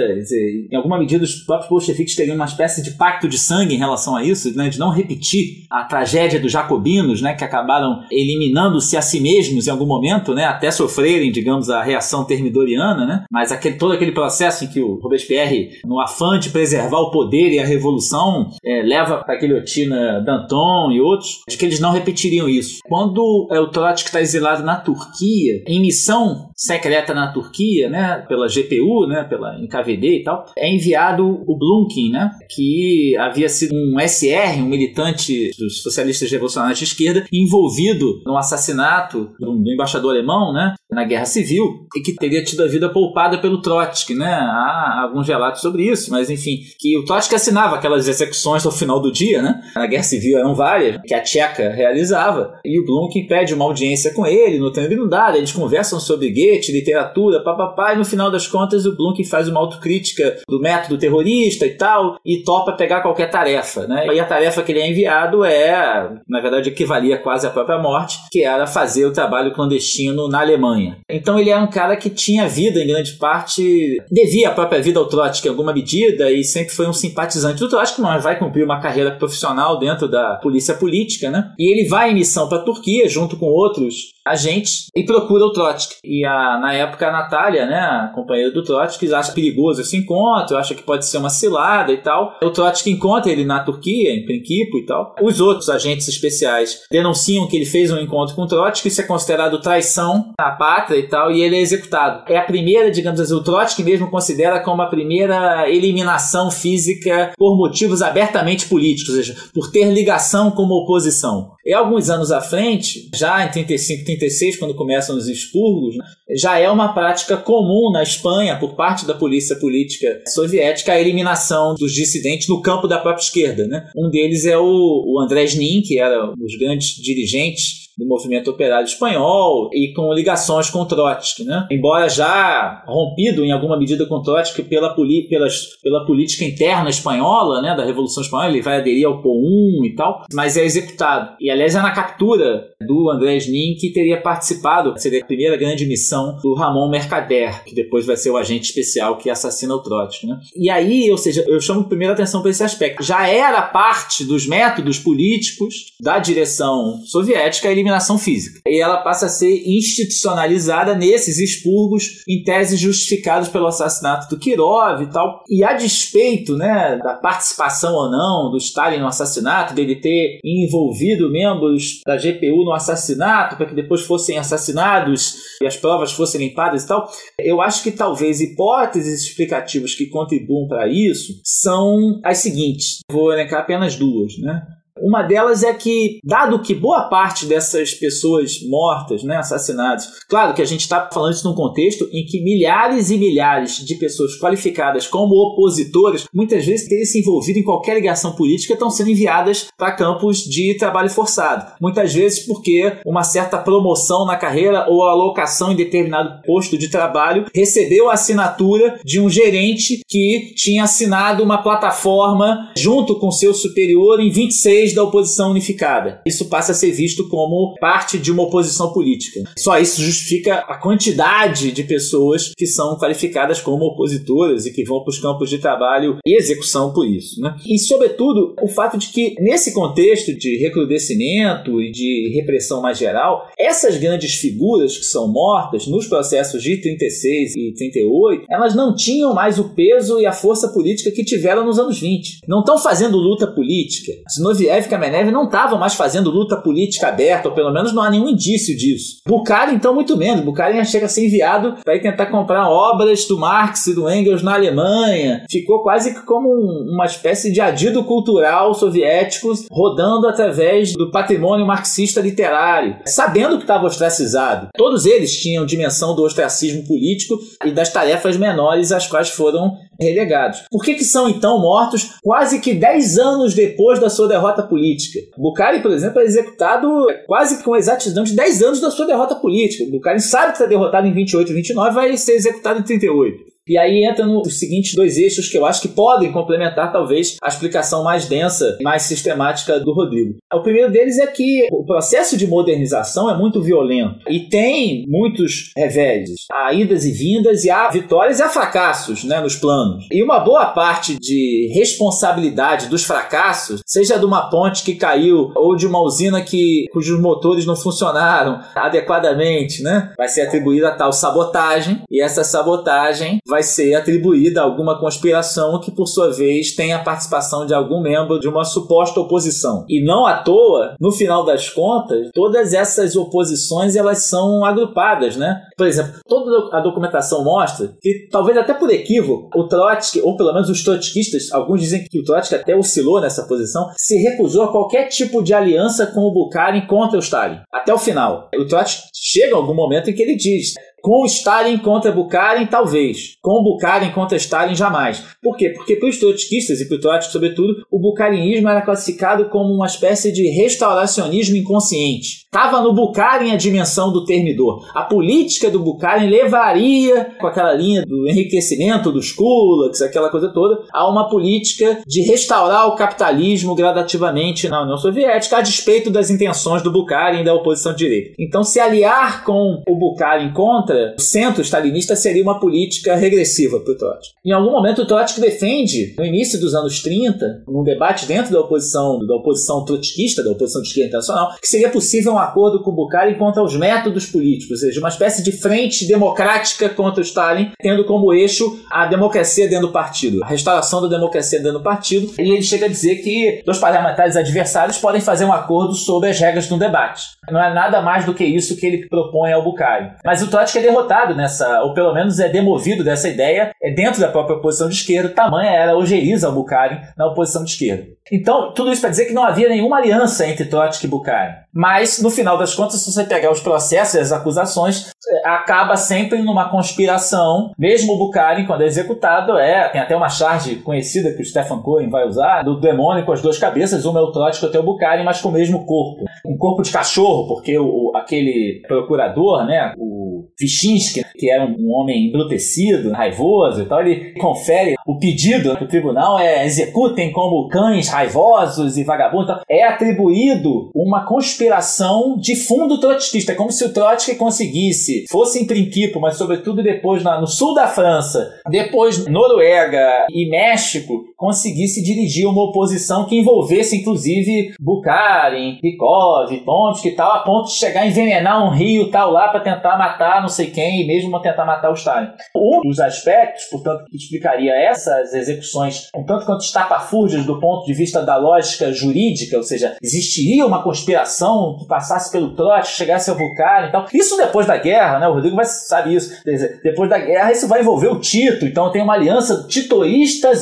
[0.70, 4.16] em alguma medida os próprios bolcheviques teriam uma espécie de pacto de sangue em relação
[4.16, 9.02] a isso, né, de não repetir a tragédia dos jacobinos, né, que acabaram eliminando-se a
[9.02, 13.76] si mesmos em algum momento, né, até sofrerem, digamos, a reação termidoriana, né, mas aquele,
[13.76, 17.66] todo aquele processo em que o Robespierre, no afã de preservar o poder e a
[17.66, 22.80] revolução, é, leva para a guilhotina Danton e outros, de que eles não repetiriam isso.
[22.88, 28.48] Quando é, o Trotsky está exilado na Turquia, em missão secreta na Turquia, né, pela
[28.48, 33.98] GPU, né, pela NKVD e tal, é enviado o Blumkin, né, que havia sido um
[34.00, 40.52] SR, um militante dos socialistas revolucionários de esquerda, envolvido no assassinato do, do embaixador alemão,
[40.52, 45.02] né, na Guerra Civil, e que teria tido a vida poupada pelo Trotsky, né, há
[45.02, 49.12] alguns relatos sobre isso, mas enfim, que o Trotsky assinava aquelas execuções ao final do
[49.12, 53.54] dia, né, na Guerra Civil eram várias, que a Tcheca realizava, e o Blumkin pede
[53.54, 54.70] uma audiência com ele, no
[55.08, 59.48] dá, eles conversam sobre Goethe, literatura, papapá, e no final das contas o Blum faz
[59.48, 64.06] uma autocrítica do método terrorista e tal, e topa pegar qualquer tarefa, né?
[64.06, 68.18] E a tarefa que ele é enviado é, na verdade, equivalia quase à própria morte,
[68.30, 70.79] que era fazer o trabalho clandestino na Alemanha.
[70.80, 70.98] Alemanha.
[71.08, 74.98] Então ele era um cara que tinha vida em grande parte, devia a própria vida
[74.98, 78.64] ao Trotsky em alguma medida e sempre foi um simpatizante do Trotsky, mas vai cumprir
[78.64, 81.52] uma carreira profissional dentro da polícia política, né?
[81.58, 85.52] E ele vai em missão para a Turquia junto com outros agentes e procura o
[85.52, 85.96] Trotsky.
[86.04, 90.56] E a, na época a Natália, né, a companheira do Trotsky, acha perigoso esse encontro,
[90.56, 92.38] acha que pode ser uma cilada e tal.
[92.42, 95.14] O Trotsky encontra ele na Turquia, em Prinkipo e tal.
[95.20, 99.04] Os outros agentes especiais denunciam que ele fez um encontro com o Trotsky, isso é
[99.04, 102.22] considerado traição à pátria e tal, e ele é executado.
[102.28, 107.56] É a primeira, digamos assim, o Trotsky mesmo considera como a primeira eliminação física por
[107.56, 111.52] motivos abertamente políticos, ou seja, por ter ligação com uma oposição.
[111.70, 115.94] E alguns anos à frente, já em 35, 36, quando começam os expurgos,
[116.36, 121.76] já é uma prática comum na Espanha, por parte da polícia política soviética, a eliminação
[121.76, 123.68] dos dissidentes no campo da própria esquerda.
[123.68, 123.88] Né?
[123.96, 128.50] Um deles é o, o Andrés Nin, que era um dos grandes dirigentes do movimento
[128.50, 131.66] operário espanhol e com ligações com Trotsky, né?
[131.70, 134.96] Embora já rompido em alguma medida com Trotsky pela,
[135.28, 139.94] pelas, pela política interna espanhola, né, da Revolução Espanhola, ele vai aderir ao POUM e
[139.94, 141.36] tal, mas é executado.
[141.38, 145.86] E aliás é na captura do Andrés Nin que teria participado, seria a primeira grande
[145.86, 150.26] missão do Ramon Mercader, que depois vai ser o agente especial que assassina o Trotsky,
[150.26, 150.40] né?
[150.56, 153.02] E aí, ou seja, eu chamo primeiro atenção para esse aspecto.
[153.02, 158.60] Já era parte dos métodos políticos da direção soviética a eliminação física.
[158.66, 165.02] E ela passa a ser institucionalizada nesses expurgos, em tese justificados pelo assassinato do Kirov
[165.02, 165.44] e tal.
[165.48, 171.30] E a despeito né, da participação ou não do Stalin no assassinato, dele ter envolvido
[171.40, 176.84] membros da GPU no assassinato, para que depois fossem assassinados e as provas fossem limpadas
[176.84, 182.98] e tal, eu acho que talvez hipóteses explicativas que contribuam para isso são as seguintes.
[183.10, 184.62] Vou elencar apenas duas, né?
[185.00, 190.62] Uma delas é que, dado que boa parte dessas pessoas mortas, né, assassinadas, claro que
[190.62, 195.06] a gente está falando isso num contexto em que milhares e milhares de pessoas qualificadas
[195.06, 199.92] como opositores, muitas vezes terem se envolvido em qualquer ligação política, estão sendo enviadas para
[199.92, 201.72] campos de trabalho forçado.
[201.80, 207.46] Muitas vezes porque uma certa promoção na carreira ou alocação em determinado posto de trabalho
[207.54, 214.20] recebeu a assinatura de um gerente que tinha assinado uma plataforma junto com seu superior
[214.20, 216.20] em 26 da oposição unificada.
[216.26, 219.40] Isso passa a ser visto como parte de uma oposição política.
[219.58, 225.02] Só isso justifica a quantidade de pessoas que são qualificadas como opositoras e que vão
[225.02, 227.40] para os campos de trabalho e execução por isso.
[227.40, 227.54] Né?
[227.66, 233.48] E, sobretudo, o fato de que, nesse contexto de recrudescimento e de repressão mais geral,
[233.58, 239.34] essas grandes figuras que são mortas nos processos de 36 e 38, elas não tinham
[239.34, 242.40] mais o peso e a força política que tiveram nos anos 20.
[242.46, 244.12] Não estão fazendo luta política.
[244.32, 248.02] Zinoviev Kamenev e Kamenev não estavam mais fazendo luta política aberta, ou pelo menos não
[248.02, 249.20] há nenhum indício disso.
[249.26, 250.44] Bukharin, então, muito menos.
[250.44, 254.42] Bukharin chega a ser enviado para ir tentar comprar obras do Marx e do Engels
[254.42, 255.44] na Alemanha.
[255.50, 261.66] Ficou quase que como um, uma espécie de adido cultural soviético rodando através do patrimônio
[261.66, 264.68] marxista literário, sabendo que estava ostracizado.
[264.76, 270.62] Todos eles tinham dimensão do ostracismo político e das tarefas menores às quais foram relegados.
[270.70, 275.18] Por que, que são então mortos quase que 10 anos depois da sua derrota política?
[275.36, 276.88] Bukhari, por exemplo, é executado
[277.26, 279.90] quase com exatidão de 10 anos da sua derrota política.
[279.90, 283.50] Bukhari sabe que está derrotado em 28 e 29, vai ser executado em 38.
[283.70, 287.46] E aí entra nos seguintes dois eixos que eu acho que podem complementar, talvez, a
[287.46, 290.38] explicação mais densa, mais sistemática do Rodrigo.
[290.52, 295.70] O primeiro deles é que o processo de modernização é muito violento e tem muitos
[295.76, 296.46] reveses.
[296.50, 300.04] Há idas e vindas, e há vitórias e há fracassos né, nos planos.
[300.10, 305.76] E uma boa parte de responsabilidade dos fracassos, seja de uma ponte que caiu ou
[305.76, 311.12] de uma usina que, cujos motores não funcionaram adequadamente, né, vai ser atribuída a tal
[311.12, 316.74] sabotagem, e essa sabotagem vai vai ser atribuída a alguma conspiração que, por sua vez,
[316.74, 319.84] tem a participação de algum membro de uma suposta oposição.
[319.88, 325.60] E não à toa, no final das contas, todas essas oposições elas são agrupadas, né?
[325.76, 330.54] Por exemplo, toda a documentação mostra que, talvez até por equívoco, o Trotsky, ou pelo
[330.54, 334.72] menos os trotskistas, alguns dizem que o Trotsky até oscilou nessa posição, se recusou a
[334.72, 338.48] qualquer tipo de aliança com o Bukharin contra o Stalin, até o final.
[338.54, 343.36] O Trotsky chega a algum momento em que ele diz com Stalin contra Bukharin, talvez.
[343.40, 345.22] Com Bukharin contra Stalin, jamais.
[345.42, 345.70] Por quê?
[345.70, 349.86] Porque para os trotskistas e para o Trotsky, sobretudo, o bukharinismo era classificado como uma
[349.86, 352.40] espécie de restauracionismo inconsciente.
[352.44, 354.84] Estava no Bukharin a dimensão do termidor.
[354.94, 360.82] A política do Bukharin levaria, com aquela linha do enriquecimento dos kulaks, aquela coisa toda,
[360.92, 366.82] a uma política de restaurar o capitalismo gradativamente na União Soviética, a despeito das intenções
[366.82, 368.34] do Bukharin e da oposição direita.
[368.38, 373.92] Então, se aliar com o Bukharin contra o centro stalinista seria uma política regressiva para
[373.92, 374.34] o Trotsky.
[374.44, 378.60] Em algum momento, o Trotsky defende, no início dos anos 30, num debate dentro da
[378.60, 382.90] oposição, da oposição trotskista, da oposição de esquerda internacional, que seria possível um acordo com
[382.90, 387.24] o Bukharin contra os métodos políticos, ou seja, uma espécie de frente democrática contra o
[387.24, 391.84] Stalin, tendo como eixo a democracia dentro do partido, a restauração da democracia dentro do
[391.84, 392.32] partido.
[392.38, 396.38] E ele chega a dizer que dois parlamentares adversários podem fazer um acordo sobre as
[396.38, 397.22] regras do debate.
[397.50, 400.10] Não é nada mais do que isso que ele propõe ao Bukharin.
[400.24, 404.20] Mas o Trotsky é derrotado nessa, ou pelo menos é demovido dessa ideia é dentro
[404.20, 408.06] da própria oposição de esquerda, tamanha era a ojeriza ao Bukharin na oposição de esquerda.
[408.30, 411.54] Então, tudo isso para dizer que não havia nenhuma aliança entre Trotsky e Bukharin.
[411.72, 415.96] Mas, no final das contas, se você pegar os processos e as acusações, é, acaba
[415.96, 417.72] sempre numa conspiração.
[417.78, 421.80] Mesmo o Bukharin, quando é executado, é, tem até uma charge conhecida que o Stefan
[421.80, 424.82] Cohen vai usar, do demônio com as duas cabeças, uma é o Trotsky, outra é
[424.82, 426.24] o Bukharin, mas com o mesmo corpo.
[426.44, 432.28] Um corpo de cachorro, porque o, aquele procurador, né, o Vichinsky, que era um homem
[432.28, 438.96] embrutecido, raivoso e tal, ele confere o pedido do tribunal é executem como cães raivosos
[438.96, 439.56] e vagabundos.
[439.68, 443.52] É atribuído uma conspiração de fundo trotskista.
[443.52, 447.86] É como se o Trotsky conseguisse, fosse em Principe, mas sobretudo depois no sul da
[447.86, 457.08] França, depois Noruega e México, conseguisse dirigir uma oposição que envolvesse inclusive Bukharin, Rykov, Tomsky
[457.08, 460.42] e tal, a ponto de chegar a envenenar um rio tal lá para tentar matar
[460.42, 462.28] não sei quem e mesmo tentar matar o Stalin.
[462.54, 467.94] Um dos aspectos, portanto, que explicaria essas execuções um tanto quanto estapafúrdias do ponto de
[467.94, 473.36] vista da lógica jurídica, ou seja, existiria uma conspiração que passasse pelo trote, chegasse ao
[473.36, 474.04] Vulcano e tal.
[474.12, 475.26] Isso depois da guerra, né?
[475.26, 476.42] O Rodrigo vai saber isso.
[476.84, 478.66] Depois da guerra, isso vai envolver o Tito.
[478.66, 480.54] Então tem uma aliança titoísta,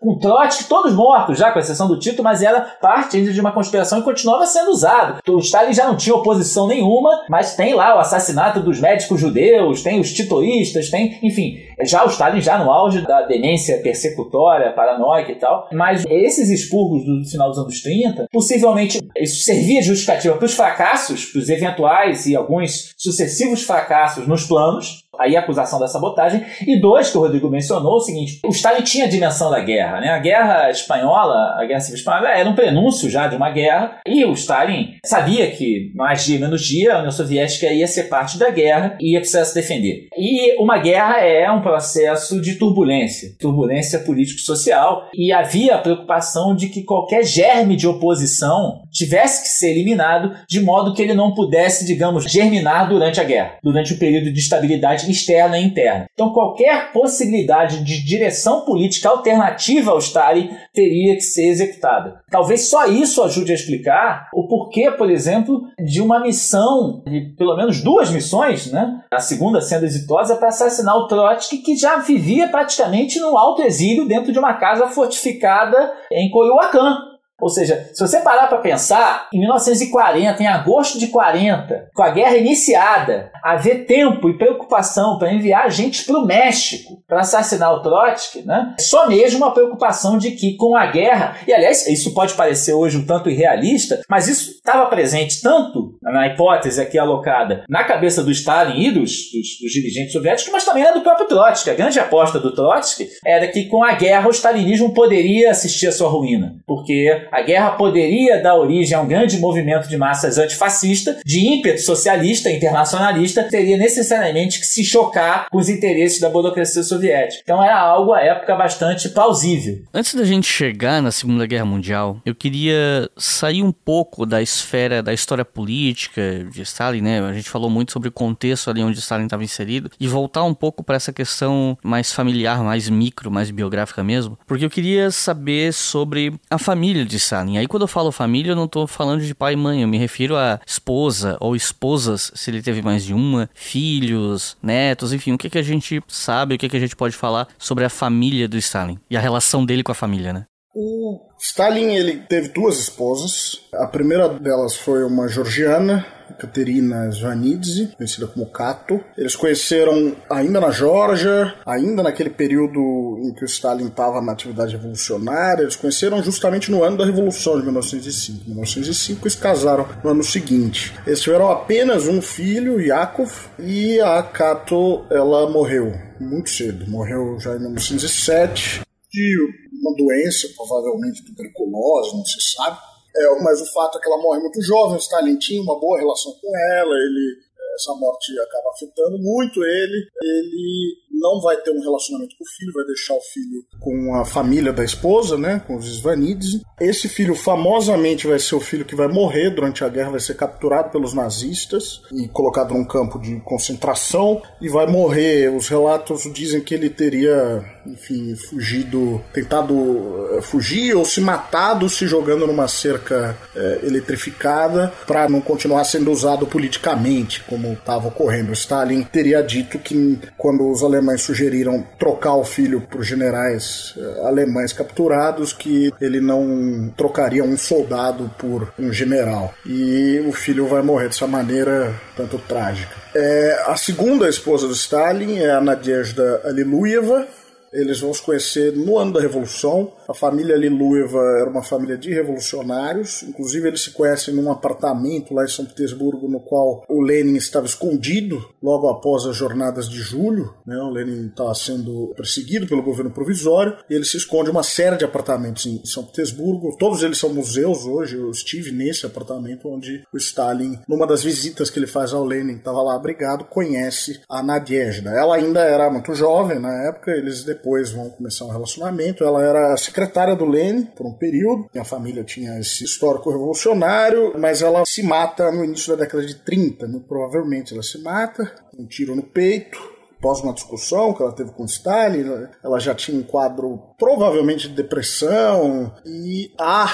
[0.00, 3.52] com Trotsky, todos mortos já, com exceção do Tito, mas era parte ainda de uma
[3.52, 5.20] conspiração e continuava sendo usado.
[5.28, 9.82] O Stalin já não tinha oposição nenhuma, mas tem lá o assassinato dos médicos judeus,
[9.82, 15.32] tem os titoístas, tem, enfim, já o Stalin já no auge da demência persecutória, paranoica
[15.32, 15.68] e tal.
[15.72, 20.54] Mas esses expurgos do final dos anos 30, possivelmente isso servia de justificativa para os
[20.54, 26.44] fracassos, para os eventuais e alguns sucessivos fracassos nos planos, aí a acusação da sabotagem,
[26.66, 30.00] e dois que o Rodrigo mencionou, o seguinte, o Stalin tinha a dimensão da guerra,
[30.00, 30.10] né?
[30.10, 34.24] A guerra espanhola, a guerra civil espanhola era um prenúncio já de uma guerra, e
[34.24, 38.50] o Stalin sabia que mais dia menos dia a União Soviética ia ser parte da
[38.50, 40.08] guerra e ia precisar se defender.
[40.16, 46.68] E uma guerra é um processo de turbulência, turbulência político-social, e havia a preocupação de
[46.68, 51.84] que qualquer germe de oposição tivesse que ser eliminado, de modo que ele não pudesse,
[51.86, 56.06] digamos, germinar durante a guerra, durante o período de estabilidade externa e interna.
[56.12, 62.20] Então, qualquer possibilidade de direção política alternativa ao Stalin teria que ser executada.
[62.30, 67.56] Talvez só isso ajude a explicar o porquê, por exemplo, de uma missão, de pelo
[67.56, 69.00] menos duas missões, né?
[69.12, 74.06] a segunda sendo exitosa, para assassinar o Trotsky, que já vivia praticamente no alto exílio
[74.06, 77.11] dentro de uma casa fortificada em Coyoacán,
[77.42, 82.10] ou seja, se você parar para pensar, em 1940, em agosto de 40, com a
[82.10, 87.82] guerra iniciada, haver tempo e preocupação para enviar gente para o México para assassinar o
[87.82, 88.74] Trotsky, né?
[88.78, 92.96] só mesmo uma preocupação de que com a guerra, e aliás, isso pode parecer hoje
[92.96, 98.30] um tanto irrealista, mas isso estava presente tanto na hipótese aqui alocada na cabeça do
[98.30, 101.70] Stalin e dos, dos, dos dirigentes soviéticos, mas também na do próprio Trotsky.
[101.70, 105.92] A grande aposta do Trotsky era que com a guerra o stalinismo poderia assistir à
[105.92, 111.18] sua ruína, porque a guerra poderia dar origem a um grande movimento de massas antifascista,
[111.24, 117.42] de ímpeto socialista, internacionalista, teria necessariamente que se chocar com os interesses da burocracia soviética.
[117.42, 119.82] Então era algo à época bastante plausível.
[119.94, 125.02] Antes da gente chegar na Segunda Guerra Mundial, eu queria sair um pouco da esfera
[125.02, 127.20] da história política de Stalin, né?
[127.20, 130.52] A gente falou muito sobre o contexto ali onde Stalin estava inserido e voltar um
[130.52, 135.72] pouco para essa questão mais familiar, mais micro, mais biográfica mesmo, porque eu queria saber
[135.72, 137.58] sobre a família de Stalin.
[137.58, 139.98] Aí quando eu falo família, eu não estou falando de pai e mãe, eu me
[139.98, 145.38] refiro a esposa ou esposas, se ele teve mais de uma, filhos, netos, enfim, o
[145.38, 148.48] que, que a gente sabe, o que, que a gente pode falar sobre a família
[148.48, 150.46] do Stalin e a relação dele com a família, né?
[150.74, 153.60] O Stalin ele teve duas esposas.
[153.74, 156.06] A primeira delas foi uma georgiana,
[156.38, 158.98] Katerina Zvanidze, conhecida como Kato.
[159.18, 164.74] Eles conheceram ainda na Geórgia, ainda naquele período em que o Stalin estava na atividade
[164.74, 165.62] revolucionária.
[165.62, 168.44] Eles conheceram justamente no ano da Revolução de 1905.
[168.46, 170.94] Em 1905 eles casaram no ano seguinte.
[171.06, 176.90] Eles tiveram apenas um filho, Yakov, e a Kato ela morreu muito cedo.
[176.90, 178.82] Morreu já em 1907
[179.12, 179.36] de
[179.80, 182.78] uma doença, provavelmente tuberculose, não se sabe.
[183.14, 185.98] É, mas o fato é que ela morre muito jovem, o Stalin tinha uma boa
[185.98, 190.06] relação com ela, ele essa morte acaba afetando muito ele.
[190.22, 194.24] Ele não vai ter um relacionamento com o filho, vai deixar o filho com a
[194.24, 196.60] família da esposa, né, com os Svanides.
[196.80, 200.34] Esse filho famosamente vai ser o filho que vai morrer durante a guerra, vai ser
[200.34, 205.48] capturado pelos nazistas e colocado num campo de concentração e vai morrer.
[205.54, 212.06] Os relatos dizem que ele teria, enfim, fugido, tentado eh, fugir ou se matado se
[212.06, 218.52] jogando numa cerca é, eletrificada para não continuar sendo usado politicamente como estava ocorrendo.
[218.52, 224.26] Stalin teria dito que quando os alemães alemães sugeriram trocar o filho por generais uh,
[224.26, 229.54] alemães capturados, que ele não trocaria um soldado por um general.
[229.66, 232.94] E o filho vai morrer dessa maneira tanto trágica.
[233.14, 237.26] É, a segunda esposa do Stalin é a Nadezhda Aliluyeva.
[237.72, 239.92] Eles vão se conhecer no ano da Revolução.
[240.12, 245.42] A família Lilueva era uma família de revolucionários, inclusive eles se conhecem num apartamento lá
[245.42, 250.52] em São Petersburgo, no qual o Lenin estava escondido logo após as jornadas de julho.
[250.66, 250.76] Né?
[250.76, 255.04] O Lenin estava sendo perseguido pelo governo provisório e ele se esconde uma série de
[255.06, 256.76] apartamentos em São Petersburgo.
[256.78, 258.18] Todos eles são museus hoje.
[258.18, 262.56] Eu estive nesse apartamento onde o Stalin, numa das visitas que ele faz ao Lenin,
[262.56, 265.08] estava lá abrigado, conhece a Nadezhda.
[265.08, 269.24] Ela ainda era muito jovem na época, eles depois vão começar um relacionamento.
[269.24, 271.68] Ela era secretária secretária do Lênin por um período.
[271.72, 276.34] Minha família tinha esse histórico revolucionário, mas ela se mata no início da década de
[276.36, 279.78] 30, muito provavelmente ela se mata, um tiro no peito,
[280.18, 284.74] após uma discussão que ela teve com Stalin, ela já tinha um quadro provavelmente de
[284.74, 286.88] depressão e há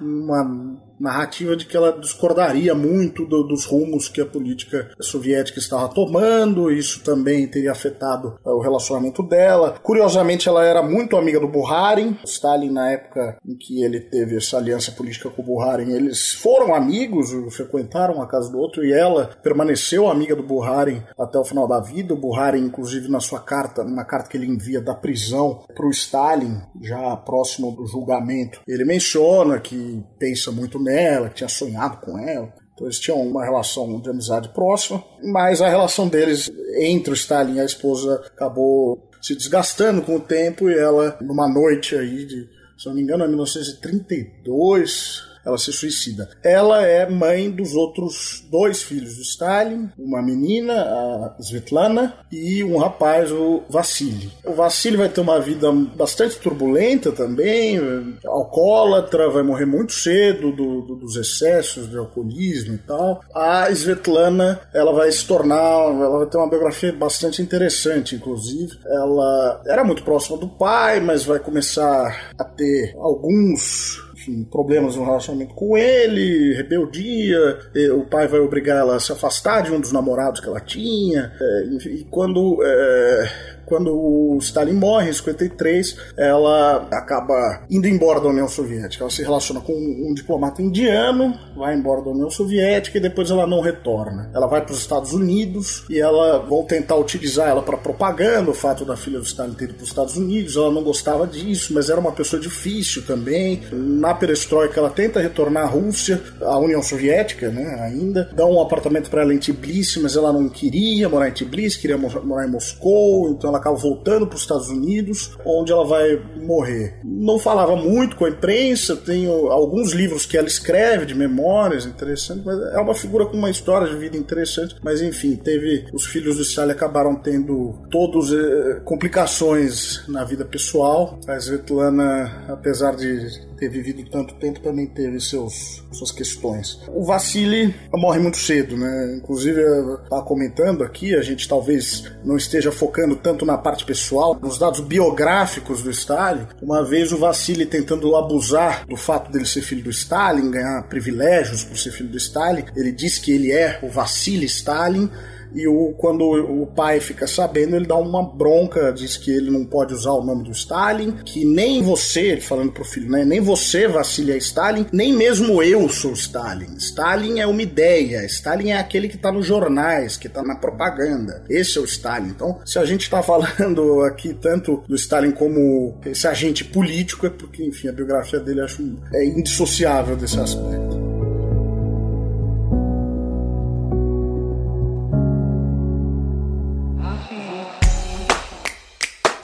[0.00, 5.88] uma narrativa de que ela discordaria muito do, dos rumos que a política soviética estava
[5.88, 9.78] tomando, isso também teria afetado uh, o relacionamento dela.
[9.82, 12.16] Curiosamente, ela era muito amiga do Buharin.
[12.24, 16.74] Stalin, na época em que ele teve essa aliança política com o Buharin, eles foram
[16.74, 21.66] amigos, frequentaram a casa do outro, e ela permaneceu amiga do Buharin até o final
[21.66, 22.14] da vida.
[22.14, 25.90] O Buharin, inclusive, na sua carta, numa carta que ele envia da prisão para o
[25.90, 32.18] Stalin, já próximo do julgamento, ele menciona que pensa muito nela, que tinha sonhado com
[32.18, 32.52] ela.
[32.74, 37.54] Então eles tinham uma relação de amizade próxima, mas a relação deles entre o Stalin
[37.54, 42.46] e a esposa acabou se desgastando com o tempo e ela, numa noite aí de,
[42.76, 46.28] se não me engano, em 1932, ela se suicida.
[46.42, 52.76] Ela é mãe dos outros dois filhos do Stalin, uma menina, a Svetlana, e um
[52.76, 54.30] rapaz, o Vassili.
[54.44, 57.78] O Vassili vai ter uma vida bastante turbulenta também,
[58.24, 63.20] alcoólatra, vai morrer muito cedo do, do, dos excessos de alcoolismo e tal.
[63.34, 68.78] A Svetlana, ela vai se tornar, ela vai ter uma biografia bastante interessante, inclusive.
[68.86, 75.04] Ela era muito próxima do pai, mas vai começar a ter alguns enfim, problemas no
[75.04, 77.58] relacionamento com ele, rebeldia,
[77.94, 81.32] o pai vai obrigar ela a se afastar de um dos namorados que ela tinha,
[81.40, 88.28] é, e quando é, quando o Stalin morre em 53, ela acaba indo embora da
[88.28, 89.04] União Soviética.
[89.04, 93.46] Ela se relaciona com um diplomata indiano, vai embora da União Soviética e depois ela
[93.46, 94.30] não retorna.
[94.34, 98.54] Ela vai para os Estados Unidos e ela vão tentar utilizar ela para propaganda, o
[98.54, 100.56] fato da filha do Stalin ter ido para os Estados Unidos.
[100.56, 103.62] Ela não gostava disso, mas era uma pessoa difícil também.
[103.72, 108.30] Na perestroika, ela tenta retornar à Rússia, à União Soviética, né, ainda.
[108.34, 111.96] Dá um apartamento para ela em Tbilisi, mas ela não queria morar em Tbilisi, queria
[111.96, 116.98] morar em Moscou, então ela acaba voltando para os Estados Unidos, onde ela vai morrer.
[117.04, 122.44] Não falava muito com a imprensa, tenho alguns livros que ela escreve de memórias interessantes,
[122.44, 124.76] mas é uma figura com uma história de vida interessante.
[124.82, 131.18] Mas enfim, teve os filhos do Stalin acabaram tendo todos eh, complicações na vida pessoal.
[131.26, 136.80] A Svetlana, apesar de ter vivido tanto tempo também teve seus, suas questões.
[136.88, 139.16] O Vassili morre muito cedo, né?
[139.16, 139.60] Inclusive,
[140.02, 144.80] estava comentando aqui, a gente talvez não esteja focando tanto na parte pessoal, nos dados
[144.80, 146.46] biográficos do Stalin.
[146.60, 151.64] Uma vez o Vassili tentando abusar do fato dele ser filho do Stalin, ganhar privilégios
[151.64, 155.10] por ser filho do Stalin, ele disse que ele é o Vassili Stalin
[155.54, 159.64] e o, quando o pai fica sabendo, ele dá uma bronca, diz que ele não
[159.64, 163.86] pode usar o nome do Stalin, que nem você, falando pro filho, né, nem você,
[163.86, 166.76] Vassili, é Stalin, nem mesmo eu sou Stalin.
[166.76, 171.44] Stalin é uma ideia, Stalin é aquele que tá nos jornais, que tá na propaganda.
[171.48, 172.28] Esse é o Stalin.
[172.28, 177.30] Então, se a gente tá falando aqui tanto do Stalin como esse agente político, é
[177.30, 178.82] porque, enfim, a biografia dele acho
[179.12, 181.03] é indissociável desse aspecto.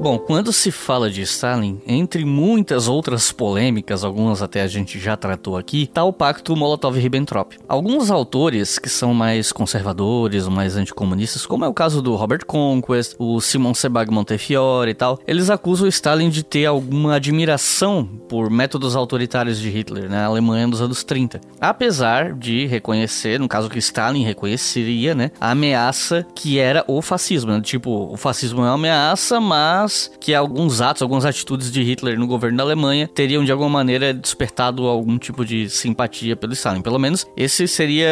[0.00, 5.16] Bom, quando se fala de Stalin, entre muitas outras polêmicas, algumas até a gente já
[5.16, 7.56] tratou aqui, está o pacto Molotov-Ribbentrop.
[7.66, 13.16] Alguns autores que são mais conservadores mais anticomunistas, como é o caso do Robert Conquest,
[13.18, 18.94] o Simon Sebag Montefiore e tal, eles acusam Stalin de ter alguma admiração por métodos
[18.94, 21.40] autoritários de Hitler na Alemanha dos anos 30.
[21.60, 27.50] Apesar de reconhecer, no caso que Stalin reconheceria, né, a ameaça que era o fascismo.
[27.50, 27.60] Né?
[27.60, 29.88] Tipo, o fascismo é uma ameaça, mas
[30.20, 34.12] que alguns atos, algumas atitudes de Hitler no governo da Alemanha teriam de alguma maneira
[34.12, 36.82] despertado algum tipo de simpatia pelo Stalin.
[36.82, 38.08] Pelo menos esse seria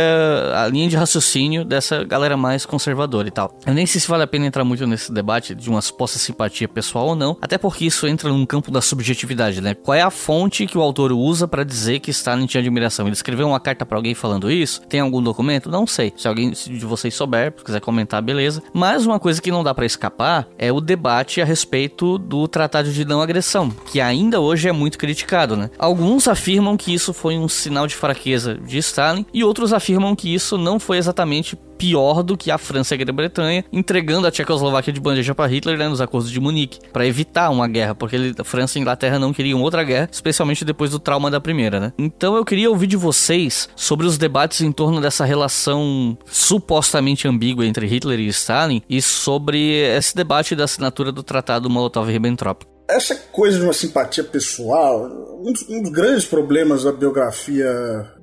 [0.55, 3.57] a linha de raciocínio dessa galera mais conservadora e tal.
[3.67, 6.69] Eu nem sei se vale a pena entrar muito nesse debate de uma suposta simpatia
[6.69, 9.75] pessoal ou não, até porque isso entra num campo da subjetividade, né?
[9.75, 13.07] Qual é a fonte que o autor usa para dizer que Stalin tinha admiração?
[13.07, 14.81] Ele escreveu uma carta para alguém falando isso?
[14.83, 15.71] Tem algum documento?
[15.71, 16.13] Não sei.
[16.17, 18.63] Se alguém de vocês souber, quiser comentar, beleza.
[18.73, 22.47] Mas uma coisa que não dá para escapar é o debate a respeito respeito do
[22.47, 25.69] Tratado de Não Agressão, que ainda hoje é muito criticado, né?
[25.77, 30.33] Alguns afirmam que isso foi um sinal de fraqueza de Stalin e outros afirmam que
[30.33, 34.93] isso não foi exatamente pior do que a França e a Grã-Bretanha entregando a Tchecoslováquia
[34.93, 38.35] de bandeja para Hitler né, nos acordos de Munique, para evitar uma guerra, porque ele,
[38.39, 41.81] a França e a Inglaterra não queriam outra guerra, especialmente depois do trauma da primeira,
[41.81, 41.93] né?
[41.99, 47.67] Então eu queria ouvir de vocês sobre os debates em torno dessa relação supostamente ambígua
[47.67, 49.59] entre Hitler e Stalin e sobre
[49.97, 55.69] esse debate da assinatura do Tratado Molotov-Ribbentrop essa coisa de uma simpatia pessoal, um dos,
[55.69, 57.69] um dos, grandes problemas da biografia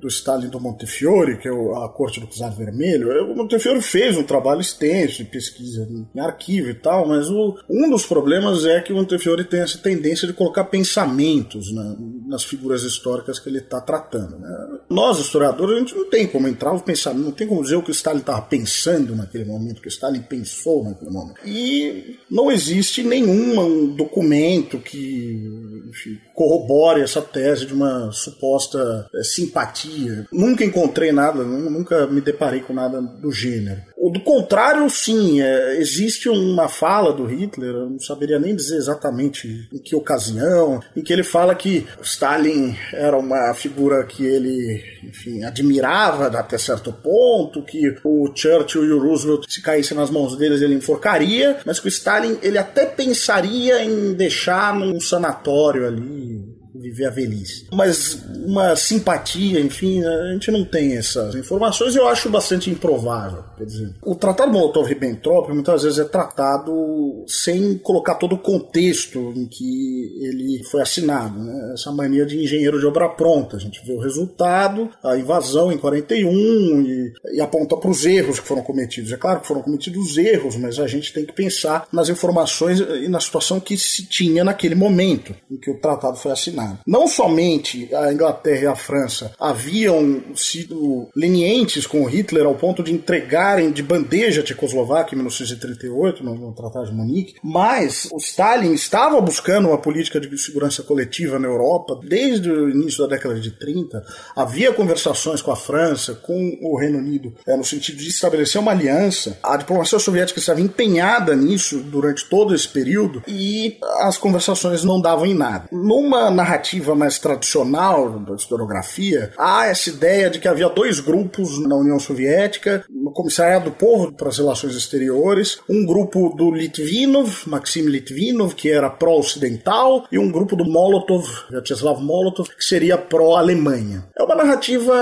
[0.00, 4.16] do Stalin do Montefiore, que é a Corte do Czar Vermelho, é, o Montefiore fez
[4.16, 8.80] um trabalho extenso de pesquisa em arquivo e tal, mas o, um dos problemas é
[8.80, 11.96] que o Montefiore tem essa tendência de colocar pensamentos na,
[12.34, 14.36] nas figuras históricas que ele está tratando.
[14.38, 14.78] Né?
[14.90, 17.82] Nós, historiadores, a gente não tem como entrar no pensamento, não tem como dizer o
[17.82, 21.38] que Stalin estava pensando naquele momento, o que Stalin pensou naquele momento.
[21.46, 30.26] E não existe nenhum documento que enfim, corrobore essa tese de uma suposta é, simpatia.
[30.32, 33.80] Nunca encontrei nada, nunca me deparei com nada do gênero.
[34.10, 39.68] Do contrário, sim, é, existe uma fala do Hitler, eu não saberia nem dizer exatamente
[39.72, 45.42] em que ocasião, em que ele fala que Stalin era uma figura que ele, enfim,
[45.44, 50.62] admirava até certo ponto, que o Churchill e o Roosevelt, se caíssem nas mãos deles,
[50.62, 56.53] ele enforcaria, mas que o Stalin ele até pensaria em deixar num sanatório ali
[56.84, 57.66] viver a velhice.
[57.72, 63.42] Mas uma simpatia, enfim, a gente não tem essas informações e eu acho bastante improvável.
[63.56, 69.46] Quer dizer, o Tratado Molotov-Ribbentrop muitas vezes é tratado sem colocar todo o contexto em
[69.46, 71.38] que ele foi assinado.
[71.38, 71.72] Né?
[71.72, 73.56] Essa mania de engenheiro de obra pronta.
[73.56, 78.38] A gente vê o resultado, a invasão em 41 e, e aponta para os erros
[78.38, 79.12] que foram cometidos.
[79.12, 83.08] É claro que foram cometidos erros, mas a gente tem que pensar nas informações e
[83.08, 86.73] na situação que se tinha naquele momento em que o tratado foi assinado.
[86.86, 92.92] Não somente a Inglaterra e a França haviam sido lenientes com Hitler ao ponto de
[92.92, 98.72] entregarem de bandeja a Tchecoslováquia em 1938, no, no Tratado de Munique, mas o Stalin
[98.72, 103.50] estava buscando uma política de segurança coletiva na Europa desde o início da década de
[103.50, 104.04] 30.
[104.34, 108.72] Havia conversações com a França, com o Reino Unido, é, no sentido de estabelecer uma
[108.72, 109.38] aliança.
[109.42, 115.26] A diplomacia soviética estava empenhada nisso durante todo esse período e as conversações não davam
[115.26, 115.68] em nada.
[115.70, 121.58] Numa narrativa narrativa mais tradicional da historiografia, há essa ideia de que havia dois grupos
[121.60, 127.46] na União Soviética, no Comissariado do Povo para as Relações Exteriores, um grupo do Litvinov,
[127.46, 134.08] Maxim Litvinov, que era pró-ocidental, e um grupo do Molotov, Vyacheslav Molotov, que seria pró-Alemanha.
[134.16, 134.94] É uma narrativa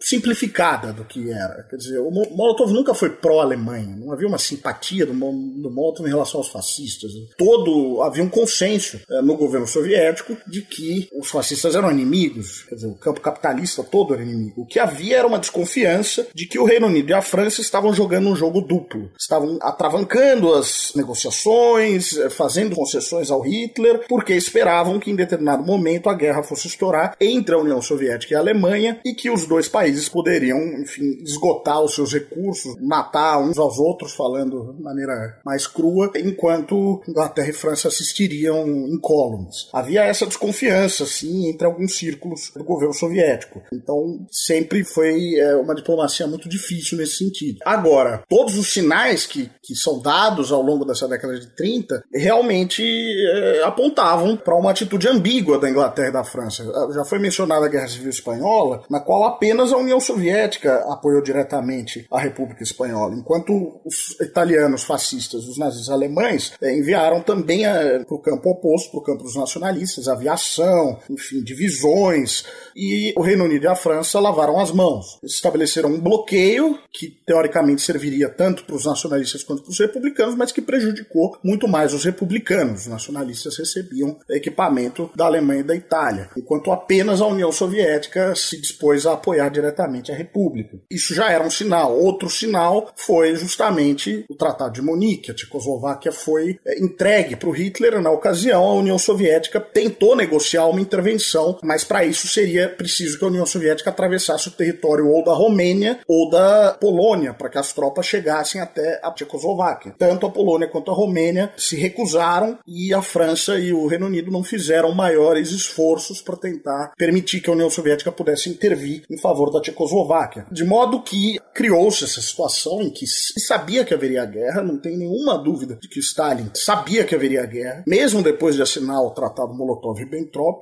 [0.00, 1.64] simplificada do que era.
[1.70, 6.10] Quer dizer, o Molotov nunca foi pró-Alemanha, não havia uma simpatia do, do Molotov em
[6.10, 7.12] relação aos fascistas.
[7.38, 12.74] Todo havia um consenso é, no governo soviético de que os fascistas eram inimigos, quer
[12.74, 14.62] dizer, o campo capitalista todo era inimigo.
[14.62, 17.92] O que havia era uma desconfiança de que o Reino Unido e a França estavam
[17.92, 24.98] jogando um jogo duplo, estavam atravancando as negociações, eh, fazendo concessões ao Hitler, porque esperavam
[24.98, 29.00] que em determinado momento a guerra fosse estourar entre a União Soviética e a Alemanha
[29.04, 34.12] e que os dois países poderiam, enfim, esgotar os seus recursos, matar uns aos outros,
[34.14, 39.68] falando de maneira mais crua, enquanto Inglaterra e França assistiriam incólumes.
[39.72, 43.62] Havia essa desconfiança, assim, entre alguns círculos do governo soviético.
[43.72, 47.58] Então, sempre foi é, uma diplomacia muito difícil nesse sentido.
[47.64, 52.82] Agora, todos os sinais que, que são dados ao longo dessa década de 30 realmente
[52.82, 56.64] é, apontavam para uma atitude ambígua da Inglaterra e da França.
[56.92, 62.06] Já foi mencionada a Guerra Civil Espanhola, na qual apenas a União Soviética apoiou diretamente
[62.10, 68.14] a República Espanhola, enquanto os italianos fascistas, os nazis alemães, é, enviaram também é, para
[68.14, 70.73] o campo oposto, para o campo dos nacionalistas, aviação,
[71.10, 72.44] enfim, divisões,
[72.74, 75.18] e o Reino Unido e a França lavaram as mãos.
[75.22, 80.34] Eles estabeleceram um bloqueio que teoricamente serviria tanto para os nacionalistas quanto para os republicanos,
[80.34, 82.82] mas que prejudicou muito mais os republicanos.
[82.82, 88.60] Os nacionalistas recebiam equipamento da Alemanha e da Itália, enquanto apenas a União Soviética se
[88.60, 90.78] dispôs a apoiar diretamente a República.
[90.90, 91.98] Isso já era um sinal.
[91.98, 95.30] Outro sinal foi justamente o Tratado de Munique.
[95.30, 98.00] A Tchecoslováquia foi é, entregue para o Hitler.
[98.00, 103.24] Na ocasião, a União Soviética tentou negociar uma intervenção, mas para isso seria preciso que
[103.24, 107.72] a União Soviética atravessasse o território ou da Romênia ou da Polônia, para que as
[107.72, 109.94] tropas chegassem até a Tchecoslováquia.
[109.98, 114.30] Tanto a Polônia quanto a Romênia se recusaram e a França e o Reino Unido
[114.30, 119.50] não fizeram maiores esforços para tentar permitir que a União Soviética pudesse intervir em favor
[119.50, 120.46] da Tchecoslováquia.
[120.50, 124.96] De modo que criou-se essa situação em que se sabia que haveria guerra, não tem
[124.96, 129.54] nenhuma dúvida de que Stalin sabia que haveria guerra, mesmo depois de assinar o Tratado
[129.54, 130.53] Molotov-Ribbentrop,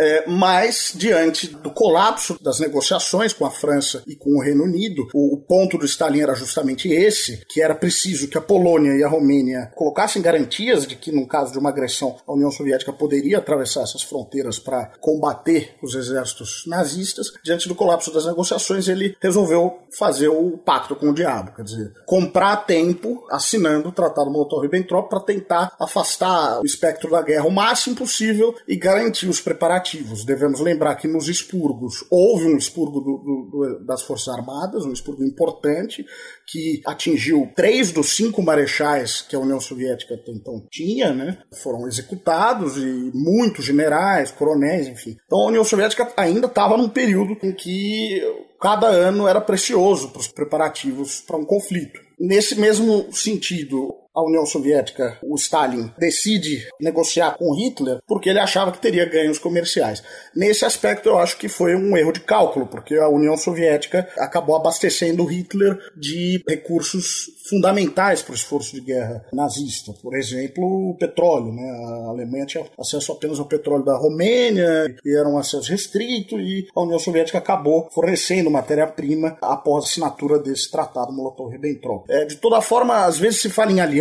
[0.00, 5.06] é, mas, diante do colapso das negociações com a França e com o Reino Unido,
[5.12, 9.04] o, o, ponto do Stalin era justamente esse, que era preciso que a Polônia e
[9.04, 13.36] a Romênia colocassem garantias de que, no caso de uma agressão, a União Soviética poderia
[13.36, 17.26] atravessar essas fronteiras para combater os exércitos nazistas.
[17.44, 21.92] Diante do colapso das negociações, ele resolveu fazer o pacto com o diabo, quer dizer,
[22.06, 27.96] comprar tempo assinando o Tratado Molotov-Ribbentrop para tentar afastar o espectro da guerra o máximo
[27.96, 29.89] possível e garantir os preparativos
[30.24, 34.92] Devemos lembrar que nos expurgos houve um expurgo do, do, do, das Forças Armadas, um
[34.92, 36.04] expurgo importante,
[36.46, 41.38] que atingiu três dos cinco marechais que a União Soviética então tinha, né?
[41.62, 45.16] Foram executados e muitos generais, coronéis, enfim.
[45.26, 48.20] Então a União Soviética ainda estava num período em que
[48.60, 52.00] cada ano era precioso para os preparativos para um conflito.
[52.18, 58.72] Nesse mesmo sentido, a União Soviética, o Stalin, decide negociar com Hitler porque ele achava
[58.72, 60.02] que teria ganhos comerciais.
[60.34, 64.56] Nesse aspecto, eu acho que foi um erro de cálculo, porque a União Soviética acabou
[64.56, 69.92] abastecendo Hitler de recursos fundamentais para o esforço de guerra nazista.
[70.00, 71.52] Por exemplo, o petróleo.
[71.52, 71.68] Né?
[71.70, 76.68] A Alemanha tinha acesso apenas ao petróleo da Romênia, e era um acesso restrito, e
[76.74, 82.04] a União Soviética acabou fornecendo matéria-prima após a assinatura desse tratado Molotov-Ribbentrop.
[82.08, 84.00] É, de toda forma, às vezes se fala em aliança,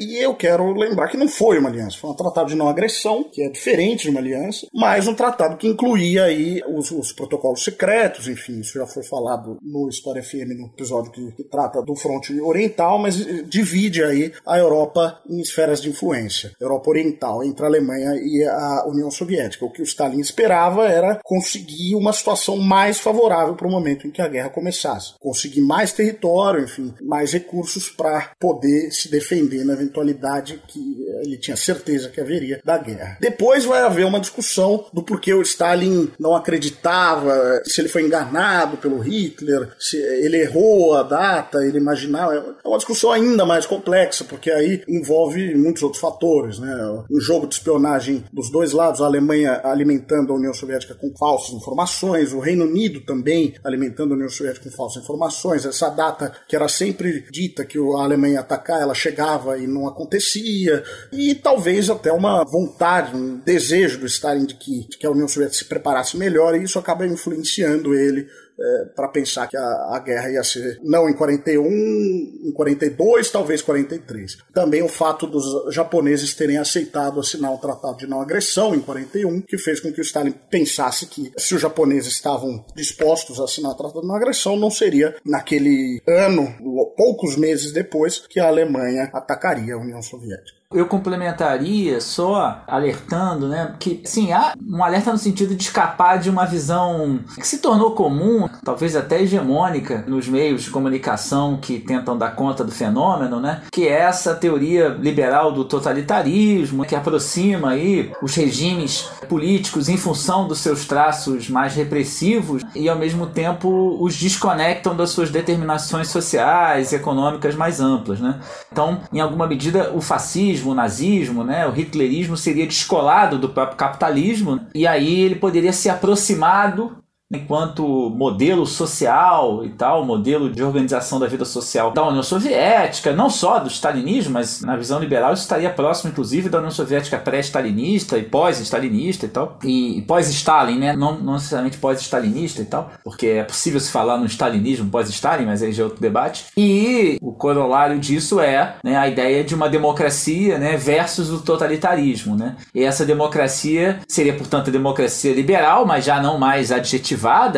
[0.00, 3.24] e eu quero lembrar que não foi uma aliança, foi um tratado de não agressão,
[3.24, 7.62] que é diferente de uma aliança, mas um tratado que incluía aí os, os protocolos
[7.62, 11.94] secretos, enfim, isso já foi falado no História FM, no episódio que, que trata do
[11.94, 13.16] fronte oriental, mas
[13.48, 18.84] divide aí a Europa em esferas de influência, Europa Oriental, entre a Alemanha e a
[18.86, 19.64] União Soviética.
[19.64, 24.10] O que o Stalin esperava era conseguir uma situação mais favorável para o momento em
[24.10, 29.72] que a guerra começasse, conseguir mais território, enfim, mais recursos para poder se defender na
[29.72, 33.18] eventualidade que ele tinha certeza que haveria da guerra.
[33.20, 38.76] Depois vai haver uma discussão do porquê o Stalin não acreditava, se ele foi enganado
[38.76, 42.56] pelo Hitler, se ele errou a data, ele imaginava.
[42.64, 47.04] É uma discussão ainda mais complexa, porque aí envolve muitos outros fatores, né?
[47.10, 51.54] Um jogo de espionagem dos dois lados, a Alemanha alimentando a União Soviética com falsas
[51.54, 56.56] informações, o Reino Unido também alimentando a União Soviética com falsas informações, essa data que
[56.56, 59.23] era sempre dita que a Alemanha ia atacar, ela chegava
[59.58, 64.98] e não acontecia, e talvez até uma vontade, um desejo do Stalin de que, de
[64.98, 68.28] que a União Soviética se preparasse melhor, e isso acaba influenciando ele
[68.58, 73.62] é, para pensar que a, a, guerra ia ser não em 41, em 42, talvez
[73.62, 74.38] 43.
[74.52, 79.42] Também o fato dos japoneses terem aceitado assinar um tratado de não agressão em 41,
[79.42, 83.72] que fez com que o Stalin pensasse que se os japoneses estavam dispostos a assinar
[83.72, 86.54] o tratado de não agressão, não seria naquele ano
[86.96, 93.74] poucos meses depois que a Alemanha atacaria a União Soviética eu complementaria só alertando, né,
[93.78, 97.92] que sim, há um alerta no sentido de escapar de uma visão que se tornou
[97.92, 103.62] comum, talvez até hegemônica nos meios de comunicação que tentam dar conta do fenômeno, né,
[103.70, 110.46] que é essa teoria liberal do totalitarismo, que aproxima aí os regimes políticos em função
[110.48, 116.92] dos seus traços mais repressivos e ao mesmo tempo os desconectam das suas determinações sociais
[116.92, 118.40] e econômicas mais amplas, né?
[118.70, 123.76] Então, em alguma medida, o fascismo o nazismo, né, o hitlerismo seria descolado do próprio
[123.76, 126.96] capitalismo e aí ele poderia ser aproximado
[127.32, 133.30] enquanto modelo social e tal, modelo de organização da vida social da União Soviética, não
[133.30, 138.18] só do stalinismo, mas na visão liberal isso estaria próximo, inclusive, da União Soviética pré-stalinista
[138.18, 140.94] e pós-stalinista e tal, e, pós-Stalin, né?
[140.94, 145.62] Não, não necessariamente pós-stalinista e tal, porque é possível se falar no stalinismo pós-Stalin, mas
[145.62, 146.46] aí já é outro debate.
[146.56, 152.36] E o corolário disso é né, a ideia de uma democracia né, versus o totalitarismo,
[152.36, 152.56] né?
[152.74, 156.70] E essa democracia seria, portanto, a democracia liberal, mas já não mais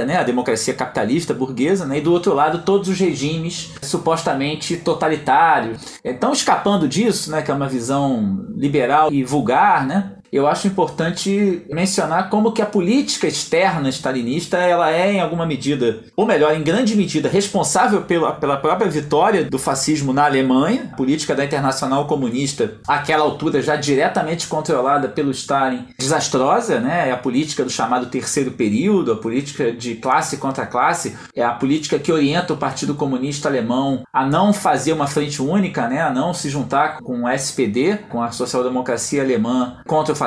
[0.04, 5.98] né, a democracia capitalista burguesa, né, e do outro lado todos os regimes supostamente totalitários.
[6.04, 11.62] Então, escapando disso, né, que é uma visão liberal e vulgar, né, eu acho importante
[11.70, 16.62] mencionar como que a política externa stalinista ela é em alguma medida, ou melhor, em
[16.62, 22.06] grande medida, responsável pela, pela própria vitória do fascismo na Alemanha, a política da Internacional
[22.06, 27.08] Comunista, àquela altura já diretamente controlada pelo Stalin, desastrosa, né?
[27.08, 31.52] É a política do chamado terceiro período, a política de classe contra classe, é a
[31.52, 36.02] política que orienta o Partido Comunista Alemão a não fazer uma frente única, né?
[36.02, 40.25] A não se juntar com o SPD, com a social-democracia alemã contra o fascismo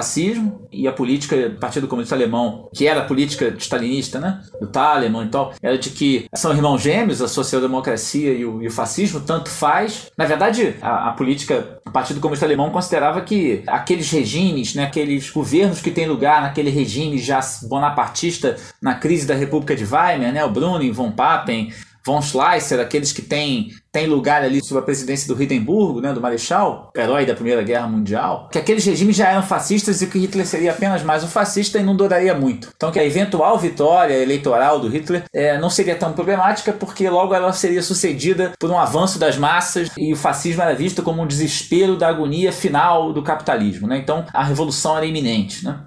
[0.72, 4.42] e a política do Partido Comunista Alemão, que era a política stalinista, né?
[4.60, 8.72] Do Tallemann e tal, era de que são irmãos gêmeos, a social-democracia e e o,
[8.72, 10.12] fascismo, tanto faz.
[10.18, 15.30] Na verdade, a, a política do Partido Comunista Alemão considerava que aqueles regimes, né, aqueles
[15.30, 20.44] governos que têm lugar naquele regime já bonapartista na crise da República de Weimar, né?
[20.46, 21.72] O Brüning, von Papen,
[22.10, 26.20] von Schleicher, aqueles que têm, têm lugar ali sob a presidência do Hindenburgo, né, do
[26.20, 30.48] Marechal, herói da Primeira Guerra Mundial, que aqueles regimes já eram fascistas e que Hitler
[30.48, 32.70] seria apenas mais um fascista e não duraria muito.
[32.76, 37.36] Então que a eventual vitória eleitoral do Hitler é, não seria tão problemática porque logo
[37.36, 41.28] ela seria sucedida por um avanço das massas e o fascismo era visto como um
[41.28, 43.88] desespero da agonia final do capitalismo.
[43.88, 44.00] Né?
[44.00, 45.64] Então a revolução era iminente.
[45.64, 45.80] Né?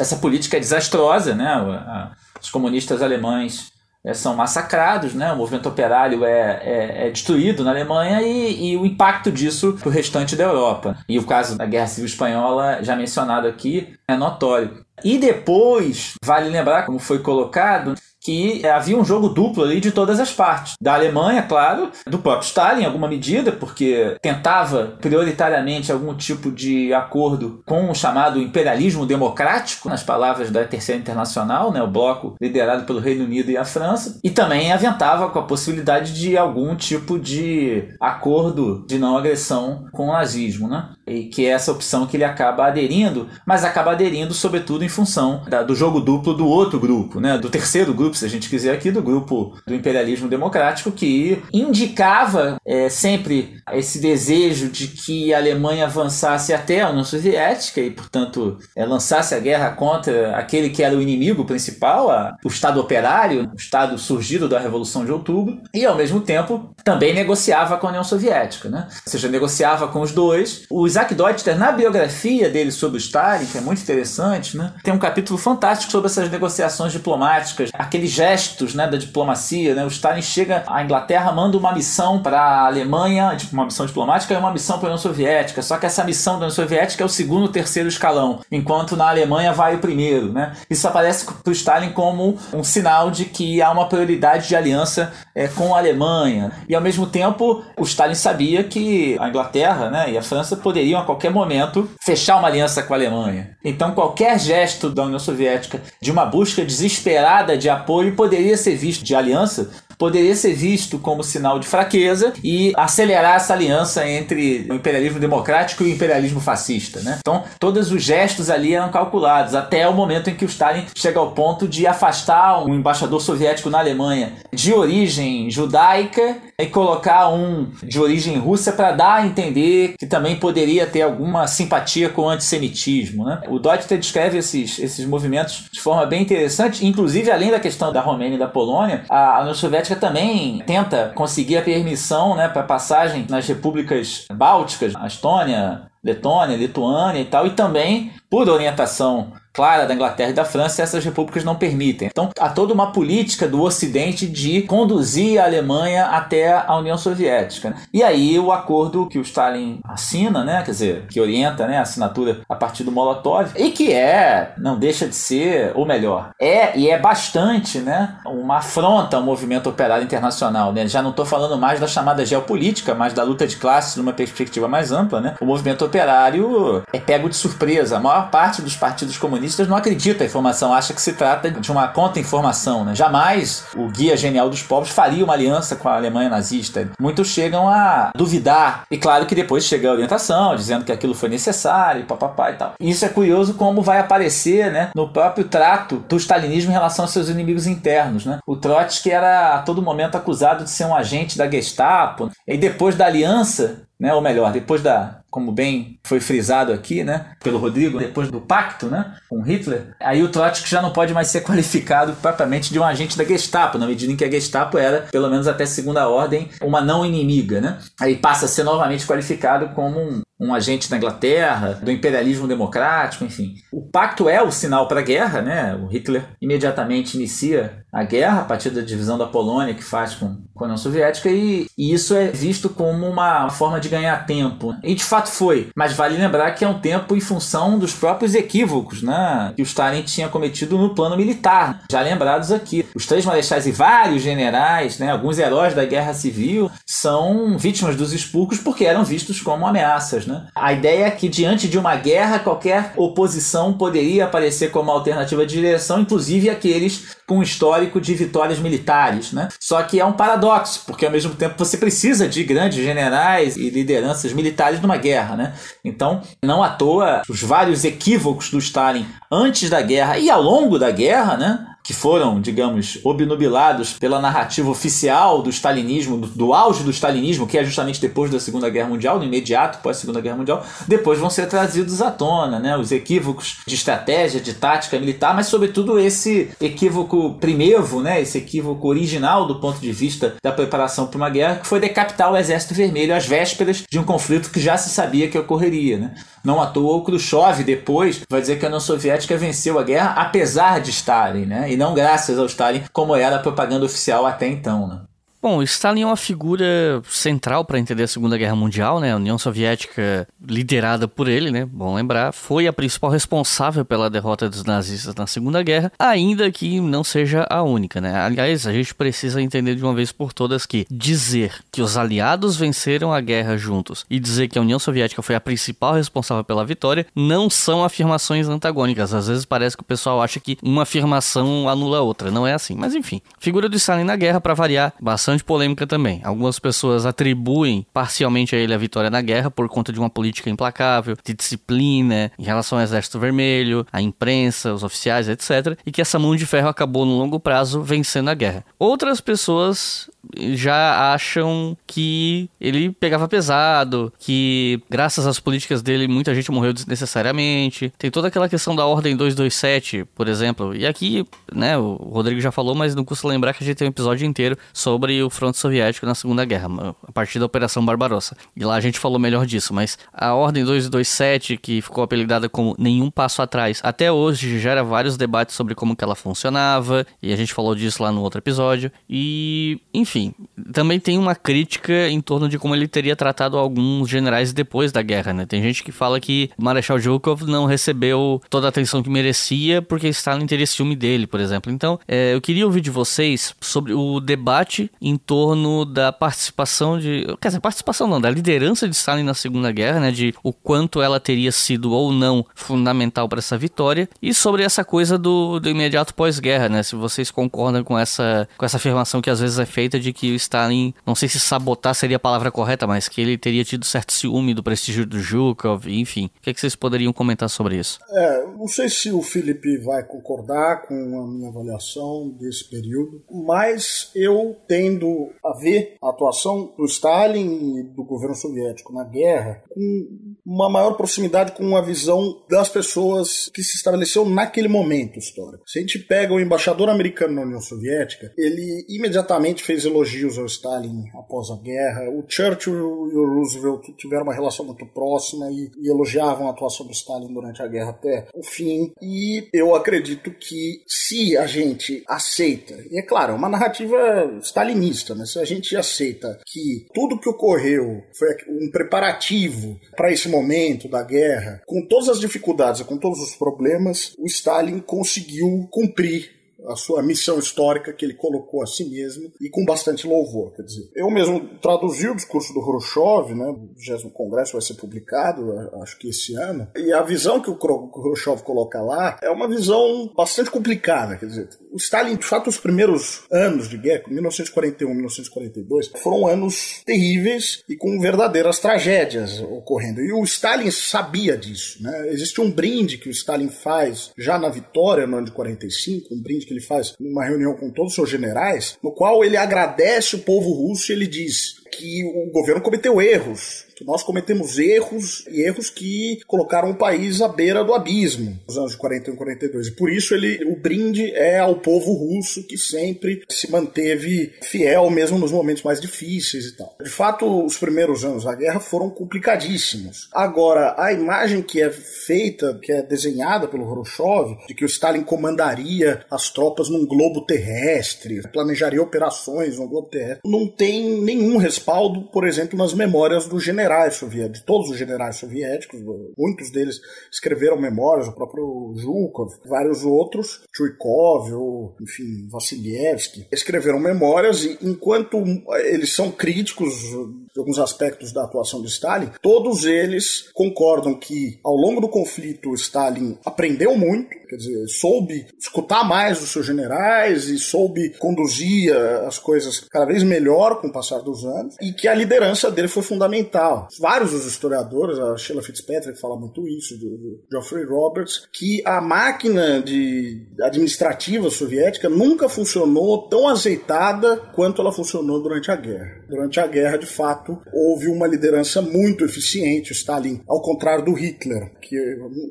[0.00, 2.10] Essa política é desastrosa, né?
[2.42, 3.72] os comunistas alemães
[4.12, 5.32] são massacrados, né?
[5.32, 9.88] o movimento operário é, é, é destruído na Alemanha e, e o impacto disso para
[9.88, 10.98] o restante da Europa.
[11.08, 14.84] E o caso da Guerra Civil Espanhola, já mencionado aqui, é notório.
[15.02, 17.94] E depois, vale lembrar, como foi colocado,
[18.24, 20.74] que havia um jogo duplo ali de todas as partes.
[20.80, 26.92] Da Alemanha, claro, do próprio Stalin, em alguma medida, porque tentava prioritariamente algum tipo de
[26.94, 32.84] acordo com o chamado imperialismo democrático, nas palavras da Terceira Internacional, né, o bloco liderado
[32.84, 37.18] pelo Reino Unido e a França, e também aventava com a possibilidade de algum tipo
[37.18, 40.90] de acordo de não agressão com o nazismo, né?
[41.06, 45.42] E que é essa opção que ele acaba aderindo, mas acaba aderindo sobretudo em função
[45.48, 48.74] da, do jogo duplo do outro grupo, né, do terceiro grupo se a gente quiser
[48.74, 55.38] aqui, do grupo do imperialismo democrático, que indicava é, sempre esse desejo de que a
[55.38, 60.82] Alemanha avançasse até a União Soviética e, portanto, é, lançasse a guerra contra aquele que
[60.82, 65.60] era o inimigo principal, a, o Estado operário, o Estado surgido da Revolução de Outubro,
[65.72, 68.86] e, ao mesmo tempo, também negociava com a União Soviética, né?
[68.88, 70.64] ou seja, negociava com os dois.
[70.70, 74.72] O Isaac Deutscher, na biografia dele sobre o Stalin, que é muito interessante, né?
[74.84, 79.74] tem um capítulo fantástico sobre essas negociações diplomáticas, aquele aqueles gestos né, da diplomacia.
[79.74, 79.84] Né?
[79.84, 84.34] O Stalin chega à Inglaterra, manda uma missão para a Alemanha, tipo, uma missão diplomática
[84.34, 85.62] e uma missão para a União Soviética.
[85.62, 89.52] Só que essa missão da União Soviética é o segundo, terceiro escalão, enquanto na Alemanha
[89.52, 90.32] vai o primeiro.
[90.32, 90.52] Né?
[90.68, 95.12] Isso aparece para o Stalin como um sinal de que há uma prioridade de aliança
[95.34, 96.52] é, com a Alemanha.
[96.68, 100.83] E ao mesmo tempo, o Stalin sabia que a Inglaterra né, e a França poderiam
[100.98, 103.56] a qualquer momento fechar uma aliança com a Alemanha.
[103.64, 109.04] Então, qualquer gesto da União Soviética de uma busca desesperada de apoio poderia ser visto
[109.04, 109.70] de aliança
[110.04, 115.82] poderia ser visto como sinal de fraqueza e acelerar essa aliança entre o imperialismo democrático
[115.82, 117.00] e o imperialismo fascista.
[117.00, 117.16] Né?
[117.20, 121.18] Então, todos os gestos ali eram calculados, até o momento em que o Stalin chega
[121.18, 127.70] ao ponto de afastar um embaixador soviético na Alemanha de origem judaica e colocar um
[127.82, 132.28] de origem russa para dar a entender que também poderia ter alguma simpatia com o
[132.28, 133.24] antissemitismo.
[133.24, 133.40] Né?
[133.48, 138.02] O Deutscher descreve esses, esses movimentos de forma bem interessante, inclusive além da questão da
[138.02, 143.26] Romênia e da Polônia, a União Soviética Também tenta conseguir a permissão né, para passagem
[143.28, 150.30] nas repúblicas bálticas, Estônia, Letônia, Lituânia e tal, e também por orientação clara da Inglaterra
[150.30, 152.08] e da França, essas repúblicas não permitem.
[152.08, 157.70] Então, há toda uma política do Ocidente de conduzir a Alemanha até a União Soviética.
[157.70, 157.76] Né?
[157.92, 161.82] E aí o acordo que o Stalin assina, né, quer dizer, que orienta né, a
[161.82, 166.76] assinatura a partir do Molotov, e que é, não deixa de ser, ou melhor, é
[166.76, 170.72] e é bastante né, uma afronta ao movimento operário internacional.
[170.72, 170.88] Né?
[170.88, 174.66] Já não estou falando mais da chamada geopolítica, mas da luta de classes numa perspectiva
[174.66, 175.20] mais ampla.
[175.20, 175.36] Né?
[175.40, 177.98] O movimento operário é pego de surpresa.
[177.98, 181.50] A maior parte dos partidos comunistas comunistas não acredita a informação, acha que se trata
[181.50, 182.84] de uma contra-informação.
[182.84, 182.94] Né?
[182.94, 186.88] Jamais o Guia Genial dos Povos faria uma aliança com a Alemanha nazista.
[186.98, 188.84] Muitos chegam a duvidar.
[188.90, 192.72] E claro que depois chega a orientação, dizendo que aquilo foi necessário, papapá e tal.
[192.80, 197.12] Isso é curioso como vai aparecer né, no próprio trato do stalinismo em relação aos
[197.12, 198.24] seus inimigos internos.
[198.24, 198.38] Né?
[198.46, 202.30] O Trotsky era a todo momento acusado de ser um agente da Gestapo.
[202.48, 207.26] E depois da aliança, né, ou melhor, depois da, como bem foi frisado aqui, né,
[207.42, 211.26] pelo Rodrigo, depois do pacto, né, com Hitler, aí o Trotsky já não pode mais
[211.26, 215.08] ser qualificado propriamente de um agente da Gestapo, na medida em que a Gestapo era,
[215.10, 217.78] pelo menos até segunda ordem, uma não inimiga, né?
[218.00, 223.24] Aí passa a ser novamente qualificado como um, um agente da Inglaterra, do imperialismo democrático,
[223.24, 223.54] enfim.
[223.72, 225.74] O pacto é o sinal para a guerra, né?
[225.76, 230.36] O Hitler imediatamente inicia a guerra a partir da divisão da Polônia que faz com,
[230.52, 234.74] com a União Soviética e, e isso é visto como uma forma de ganhar tempo.
[234.82, 238.34] E de fato foi, mas vale lembrar que é um tempo em função dos próprios
[238.34, 239.52] equívocos, né?
[239.54, 242.84] Que o Stalin tinha cometido no plano militar, já lembrados aqui.
[242.96, 245.12] Os três marechais e vários generais, né?
[245.12, 250.33] Alguns heróis da Guerra Civil são vítimas dos expurgos porque eram vistos como ameaças, né?
[250.34, 250.46] Né?
[250.54, 255.54] A ideia é que diante de uma guerra, qualquer oposição poderia aparecer como alternativa de
[255.54, 259.32] direção, inclusive aqueles com histórico de vitórias militares.
[259.32, 259.48] Né?
[259.60, 263.70] Só que é um paradoxo, porque ao mesmo tempo você precisa de grandes generais e
[263.70, 265.36] lideranças militares numa guerra.
[265.36, 265.54] Né?
[265.84, 270.78] Então, não à toa, os vários equívocos do Stalin antes da guerra e ao longo
[270.78, 271.66] da guerra, né?
[271.84, 277.58] Que foram, digamos, obnubilados pela narrativa oficial do stalinismo, do, do, auge do stalinismo, que
[277.58, 281.28] é justamente depois da Segunda Guerra Mundial, no imediato pós Segunda Guerra Mundial, depois vão
[281.28, 282.74] ser trazidos à tona, né?
[282.74, 288.18] Os equívocos de estratégia, de tática militar, mas sobretudo esse equívoco primevo, né?
[288.18, 292.32] Esse equívoco original do ponto de vista da preparação para uma guerra, que foi decapitar
[292.32, 296.14] o Exército Vermelho às vésperas de um conflito que já se sabia que ocorreria, né?
[296.44, 300.10] Não à toa o Khrushchev depois vai dizer que a União Soviética venceu a guerra
[300.10, 301.72] apesar de Stalin, né?
[301.72, 304.86] e não graças ao Stalin, como era a propaganda oficial até então.
[304.86, 305.00] Né?
[305.44, 309.12] Bom, Stalin é uma figura central para entender a Segunda Guerra Mundial, né?
[309.12, 311.66] A União Soviética, liderada por ele, né?
[311.66, 316.80] Bom lembrar, foi a principal responsável pela derrota dos nazistas na Segunda Guerra, ainda que
[316.80, 318.18] não seja a única, né?
[318.18, 322.56] Aliás, a gente precisa entender de uma vez por todas que dizer que os aliados
[322.56, 326.64] venceram a guerra juntos e dizer que a União Soviética foi a principal responsável pela
[326.64, 329.12] vitória não são afirmações antagônicas.
[329.12, 332.30] Às vezes parece que o pessoal acha que uma afirmação anula a outra.
[332.30, 332.74] Não é assim.
[332.74, 336.20] Mas enfim, figura do Stalin na guerra para variar bastante bastante polêmica também.
[336.22, 340.48] Algumas pessoas atribuem parcialmente a ele a vitória na guerra por conta de uma política
[340.48, 345.78] implacável, de disciplina em relação ao Exército Vermelho, à imprensa, os oficiais, etc.
[345.84, 348.64] E que essa mão de ferro acabou no longo prazo vencendo a guerra.
[348.78, 350.08] Outras pessoas
[350.54, 357.92] já acham que ele pegava pesado, que graças às políticas dele muita gente morreu desnecessariamente.
[357.98, 360.74] Tem toda aquela questão da Ordem 227, por exemplo.
[360.74, 363.88] E aqui, né, o Rodrigo já falou, mas não custa lembrar que a gente tem
[363.88, 366.68] um episódio inteiro sobre o fronte soviético na Segunda Guerra,
[367.06, 368.36] a partir da Operação Barbarossa.
[368.56, 372.74] E lá a gente falou melhor disso, mas a Ordem 227, que ficou apelidada como
[372.78, 377.36] nenhum passo atrás, até hoje gera vários debates sobre como que ela funcionava, e a
[377.36, 378.90] gente falou disso lá no outro episódio.
[379.08, 380.23] E, enfim,
[380.72, 385.02] também tem uma crítica em torno de como ele teria tratado alguns generais depois da
[385.02, 385.46] guerra, né?
[385.46, 390.08] Tem gente que fala que Marechal Zhukov não recebeu toda a atenção que merecia porque
[390.08, 391.72] Stalin teria ciúme dele, por exemplo.
[391.72, 397.26] Então, é, eu queria ouvir de vocês sobre o debate em torno da participação de...
[397.40, 400.10] Quer dizer, participação não, da liderança de Stalin na Segunda Guerra, né?
[400.10, 404.84] De o quanto ela teria sido ou não fundamental para essa vitória e sobre essa
[404.84, 406.82] coisa do, do imediato pós-guerra, né?
[406.82, 410.32] Se vocês concordam com essa, com essa afirmação que às vezes é feita de que
[410.32, 413.84] o Stalin não sei se sabotar seria a palavra correta, mas que ele teria tido
[413.84, 416.30] certo ciúme do prestígio do Zhukov, enfim.
[416.38, 417.98] O que, é que vocês poderiam comentar sobre isso?
[418.10, 424.10] É, não sei se o Felipe vai concordar com a minha avaliação desse período, mas
[424.14, 430.08] eu tendo a ver a atuação do Stalin e do governo soviético na guerra com
[430.46, 435.68] uma maior proximidade com a visão das pessoas que se estabeleceu naquele momento histórico.
[435.68, 440.46] Se a gente pega o embaixador americano na União Soviética, ele imediatamente fez elogios ao
[440.46, 442.10] Stalin após a guerra.
[442.10, 442.74] O Churchill
[443.12, 447.32] e o Roosevelt tiveram uma relação muito próxima e, e elogiavam a atuação do Stalin
[447.32, 448.92] durante a guerra até o fim.
[449.00, 453.96] E eu acredito que se a gente aceita, e é claro, é uma narrativa
[454.42, 460.28] stalinista, mas se a gente aceita que tudo que ocorreu foi um preparativo para esse
[460.28, 465.68] momento da guerra, com todas as dificuldades e com todos os problemas, o Stalin conseguiu
[465.70, 470.52] cumprir a sua missão histórica que ele colocou a si mesmo e com bastante louvor.
[470.54, 473.46] Quer dizer, eu mesmo traduzi o discurso do Khrushchev, né?
[473.46, 476.68] O 20 Congresso vai ser publicado, acho que esse ano.
[476.76, 481.16] E a visão que o Khrushchev coloca lá é uma visão bastante complicada.
[481.16, 486.82] Quer dizer, o Stalin, de fato, os primeiros anos de guerra, 1941, 1942, foram anos
[486.84, 490.00] terríveis e com verdadeiras tragédias ocorrendo.
[490.00, 492.12] E o Stalin sabia disso, né?
[492.12, 496.22] Existe um brinde que o Stalin faz já na vitória no ano de 45, um
[496.22, 500.16] brinde que ele faz numa reunião com todos os seus generais, no qual ele agradece
[500.16, 505.24] o povo russo e ele diz que o governo cometeu erros, que nós cometemos erros
[505.28, 509.16] e erros que colocaram o país à beira do abismo nos anos de 41 e
[509.16, 509.66] 42.
[509.68, 514.88] E por isso ele, o brinde é ao povo russo que sempre se manteve fiel
[514.90, 516.76] mesmo nos momentos mais difíceis e tal.
[516.82, 520.08] De fato, os primeiros anos da guerra foram complicadíssimos.
[520.12, 525.02] Agora, a imagem que é feita, que é desenhada pelo Khrushchev, de que o Stalin
[525.02, 532.02] comandaria as tropas num globo terrestre, planejaria operações no globo terrestre, não tem nenhum respaldo,
[532.02, 535.80] por exemplo, nas memórias dos generais generais soviéticos, de todos os generais soviéticos,
[536.16, 536.80] muitos deles
[537.10, 545.22] escreveram memórias, o próprio Zhukov, vários outros, Chuikov, ou, enfim, Vassilievsky, escreveram memórias e enquanto
[545.64, 551.54] eles são críticos de alguns aspectos da atuação de Stalin, todos eles concordam que ao
[551.54, 557.38] longo do conflito Stalin aprendeu muito, quer dizer, soube escutar mais os seus generais e
[557.38, 558.74] soube conduzir
[559.06, 562.68] as coisas cada vez melhor com o passar dos anos e que a liderança dele
[562.68, 568.28] foi fundamental Vários dos historiadores, a Sheila Fitzpatrick fala muito isso, do, do Geoffrey Roberts,
[568.32, 575.56] que a máquina de administrativa soviética nunca funcionou tão azeitada quanto ela funcionou durante a
[575.56, 576.04] guerra.
[576.08, 581.52] Durante a guerra, de fato, houve uma liderança muito eficiente, Stalin, ao contrário do Hitler,
[581.60, 581.76] que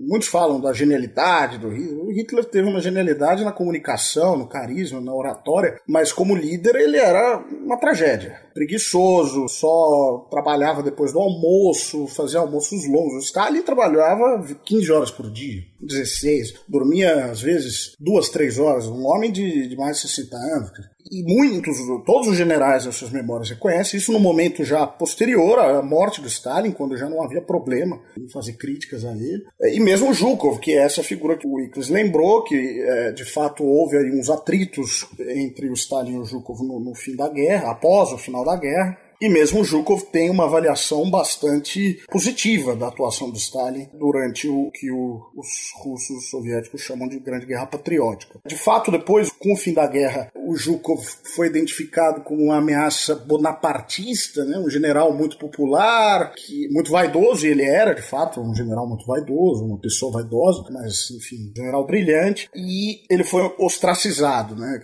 [0.02, 2.06] muitos falam da genialidade do Hitler.
[2.06, 6.98] O Hitler teve uma genialidade na comunicação, no carisma, na oratória, mas como líder ele
[6.98, 8.43] era uma tragédia.
[8.54, 13.16] Preguiçoso, só trabalhava depois do almoço, fazia almoços longos.
[13.16, 18.88] O Stalin trabalhava 15 horas por dia, 16, dormia às vezes duas, três horas.
[18.88, 20.72] Um homem de, de mais de 60 anos
[21.12, 25.82] e muitos, todos os generais das suas memórias reconhecem isso no momento já posterior à
[25.82, 29.44] morte do Stalin, quando já não havia problema em fazer críticas a ele.
[29.62, 33.64] E mesmo Zhukov, que é essa figura que o Wickles lembrou, que é, de fato
[33.64, 37.72] houve aí uns atritos entre o Stalin e o Zhukov no, no fim da guerra,
[37.72, 38.98] após o final da guerra.
[39.24, 44.92] E mesmo Zhukov tem uma avaliação bastante positiva da atuação de Stalin durante o que
[44.92, 48.38] o, os russos soviéticos chamam de Grande Guerra Patriótica.
[48.46, 51.02] De fato, depois, com o fim da guerra, o Zhukov
[51.34, 54.58] foi identificado como uma ameaça bonapartista, né?
[54.58, 59.06] um general muito popular, que, muito vaidoso, e ele era, de fato, um general muito
[59.06, 64.82] vaidoso, uma pessoa vaidosa, mas, enfim, um general brilhante, e ele foi ostracizado, né?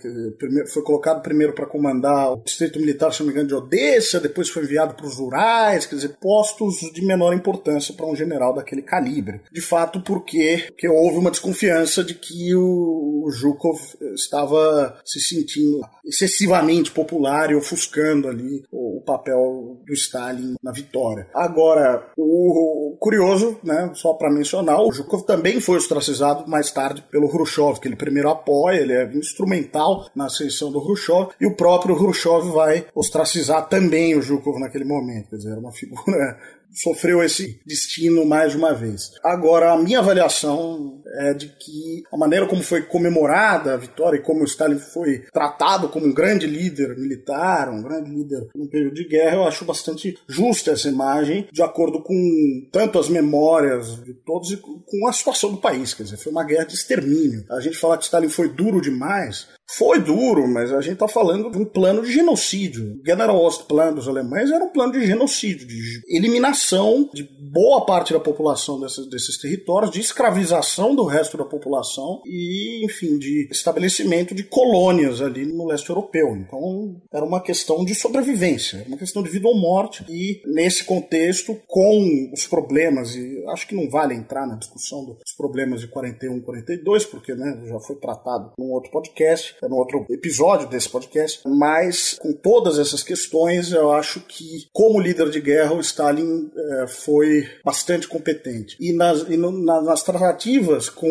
[0.72, 4.48] foi colocado primeiro para comandar o distrito militar, se não me engano, de Odessa, depois
[4.48, 8.82] foi enviado para os Urais, quer dizer, postos de menor importância para um general daquele
[8.82, 9.40] calibre.
[9.52, 13.78] De fato, porque, porque houve uma desconfiança de que o, o Zhukov
[14.14, 21.28] estava se sentindo excessivamente popular e ofuscando ali o, o papel do Stalin na vitória.
[21.34, 27.02] Agora, o, o curioso, né, só para mencionar, o Zhukov também foi ostracizado mais tarde
[27.10, 31.54] pelo Khrushchev, que ele primeiro apoia, ele é instrumental na ascensão do Khrushchev, e o
[31.54, 35.30] próprio Khrushchev vai ostracizar também o Zhukov naquele momento.
[35.30, 36.38] Quer dizer, era uma figura
[36.72, 39.12] sofreu esse destino mais uma vez.
[39.22, 44.22] Agora, a minha avaliação é de que a maneira como foi comemorada a vitória e
[44.22, 48.94] como o Stalin foi tratado como um grande líder militar, um grande líder no período
[48.94, 54.14] de guerra, eu acho bastante justa essa imagem, de acordo com tanto as memórias de
[54.14, 55.94] todos e com a situação do país.
[55.94, 57.44] Quer dizer, foi uma guerra de extermínio.
[57.50, 61.50] A gente fala que Stalin foi duro demais, Foi duro, mas a gente está falando
[61.50, 62.98] de um plano de genocídio.
[63.00, 68.12] O General Ostplan dos alemães era um plano de genocídio, de eliminação de boa parte
[68.12, 74.34] da população desses, desses territórios, de escravização do resto da população e, enfim, de estabelecimento
[74.34, 76.36] de colônias ali no leste europeu.
[76.36, 80.04] Então, era uma questão de sobrevivência, uma questão de vida ou morte.
[80.08, 85.34] E, nesse contexto, com os problemas, e acho que não vale entrar na discussão dos
[85.36, 90.68] problemas de 41, 42, porque né, já foi tratado num outro podcast, num outro episódio
[90.68, 95.80] desse podcast, mas com todas essas questões, eu acho que, como líder de guerra, o
[95.80, 98.76] Stalin é, foi bastante competente.
[98.80, 101.10] E nas, e no, nas tratativas com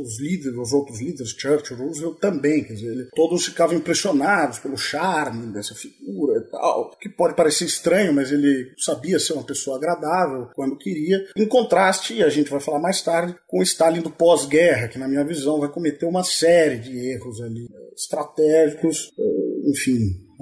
[0.00, 4.76] os líderes, os outros líderes, Churchill, Roosevelt também, quer dizer, ele, todos ficavam impressionados pelo
[4.76, 9.76] charme dessa figura e tal, que pode parecer estranho, mas ele sabia ser uma pessoa
[9.76, 11.24] agradável quando queria.
[11.36, 15.24] Em contraste, a gente vai falar mais tarde, com Stalin do pós-guerra, que na minha
[15.24, 19.98] visão vai cometer uma série de erros ali estratégicos, eh, enfim,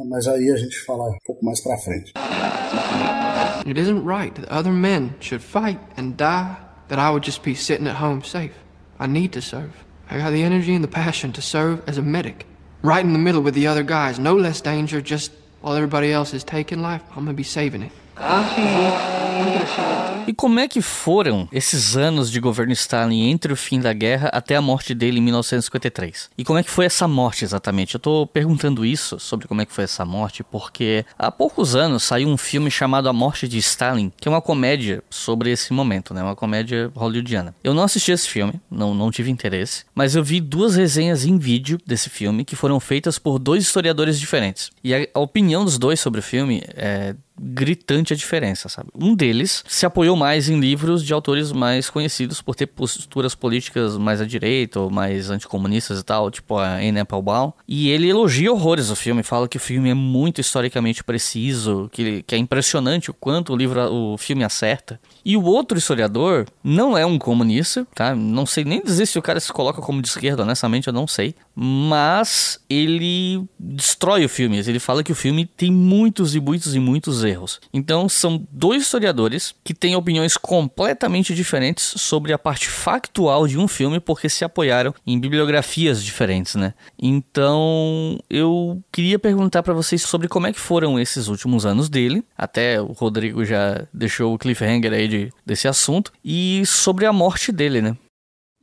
[0.08, 2.12] mas aí a gente fala um pouco mais para frente.
[3.66, 6.56] It isn't right that other men should fight and die,
[6.88, 8.52] that I would just be sitting at home safe.
[9.02, 9.72] I need to serve.
[10.08, 12.46] I got the energy and the passion to serve as a medic.
[12.82, 14.20] Right in the middle with the other guys.
[14.20, 17.90] No less danger, just while everybody else is taking life, I'm gonna be saving it.
[20.26, 24.28] E como é que foram esses anos de governo Stalin entre o fim da guerra
[24.28, 26.30] até a morte dele em 1953?
[26.38, 27.94] E como é que foi essa morte exatamente?
[27.94, 32.04] Eu tô perguntando isso sobre como é que foi essa morte porque há poucos anos
[32.04, 36.14] saiu um filme chamado A Morte de Stalin, que é uma comédia sobre esse momento,
[36.14, 36.22] né?
[36.22, 37.54] Uma comédia hollywoodiana.
[37.64, 41.36] Eu não assisti esse filme, não, não tive interesse, mas eu vi duas resenhas em
[41.36, 44.70] vídeo desse filme que foram feitas por dois historiadores diferentes.
[44.84, 48.90] E a, a opinião dos dois sobre o filme é gritante a diferença, sabe?
[48.94, 53.96] Um deles se apoiou mais em livros de autores mais conhecidos por ter posturas políticas
[53.96, 58.52] mais à direita ou mais anticomunistas e tal, tipo a Anne Applebaum, e ele elogia
[58.52, 63.10] horrores o filme, fala que o filme é muito historicamente preciso, que, que é impressionante
[63.10, 65.00] o quanto o livro, o filme acerta.
[65.24, 68.14] E o outro historiador não é um comunista, tá?
[68.14, 71.06] Não sei nem dizer se o cara se coloca como de esquerda, honestamente eu não
[71.06, 76.74] sei, mas ele destrói o filme, ele fala que o filme tem muitos e muitos
[76.74, 77.60] e muitos erros.
[77.72, 83.68] Então são dois historiadores que têm opiniões completamente diferentes sobre a parte factual de um
[83.68, 86.74] filme porque se apoiaram em bibliografias diferentes, né?
[86.98, 92.24] Então eu queria perguntar para vocês sobre como é que foram esses últimos anos dele.
[92.36, 97.52] Até o Rodrigo já deixou o cliffhanger aí de, desse assunto e sobre a morte
[97.52, 97.96] dele, né?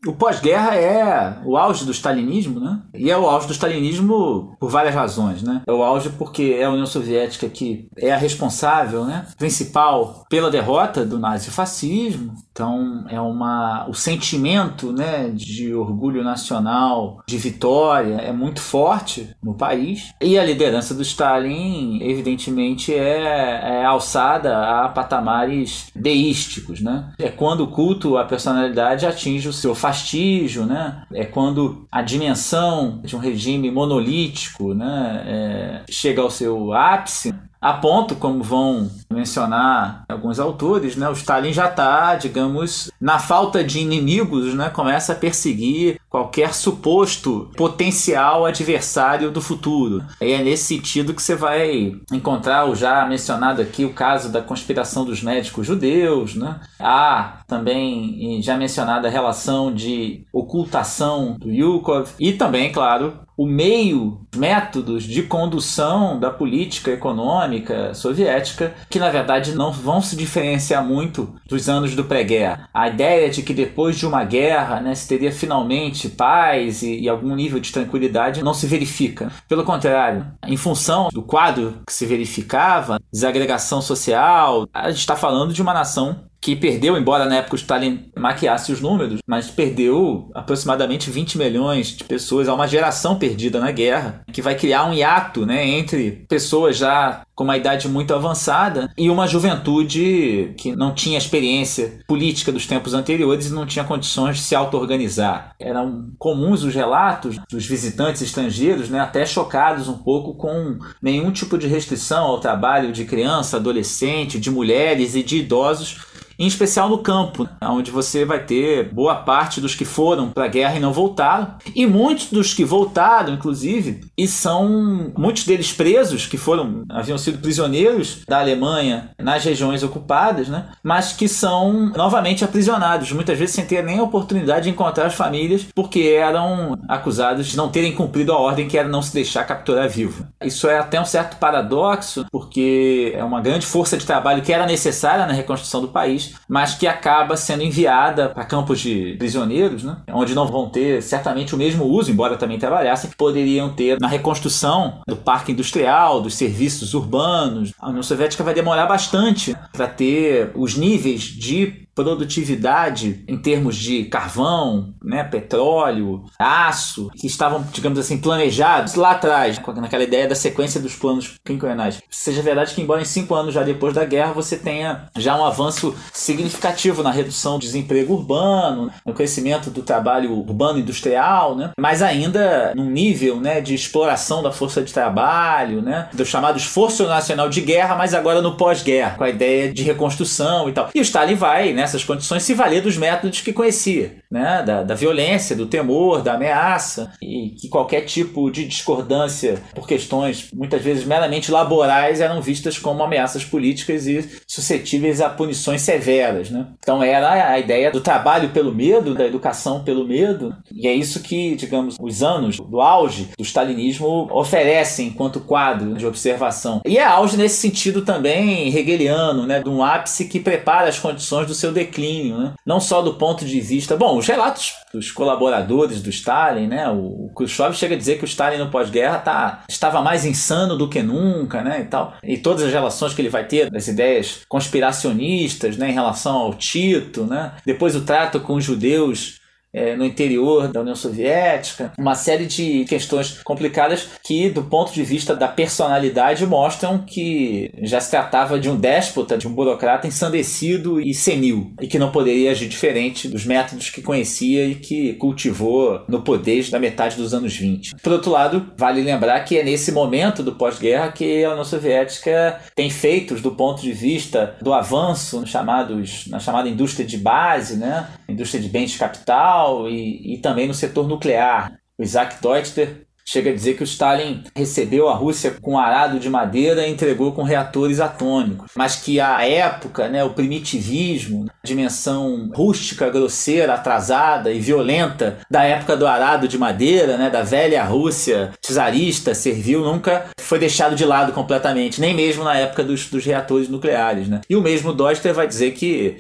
[0.06, 2.80] O pós-guerra é o auge do stalinismo, né?
[2.94, 5.62] E é o auge do stalinismo por várias razões, né?
[5.68, 10.50] É o auge porque é a União Soviética que é a responsável, né, principal pela
[10.50, 12.34] derrota do nazifascismo.
[12.52, 19.54] Então, é uma o sentimento, né, de orgulho nacional, de vitória é muito forte no
[19.54, 20.14] país.
[20.22, 27.12] E a liderança do Stalin, evidentemente, é, é alçada a patamares deísticos, né?
[27.20, 31.04] É quando o culto à personalidade atinge o seu fastígio, né?
[31.12, 37.34] É quando a dimensão de um regime monolítico, né, é, chega ao seu ápice.
[37.60, 43.64] A ponto, como vão mencionar alguns autores, né, o Stalin já está, digamos, na falta
[43.64, 50.04] de inimigos, né, começa a perseguir qualquer suposto potencial adversário do futuro.
[50.22, 54.42] E é nesse sentido que você vai encontrar o já mencionado aqui o caso da
[54.42, 56.60] conspiração dos médicos judeus, né?
[56.80, 64.20] Há também já mencionada a relação de ocultação do Yukov e também, claro, o meio,
[64.36, 71.34] métodos de condução da política econômica soviética, que na verdade não vão se diferenciar muito
[71.48, 72.70] dos anos do pré-guerra.
[72.74, 77.10] A ideia de que depois de uma guerra né, se teria finalmente paz e, e
[77.10, 79.32] algum nível de tranquilidade não se verifica.
[79.48, 85.54] Pelo contrário, em função do quadro que se verificava, desagregação social, a gente está falando
[85.54, 90.30] de uma nação que perdeu, embora na época o Stalin maquiasse os números, mas perdeu
[90.34, 94.94] aproximadamente 20 milhões de pessoas, há uma geração perdida na guerra, que vai criar um
[94.94, 100.94] hiato né, entre pessoas já com uma idade muito avançada e uma juventude que não
[100.94, 105.56] tinha experiência política dos tempos anteriores e não tinha condições de se auto-organizar.
[105.58, 111.58] Eram comuns os relatos dos visitantes estrangeiros, né, até chocados um pouco com nenhum tipo
[111.58, 116.09] de restrição ao trabalho de criança, adolescente, de mulheres e de idosos
[116.40, 120.48] em especial no campo, onde você vai ter boa parte dos que foram para a
[120.48, 126.26] guerra e não voltaram, e muitos dos que voltaram, inclusive, e são muitos deles presos,
[126.26, 130.68] que foram haviam sido prisioneiros da Alemanha nas regiões ocupadas, né?
[130.82, 135.16] mas que são novamente aprisionados, muitas vezes sem ter nem a oportunidade de encontrar as
[135.16, 139.44] famílias, porque eram acusados de não terem cumprido a ordem que era não se deixar
[139.44, 140.26] capturar vivo.
[140.44, 144.66] Isso é até um certo paradoxo, porque é uma grande força de trabalho que era
[144.66, 149.98] necessária na reconstrução do país, mas que acaba sendo enviada para campos de prisioneiros, né?
[150.12, 154.08] onde não vão ter certamente o mesmo uso, embora também trabalhassem, que poderiam ter na
[154.08, 157.74] reconstrução do parque industrial, dos serviços urbanos.
[157.80, 164.06] A União Soviética vai demorar bastante para ter os níveis de produtividade em termos de
[164.06, 170.80] carvão, né, petróleo, aço, que estavam, digamos assim, planejados lá atrás, naquela ideia da sequência
[170.80, 172.00] dos planos quinquenais.
[172.10, 175.44] Seja verdade que, embora em cinco anos já depois da guerra você tenha já um
[175.44, 182.02] avanço significativo na redução do desemprego urbano, no crescimento do trabalho urbano industrial, né, mas
[182.02, 187.50] ainda num nível né, de exploração da força de trabalho, né, do chamado esforço nacional
[187.50, 190.90] de guerra, mas agora no pós-guerra, com a ideia de reconstrução e tal.
[190.96, 194.64] E o Stalin vai, né, nessas condições, se valer dos métodos que conhecia, né?
[194.64, 200.50] da, da violência, do temor, da ameaça, e que qualquer tipo de discordância por questões
[200.54, 206.50] muitas vezes meramente laborais eram vistas como ameaças políticas e suscetíveis a punições severas.
[206.50, 206.68] Né?
[206.78, 211.22] Então era a ideia do trabalho pelo medo, da educação pelo medo, e é isso
[211.22, 216.82] que, digamos, os anos do auge do stalinismo oferecem enquanto quadro de observação.
[216.86, 219.62] E é auge nesse sentido também hegeliano, né?
[219.62, 222.54] de um ápice que prepara as condições do seu declínio, né?
[222.66, 223.96] não só do ponto de vista.
[223.96, 226.90] Bom, os relatos dos colaboradores do Stalin, né?
[226.90, 230.90] o Khrushchev chega a dizer que o Stalin no pós-guerra tá, estava mais insano do
[230.90, 231.82] que nunca, né?
[231.82, 232.14] e tal.
[232.24, 235.90] E todas as relações que ele vai ter das ideias conspiracionistas né?
[235.90, 237.54] em relação ao Tito, né?
[237.66, 239.40] depois o trato com os judeus
[239.74, 245.04] é, no interior da União Soviética, uma série de questões complicadas que, do ponto de
[245.04, 251.00] vista da personalidade, mostram que já se tratava de um déspota, de um burocrata ensandecido
[251.00, 256.04] e senil, e que não poderia agir diferente dos métodos que conhecia e que cultivou
[256.08, 257.96] no poder da metade dos anos 20.
[258.02, 262.60] Por outro lado, vale lembrar que é nesse momento do pós-guerra que a União Soviética
[262.76, 268.08] tem feitos do ponto de vista do avanço chamados, na chamada indústria de base, né?
[268.28, 269.59] indústria de bens de capital,
[269.90, 271.80] e, e também no setor nuclear.
[271.98, 276.30] O Isaac Deutscher chega a dizer que o Stalin recebeu a Rússia com arado de
[276.30, 282.50] madeira e entregou com reatores atômicos, mas que a época, né, o primitivismo, a dimensão
[282.56, 288.52] rústica, grosseira, atrasada e violenta da época do arado de madeira, né, da velha Rússia
[288.62, 293.70] czarista, servil, nunca foi deixado de lado completamente, nem mesmo na época dos, dos reatores
[293.70, 294.28] nucleares.
[294.28, 294.42] Né?
[294.50, 296.18] E o mesmo Doster vai dizer que,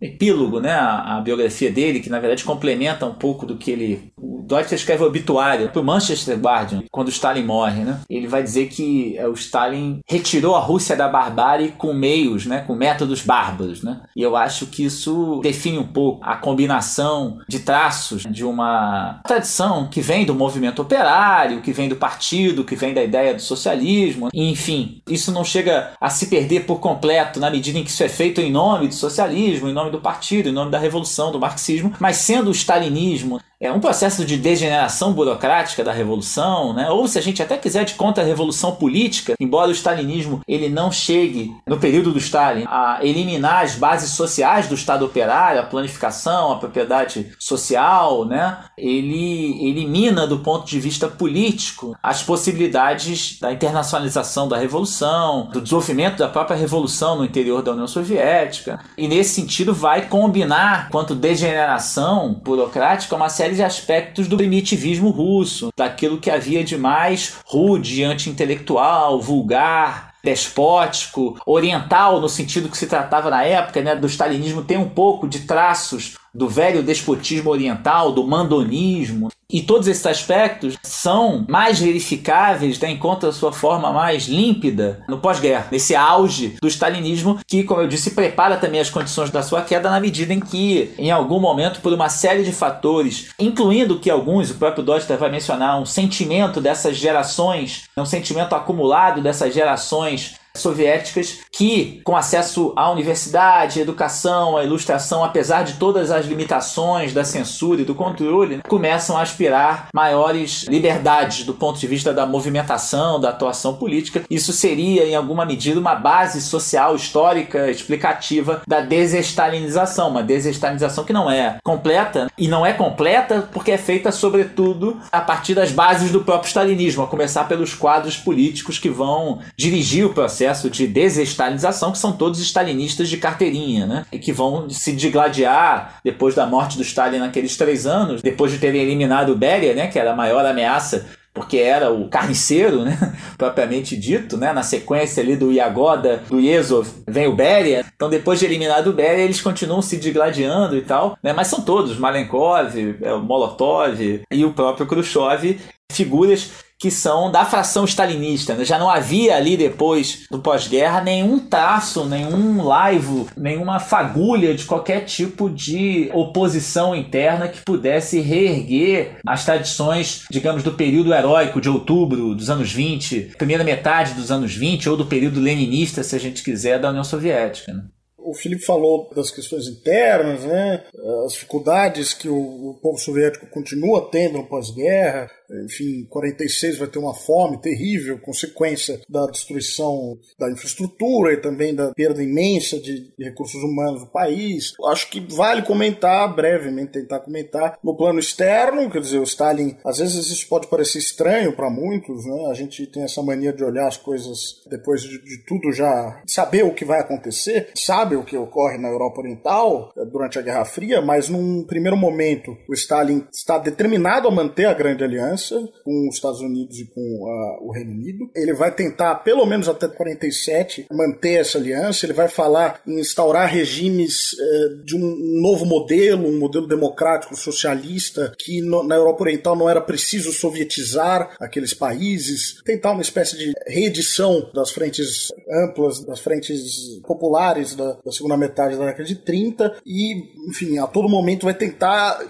[0.00, 4.12] epílogo, né, a, a, biografia dele, que na verdade complementa um pouco do que ele.
[4.16, 7.84] O Doster escreve o obituário para o Manchester Guardian, quando Stalin morre.
[7.84, 8.00] Né?
[8.08, 12.62] Ele vai dizer que é, o Stalin retirou a Rússia da barbárie com meios, né,
[12.66, 13.82] com métodos bárbaros.
[13.82, 14.00] Né?
[14.14, 19.88] E eu acho que isso define um pouco a combinação de traços de uma tradição
[19.88, 24.28] que vem do movimento operário, que vem do partido, que vem da ideia do socialismo,
[24.32, 28.08] enfim, isso não chega a se perder por completo na medida em que isso é
[28.08, 31.92] feito em nome do socialismo, em nome do partido, em nome da revolução, do marxismo,
[31.98, 36.90] mas sendo o stalinismo é um processo de degeneração burocrática da revolução, né?
[36.90, 41.54] ou se a gente até quiser de contra-revolução política, embora o stalinismo ele não chegue,
[41.66, 46.56] no período do Stalin, a eliminar as bases sociais do Estado operário, a planificação, a
[46.56, 48.58] propriedade social, né?
[48.76, 56.18] ele elimina do ponto de vista político as possibilidades da internacionalização da revolução, do desenvolvimento
[56.18, 62.34] da própria revolução no interior da União Soviética, e nesse sentido vai combinar, quanto degeneração
[62.42, 68.02] burocrática, uma série série de aspectos do primitivismo russo, daquilo que havia de mais rude,
[68.02, 74.78] anti-intelectual, vulgar, despótico, oriental no sentido que se tratava na época, né, do stalinismo tem
[74.78, 79.28] um pouco de traços do velho despotismo oriental, do mandonismo.
[79.48, 85.18] E todos esses aspectos são mais verificáveis, né, encontram a sua forma mais límpida no
[85.18, 89.62] pós-guerra, nesse auge do stalinismo, que, como eu disse, prepara também as condições da sua
[89.62, 94.10] queda na medida em que, em algum momento, por uma série de fatores, incluindo que
[94.10, 100.34] alguns, o próprio Doster vai mencionar, um sentimento dessas gerações, um sentimento acumulado dessas gerações
[100.56, 107.12] soviéticas que, com acesso à universidade, à educação, à ilustração, apesar de todas as limitações
[107.12, 112.24] da censura e do controle, começam a aspirar maiores liberdades do ponto de vista da
[112.24, 114.22] movimentação, da atuação política.
[114.30, 121.12] Isso seria, em alguma medida, uma base social, histórica, explicativa da desestalinização, uma desestalinização que
[121.12, 126.12] não é completa e não é completa porque é feita, sobretudo, a partir das bases
[126.12, 131.92] do próprio stalinismo, a começar pelos quadros políticos que vão dirigir o processo de desestalinização,
[131.92, 134.06] que são todos stalinistas de carteirinha, né?
[134.10, 138.58] E que vão se digladiar depois da morte do Stalin naqueles três anos, depois de
[138.58, 139.88] terem eliminado o Beria, né?
[139.88, 142.96] Que era a maior ameaça porque era o carniceiro, né,
[143.36, 148.38] propriamente dito, né, na sequência ali do Iagoda, do Yezov, vem o Beria, então depois
[148.38, 152.78] de eliminado o Beria, eles continuam se digladiando e tal, né, mas são todos, Malenkov,
[152.78, 155.58] é, Molotov e o próprio Khrushchev,
[155.90, 158.54] figuras que são da fração stalinista.
[158.54, 158.64] Né?
[158.64, 165.04] Já não havia ali depois do pós-guerra nenhum traço, nenhum laivo, nenhuma fagulha de qualquer
[165.04, 172.34] tipo de oposição interna que pudesse reerguer as tradições, digamos, do período heróico de outubro
[172.34, 176.42] dos anos 20, primeira metade dos anos 20 ou do período leninista, se a gente
[176.42, 177.72] quiser, da União Soviética.
[177.72, 177.84] Né?
[178.24, 180.82] O Felipe falou das questões internas, né?
[181.26, 185.30] as dificuldades que o, o povo soviético continua tendo no pós-guerra,
[185.64, 191.92] enfim, 46 vai ter uma fome terrível, consequência da destruição da infraestrutura e também da
[191.92, 194.72] perda imensa de, recursos humanos do país.
[194.86, 199.98] Acho que vale comentar, brevemente tentar comentar, no plano externo, quer dizer, o Stalin, às
[199.98, 202.46] vezes isso pode parecer estranho para muitos, né?
[202.50, 206.64] A gente tem essa mania de olhar as coisas depois de, de tudo já, saber
[206.64, 210.64] o que vai acontecer, sabe o que ocorre na Europa Oriental eh, durante a Guerra
[210.64, 215.68] Fria, mas num primeiro momento o Stalin está determinado a manter a Grande Aliança aliança
[215.84, 218.30] com os Estados Unidos e com uh, o Reino Unido.
[218.34, 222.06] Ele vai tentar, pelo menos até 47, manter essa aliança.
[222.06, 228.32] Ele vai falar em instaurar regimes uh, de um novo modelo, um modelo democrático socialista,
[228.38, 232.62] que no, na Europa Oriental não era preciso sovietizar aqueles países.
[232.64, 238.76] Tentar uma espécie de reedição das frentes amplas, das frentes populares da, da segunda metade
[238.76, 242.20] da década de 30 e, enfim, a todo momento vai tentar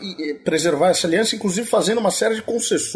[0.44, 2.93] preservar essa aliança, inclusive fazendo uma série de concessões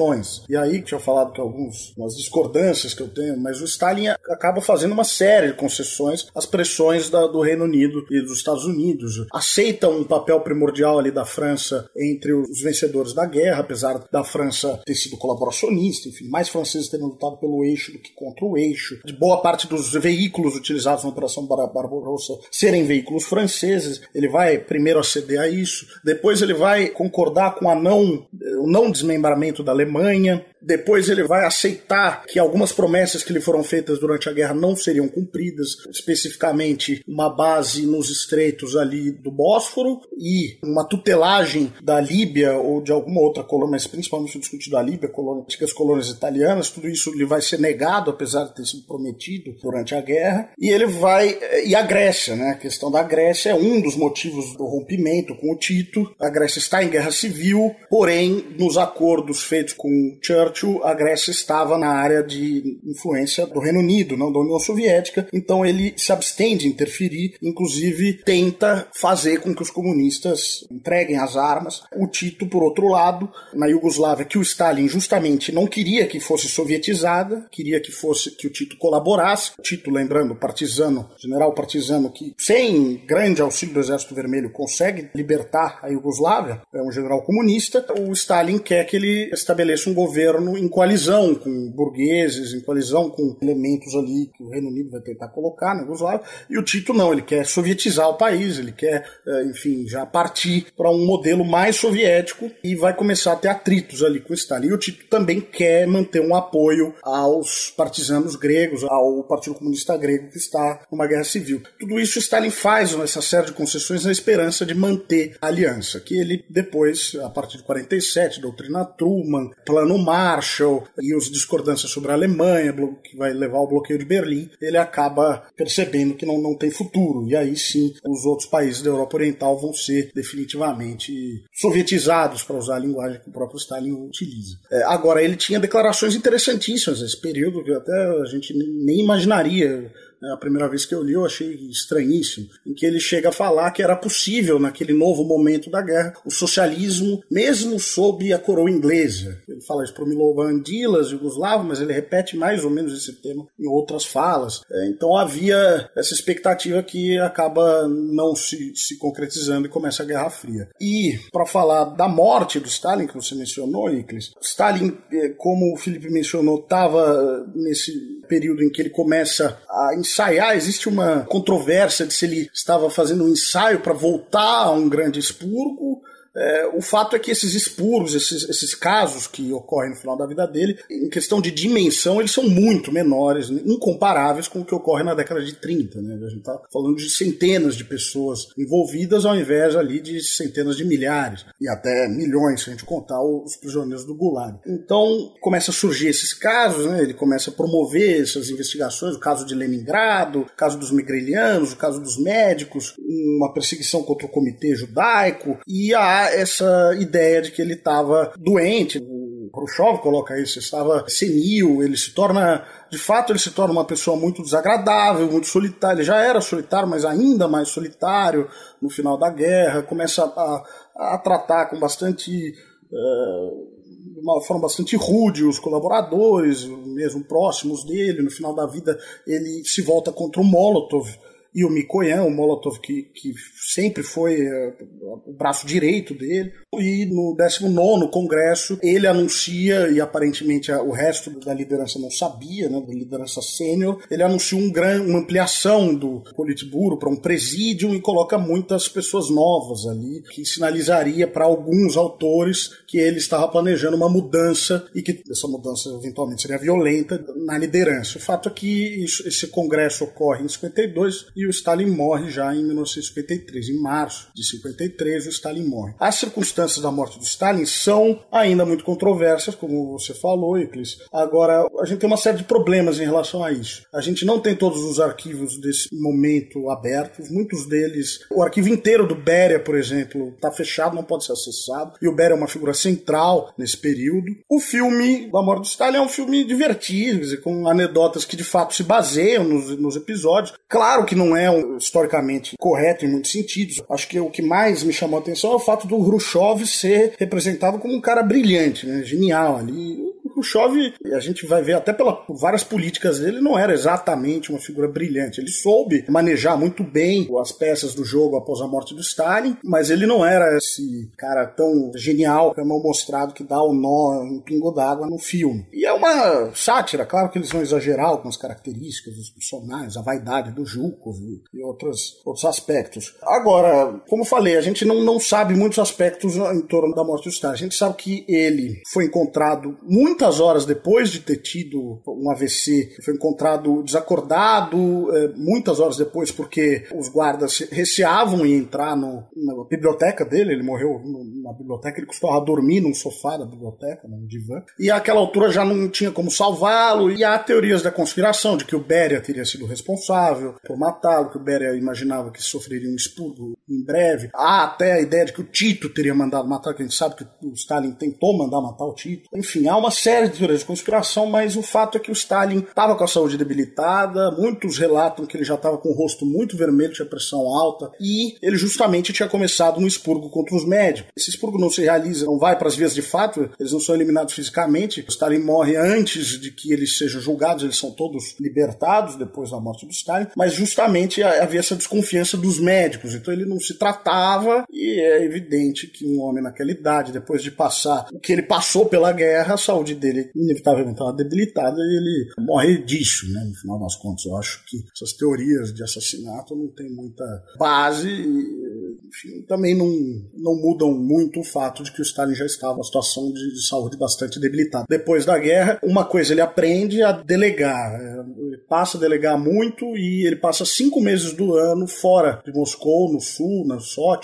[0.49, 4.61] e aí, tinha falado que alguns, umas discordâncias que eu tenho, mas o Stalin acaba
[4.61, 9.27] fazendo uma série de concessões às pressões da, do Reino Unido e dos Estados Unidos.
[9.33, 14.81] Aceita um papel primordial ali da França entre os vencedores da guerra, apesar da França
[14.87, 19.01] ter sido colaboracionista, enfim, mais franceses terem lutado pelo eixo do que contra o eixo.
[19.05, 24.01] De boa parte dos veículos utilizados na Operação Bar Barbarossa serem veículos franceses.
[24.15, 28.27] Ele vai primeiro aceder a isso, depois ele vai concordar com a não,
[28.61, 30.45] o não desmembramento da Alemanha Alemanha.
[30.61, 34.77] Depois ele vai aceitar que algumas promessas que lhe foram feitas durante a guerra não
[34.77, 42.57] seriam cumpridas, especificamente uma base nos estreitos ali do Bósforo e uma tutelagem da Líbia
[42.57, 46.71] ou de alguma outra colônia, mas principalmente o discutido da Líbia, colônia, antigas colônias italianas,
[46.71, 50.51] tudo isso lhe vai ser negado, apesar de ter sido prometido durante a guerra.
[50.59, 51.39] E ele vai.
[51.65, 52.51] E a Grécia, né?
[52.51, 56.15] A questão da Grécia é um dos motivos do rompimento com o Tito.
[56.21, 60.48] A Grécia está em guerra civil, porém, nos acordos feitos com Churchill,
[60.85, 65.65] a Grécia estava na área de influência do Reino Unido, não da União Soviética, então
[65.65, 71.83] ele se abstém de interferir, inclusive tenta fazer com que os comunistas entreguem as armas.
[71.97, 76.49] O Tito, por outro lado, na Iugoslávia, que o Stalin justamente não queria que fosse
[76.49, 79.53] sovietizada, queria que fosse que o Tito colaborasse.
[79.59, 85.81] O Tito, lembrando, partisano, general partisano que sem grande auxílio do Exército Vermelho consegue libertar
[85.83, 87.85] a Iugoslávia, é um general comunista.
[87.99, 93.37] O Stalin quer que ele estabeleça um governo em coalizão com burgueses, em coalizão com
[93.41, 97.13] elementos ali que o Reino Unido vai tentar colocar na Yugoslávia, e o Tito não,
[97.13, 101.77] ele quer sovietizar o país, ele quer, eh, enfim, já partir para um modelo mais
[101.77, 104.69] soviético e vai começar a ter atritos ali com o Stalin.
[104.69, 110.31] E o Tito também quer manter um apoio aos partisanos gregos, ao Partido Comunista Grego
[110.31, 111.63] que está numa guerra civil.
[111.79, 116.19] Tudo isso Stalin faz nessa série de concessões na esperança de manter a aliança, que
[116.19, 119.99] ele depois, a partir de 47, doutrina Truman, plano
[120.29, 124.77] Marshall e os discordâncias sobre a Alemanha, que vai levar ao bloqueio de Berlim, ele
[124.77, 127.27] acaba percebendo que não, não tem futuro.
[127.29, 132.77] E aí sim, os outros países da Europa Oriental vão ser definitivamente sovietizados, para usar
[132.77, 134.57] a linguagem que o próprio Stalin utiliza.
[134.71, 139.91] É, agora, ele tinha declarações interessantíssimas nesse período, que até a gente nem imaginaria
[140.33, 143.71] a primeira vez que eu li eu achei estranhíssimo, em que ele chega a falar
[143.71, 149.41] que era possível, naquele novo momento da guerra, o socialismo, mesmo sob a coroa inglesa.
[149.49, 153.13] Ele fala isso para o Milovan Dilas, Yugoslavo, mas ele repete mais ou menos esse
[153.21, 154.63] tema em outras falas.
[154.71, 160.31] É, então havia essa expectativa que acaba não se, se concretizando e começa a Guerra
[160.31, 160.69] Fria.
[160.81, 165.77] E, para falar da morte do Stalin, que você mencionou, Iclis, Stalin, é, como o
[165.77, 172.13] Felipe mencionou, estava nesse período em que ele começa a ensaiar, existe uma controvérsia de
[172.15, 176.03] se ele estava fazendo um ensaio para voltar a um grande expurgo
[176.39, 180.27] é, o fato é que esses expurgos, esses, esses casos que ocorrem no final da
[180.27, 185.03] vida dele, em questão de dimensão, eles são muito menores, incomparáveis com o que ocorre
[185.03, 186.01] na década de 30.
[186.01, 186.15] Né?
[186.15, 190.85] A gente está falando de centenas de pessoas envolvidas, ao invés ali de centenas de
[190.85, 194.59] milhares, e até milhões, se a gente contar os prisioneiros do Gulag.
[194.67, 197.03] Então, começa a surgir esses casos, né?
[197.03, 201.77] ele começa a promover essas investigações, o caso de Leningrado, o caso dos migrelianos, o
[201.77, 207.63] caso dos médicos, uma perseguição contra o comitê judaico, e a essa ideia de que
[207.63, 208.99] ele estava doente.
[208.99, 213.85] O Khrushchev coloca isso, estava senil, ele se torna, de fato, ele se torna uma
[213.85, 215.97] pessoa muito desagradável, muito solitária.
[215.97, 218.49] Ele já era solitário, mas ainda mais solitário
[218.81, 219.83] no final da guerra.
[219.83, 222.55] Começa a, a tratar com bastante.
[222.93, 228.23] Uh, de uma forma bastante rude os colaboradores, mesmo próximos dele.
[228.23, 231.09] No final da vida, ele se volta contra o Molotov
[231.55, 236.53] e o Mikoyan, o Molotov, que, que sempre foi uh, o braço direito dele.
[236.79, 242.81] E no 19 Congresso, ele anuncia, e aparentemente o resto da liderança não sabia, né,
[242.81, 248.01] da liderança sênior, ele anuncia um gran, uma ampliação do Politburo para um presídio e
[248.01, 254.09] coloca muitas pessoas novas ali, que sinalizaria para alguns autores que ele estava planejando uma
[254.09, 258.19] mudança e que essa mudança eventualmente seria violenta na liderança.
[258.19, 262.53] O fato é que isso, esse congresso ocorre em 52 e o Stalin morre já
[262.53, 265.95] em 1953, em março de 53 o Stalin morre.
[266.01, 270.99] As circunstâncias da morte do Stalin são ainda muito controversas, como você falou, Eclis.
[271.13, 273.83] Agora, a gente tem uma série de problemas em relação a isso.
[273.95, 279.07] A gente não tem todos os arquivos desse momento abertos, muitos deles, o arquivo inteiro
[279.07, 282.49] do Beria, por exemplo, está fechado, não pode ser acessado, e o Beria é uma
[282.49, 284.37] figura central nesse período.
[284.49, 288.75] O filme da morte do Stalin é um filme divertido, com anedotas que de fato
[288.75, 290.57] se baseiam nos, nos episódios.
[290.69, 293.83] Claro que não não é historicamente correto em muitos sentidos.
[293.91, 297.15] Acho que o que mais me chamou a atenção é o fato do Khrushchev ser
[297.19, 299.03] representado como um cara brilhante, né?
[299.05, 299.99] genial ali.
[300.41, 304.89] Khrushchev, a gente vai ver até pelas várias políticas dele, não era exatamente uma figura
[304.89, 305.41] brilhante.
[305.41, 309.91] Ele soube manejar muito bem as peças do jogo após a morte do Stalin, mas
[309.91, 314.25] ele não era esse cara tão genial que é mal mostrado que dá o nó
[314.25, 315.67] em pingo d'água no filme.
[315.73, 320.53] E é uma sátira, claro que eles vão exagerar algumas características dos personagens, a vaidade
[320.53, 321.17] do Zhukov
[321.53, 323.15] e outros, outros aspectos.
[323.23, 327.31] Agora, como falei, a gente não, não sabe muitos aspectos em torno da morte do
[327.31, 327.55] Stalin.
[327.55, 332.97] A gente sabe que ele foi encontrado muitas horas depois de ter tido um AVC,
[333.03, 334.77] foi encontrado desacordado,
[335.15, 340.63] é, muitas horas depois, porque os guardas receavam em entrar no, na biblioteca dele, ele
[340.63, 341.01] morreu
[341.43, 345.65] na biblioteca, ele costumava dormir num sofá da biblioteca, num divã, e àquela altura já
[345.65, 349.67] não tinha como salvá-lo, e há teorias da conspiração de que o Beria teria sido
[349.67, 354.31] responsável por matá-lo, que o Beria imaginava que sofreria um expurgo em breve.
[354.35, 357.17] Há até a ideia de que o Tito teria mandado matar, que a gente sabe
[357.17, 359.29] que o Stalin tentou mandar matar o Tito.
[359.35, 362.59] Enfim, há uma série de teorias de conspiração, mas o fato é que o Stalin
[362.59, 366.57] estava com a saúde debilitada, muitos relatam que ele já estava com o rosto muito
[366.57, 371.13] vermelho, tinha pressão alta, e ele justamente tinha começado um expurgo contra os médicos.
[371.17, 373.95] Esse expurgo não se realiza, não vai para as vias de fato, eles não são
[373.95, 375.05] eliminados fisicamente.
[375.07, 379.61] O Stalin morre antes de que eles sejam julgados, eles são todos libertados depois da
[379.61, 384.65] morte do Stalin, mas justamente havia essa desconfiança dos médicos, então ele não se tratava,
[384.71, 388.87] e é evidente que um homem naquela idade, depois de passar o que ele passou
[388.87, 393.45] pela guerra, a saúde dele dele inevitavelmente estava debilitado e ele morre disso, né?
[393.45, 397.25] No final das contas, eu acho que essas teorias de assassinato não tem muita
[397.59, 398.68] base e,
[399.07, 399.89] enfim, também não,
[400.35, 403.67] não mudam muito o fato de que o Stalin já estava numa situação de, de
[403.67, 404.87] saúde bastante debilitada.
[404.89, 409.97] Depois da guerra, uma coisa ele aprende a delegar, é, ele passa a delegar muito
[409.97, 413.79] e ele passa cinco meses do ano fora de Moscou, no sul, na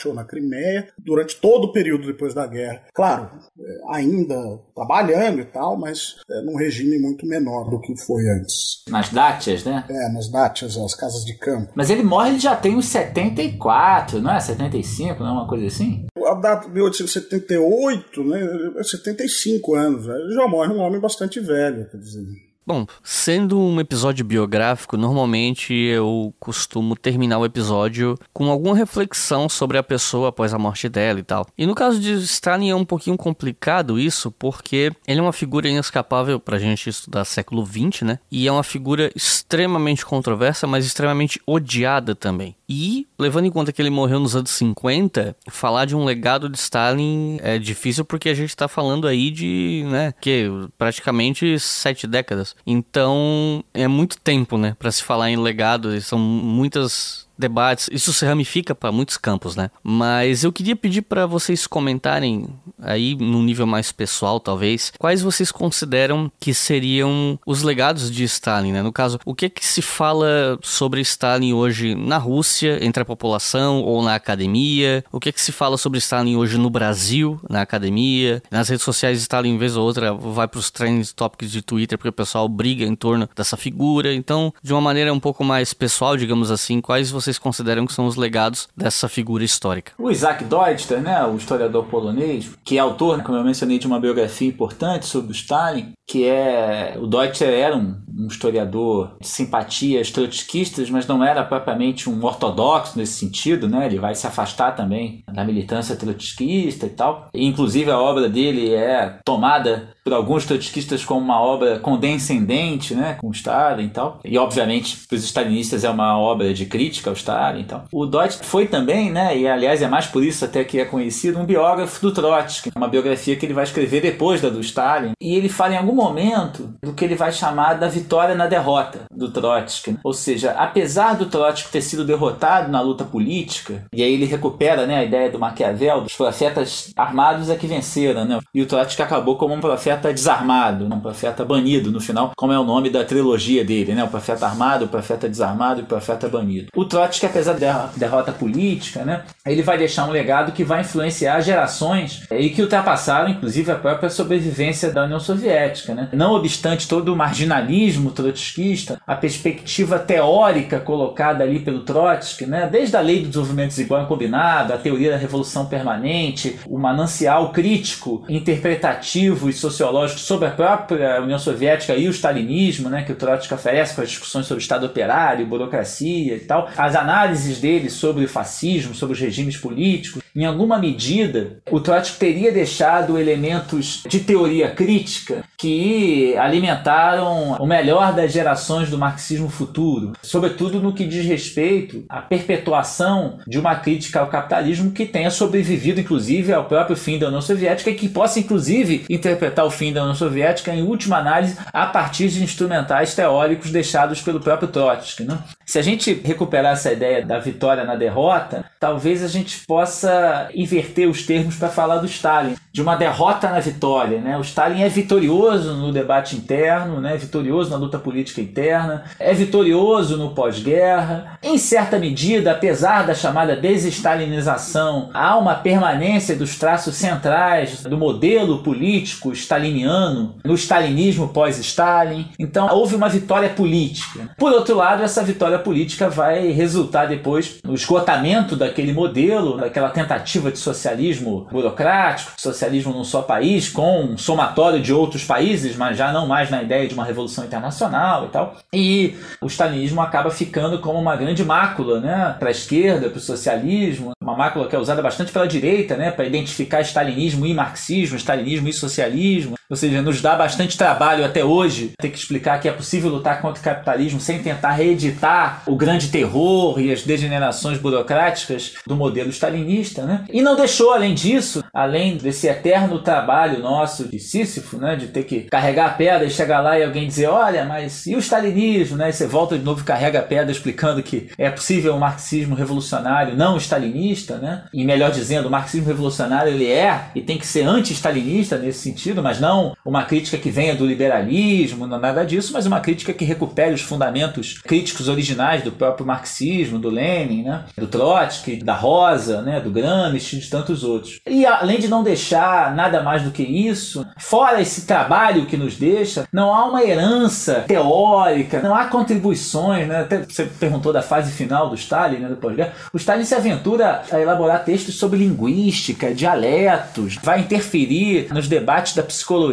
[0.06, 2.82] ou na Crimeia, durante todo o período depois da guerra.
[2.92, 4.36] Claro, é, ainda
[4.74, 8.82] trabalhando e tal, mas é, num regime muito menor do que foi antes.
[8.88, 9.84] Nas dátias, né?
[9.88, 11.72] É, nas dátias, as casas de campo.
[11.74, 14.40] Mas ele morre, ele já tem uns 74, não é?
[14.64, 16.06] 75, não é uma coisa assim?
[16.26, 18.82] A data de 1878, né?
[18.82, 20.06] 75 anos.
[20.06, 22.26] Ele já morre um homem bastante velho, quer dizer.
[22.66, 29.76] Bom, sendo um episódio biográfico, normalmente eu costumo terminar o episódio com alguma reflexão sobre
[29.76, 31.46] a pessoa após a morte dela e tal.
[31.58, 35.68] E no caso de Stalin é um pouquinho complicado isso, porque ele é uma figura
[35.68, 38.18] inescapável pra gente estudar século XX, né?
[38.30, 42.56] E é uma figura extremamente controversa, mas extremamente odiada também.
[42.68, 46.58] E, levando em conta que ele morreu nos anos 50, falar de um legado de
[46.58, 52.56] Stalin é difícil porque a gente tá falando aí de, né, que praticamente sete décadas.
[52.66, 58.24] Então, é muito tempo, né, para se falar em legado, são muitas debates, isso se
[58.24, 59.70] ramifica para muitos campos, né?
[59.82, 62.46] Mas eu queria pedir para vocês comentarem
[62.80, 68.72] aí num nível mais pessoal, talvez, quais vocês consideram que seriam os legados de Stalin,
[68.72, 68.82] né?
[68.82, 73.06] No caso, o que é que se fala sobre Stalin hoje na Rússia, entre a
[73.06, 75.04] população ou na academia?
[75.10, 78.42] O que é que se fala sobre Stalin hoje no Brasil, na academia?
[78.50, 82.08] Nas redes sociais, Stalin, vez ou outra, vai para os trends topics de Twitter porque
[82.08, 84.14] o pessoal briga em torno dessa figura.
[84.14, 87.92] Então, de uma maneira um pouco mais pessoal, digamos assim, quais vocês vocês consideram que
[87.92, 89.92] são os legados dessa figura histórica?
[89.98, 93.98] O Isaac Deutscher, né, o historiador polonês, que é autor, como eu mencionei, de uma
[93.98, 100.10] biografia importante sobre o Stalin, que é o Deutscher era um, um historiador de simpatias
[100.10, 103.86] trotskistas, mas não era propriamente um ortodoxo nesse sentido, né?
[103.86, 107.28] Ele vai se afastar também da militância trotskista e tal.
[107.32, 113.30] Inclusive a obra dele é tomada por alguns trotskistas como uma obra condescendente, né, com
[113.30, 114.20] Stalin e tal.
[114.24, 117.84] E obviamente para os stalinistas é uma obra de crítica ao Stalin e tal.
[117.90, 121.38] O Deutscher foi também, né, e aliás é mais por isso até que é conhecido,
[121.38, 125.12] um biógrafo do Trotsky, uma biografia que ele vai escrever depois da do Stalin.
[125.20, 129.00] E ele fala em algum momento do que ele vai chamar da vitória na derrota
[129.10, 129.96] do Trotsky.
[130.04, 134.86] Ou seja, apesar do Trotsky ter sido derrotado na luta política, e aí ele recupera,
[134.86, 138.38] né, a ideia do Maquiavel, dos profetas armados é que venceram, né?
[138.54, 142.52] E o Trotsky acabou como um profeta profeta desarmado, um profeta banido no final, como
[142.52, 144.02] é o nome da trilogia dele, né?
[144.02, 146.68] O profeta armado, o profeta desarmado e o profeta banido.
[146.74, 149.22] O Trotsky, apesar da derrota política, né?
[149.46, 154.10] Ele vai deixar um legado que vai influenciar gerações e que ultrapassaram, inclusive, a própria
[154.10, 156.08] sobrevivência da União Soviética, né?
[156.12, 162.68] Não obstante todo o marginalismo trotskista, a perspectiva teórica colocada ali pelo Trotsky, né?
[162.70, 167.52] Desde a lei do desenvolvimento desigual e combinado, a teoria da revolução permanente, o manancial
[167.52, 173.12] crítico, interpretativo e social sociológicos sobre a própria União Soviética e o stalinismo, né, que
[173.12, 177.90] o Trotsky oferece com as discussões sobre Estado operário, burocracia e tal, as análises dele
[177.90, 184.02] sobre o fascismo, sobre os regimes políticos, em alguma medida, o Trotsky teria deixado elementos
[184.08, 191.04] de teoria crítica que alimentaram o melhor das gerações do marxismo futuro, sobretudo no que
[191.04, 196.96] diz respeito à perpetuação de uma crítica ao capitalismo que tenha sobrevivido, inclusive, ao próprio
[196.96, 200.82] fim da União Soviética e que possa, inclusive, interpretar o fim da União Soviética, em
[200.82, 205.22] última análise, a partir de instrumentais teóricos deixados pelo próprio Trotsky.
[205.22, 205.38] Né?
[205.64, 210.23] Se a gente recuperar essa ideia da vitória na derrota, talvez a gente possa
[210.54, 214.20] inverter os termos para falar do Stalin, de uma derrota na vitória.
[214.20, 214.36] Né?
[214.36, 217.16] O Stalin é vitorioso no debate interno, né?
[217.16, 221.38] vitorioso na luta política interna, é vitorioso no pós-guerra.
[221.40, 228.58] Em certa medida, apesar da chamada desestalinização, há uma permanência dos traços centrais do modelo
[228.58, 232.26] político staliniano, no stalinismo pós-Stalin.
[232.38, 234.30] Então, houve uma vitória política.
[234.36, 240.13] Por outro lado, essa vitória política vai resultar depois no esgotamento daquele modelo, daquela tentativa
[240.18, 246.12] de socialismo burocrático, socialismo num só país, com um somatório de outros países, mas já
[246.12, 248.56] não mais na ideia de uma revolução internacional e tal.
[248.72, 253.20] E o stalinismo acaba ficando como uma grande mácula né, para a esquerda, para o
[253.20, 258.16] socialismo, uma mácula que é usada bastante pela direita, né, para identificar stalinismo e marxismo,
[258.16, 259.54] stalinismo e socialismo.
[259.70, 263.40] Ou seja, nos dá bastante trabalho até hoje ter que explicar que é possível lutar
[263.40, 269.30] contra o capitalismo sem tentar reeditar o grande terror e as degenerações burocráticas do modelo
[269.30, 270.24] stalinista, né?
[270.30, 275.24] E não deixou, além disso, além desse eterno trabalho nosso de Sísifo, né, de ter
[275.24, 278.98] que carregar a pedra e chegar lá e alguém dizer, olha, mas e o stalinismo,
[278.98, 279.08] né?
[279.08, 282.54] E você volta de novo e carrega a pedra explicando que é possível um marxismo
[282.54, 284.64] revolucionário não stalinista, né?
[284.74, 289.22] E melhor dizendo, o marxismo revolucionário ele é e tem que ser anti-stalinista nesse sentido,
[289.22, 293.12] mas não não uma crítica que venha do liberalismo, não nada disso, mas uma crítica
[293.12, 297.64] que recupere os fundamentos críticos originais do próprio marxismo, do Lenin, né?
[297.78, 299.60] do Trotsky, da Rosa, né?
[299.60, 301.20] do Gramsci e de tantos outros.
[301.26, 305.76] E além de não deixar nada mais do que isso, fora esse trabalho que nos
[305.76, 310.00] deixa, não há uma herança teórica, não há contribuições, né?
[310.00, 312.28] Até você perguntou da fase final do Stalin, né?
[312.28, 312.72] do pós-guerra.
[312.92, 319.02] O Stalin se aventura a elaborar textos sobre linguística, dialetos, vai interferir nos debates da
[319.02, 319.43] psicologia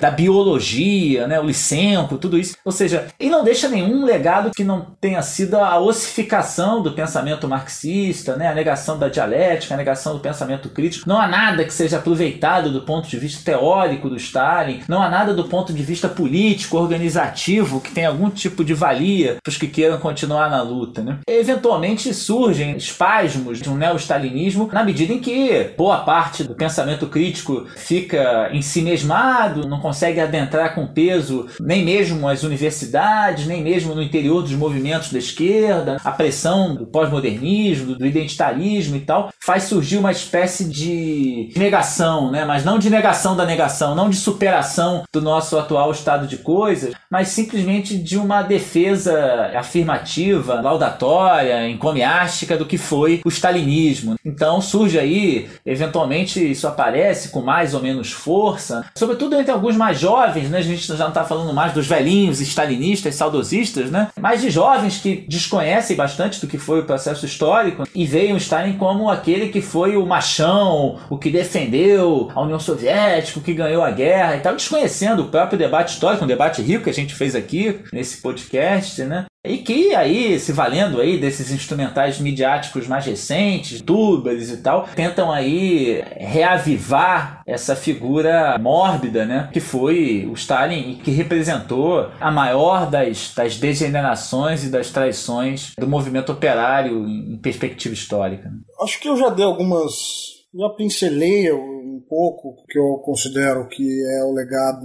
[0.00, 2.56] da biologia, né, o Licenco, tudo isso.
[2.64, 7.48] Ou seja, ele não deixa nenhum legado que não tenha sido a ossificação do pensamento
[7.48, 11.08] marxista, né, a negação da dialética, a negação do pensamento crítico.
[11.08, 15.08] Não há nada que seja aproveitado do ponto de vista teórico do Stalin, não há
[15.08, 19.56] nada do ponto de vista político, organizativo, que tenha algum tipo de valia para os
[19.56, 21.02] que queiram continuar na luta.
[21.02, 21.18] Né?
[21.26, 27.66] Eventualmente surgem espasmos de um neo-stalinismo na medida em que boa parte do pensamento crítico
[27.76, 34.02] fica em si não consegue adentrar com peso nem mesmo as universidades, nem mesmo no
[34.02, 39.98] interior dos movimentos da esquerda, a pressão do pós-modernismo, do identitarismo e tal, faz surgir
[39.98, 42.44] uma espécie de negação, né?
[42.44, 46.94] mas não de negação da negação, não de superação do nosso atual estado de coisas,
[47.10, 54.16] mas simplesmente de uma defesa afirmativa, laudatória, encomiástica do que foi o stalinismo.
[54.24, 59.98] Então surge aí, eventualmente isso aparece com mais ou menos força, sobretudo entre alguns mais
[59.98, 60.58] jovens, né?
[60.58, 64.08] A gente já não está falando mais dos velhinhos stalinistas, saudosistas, né?
[64.18, 68.36] Mas de jovens que desconhecem bastante do que foi o processo histórico e veem o
[68.36, 73.54] Stalin como aquele que foi o machão, o que defendeu a União Soviética, o que
[73.54, 76.94] ganhou a guerra e tal, desconhecendo o próprio debate histórico, um debate rico que a
[76.94, 79.26] gente fez aqui nesse podcast, né?
[79.42, 85.32] E que aí, se valendo aí desses instrumentais midiáticos mais recentes, tubers e tal, tentam
[85.32, 89.48] aí reavivar essa figura mórbida, né?
[89.50, 95.72] Que foi o Stalin e que representou a maior das, das degenerações e das traições
[95.78, 98.52] do movimento operário em perspectiva histórica.
[98.82, 100.38] Acho que eu já dei algumas.
[100.54, 104.84] Já pincelei um pouco que eu considero que é o legado,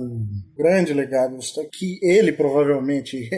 [0.57, 1.37] grande legado,
[1.71, 3.29] que ele provavelmente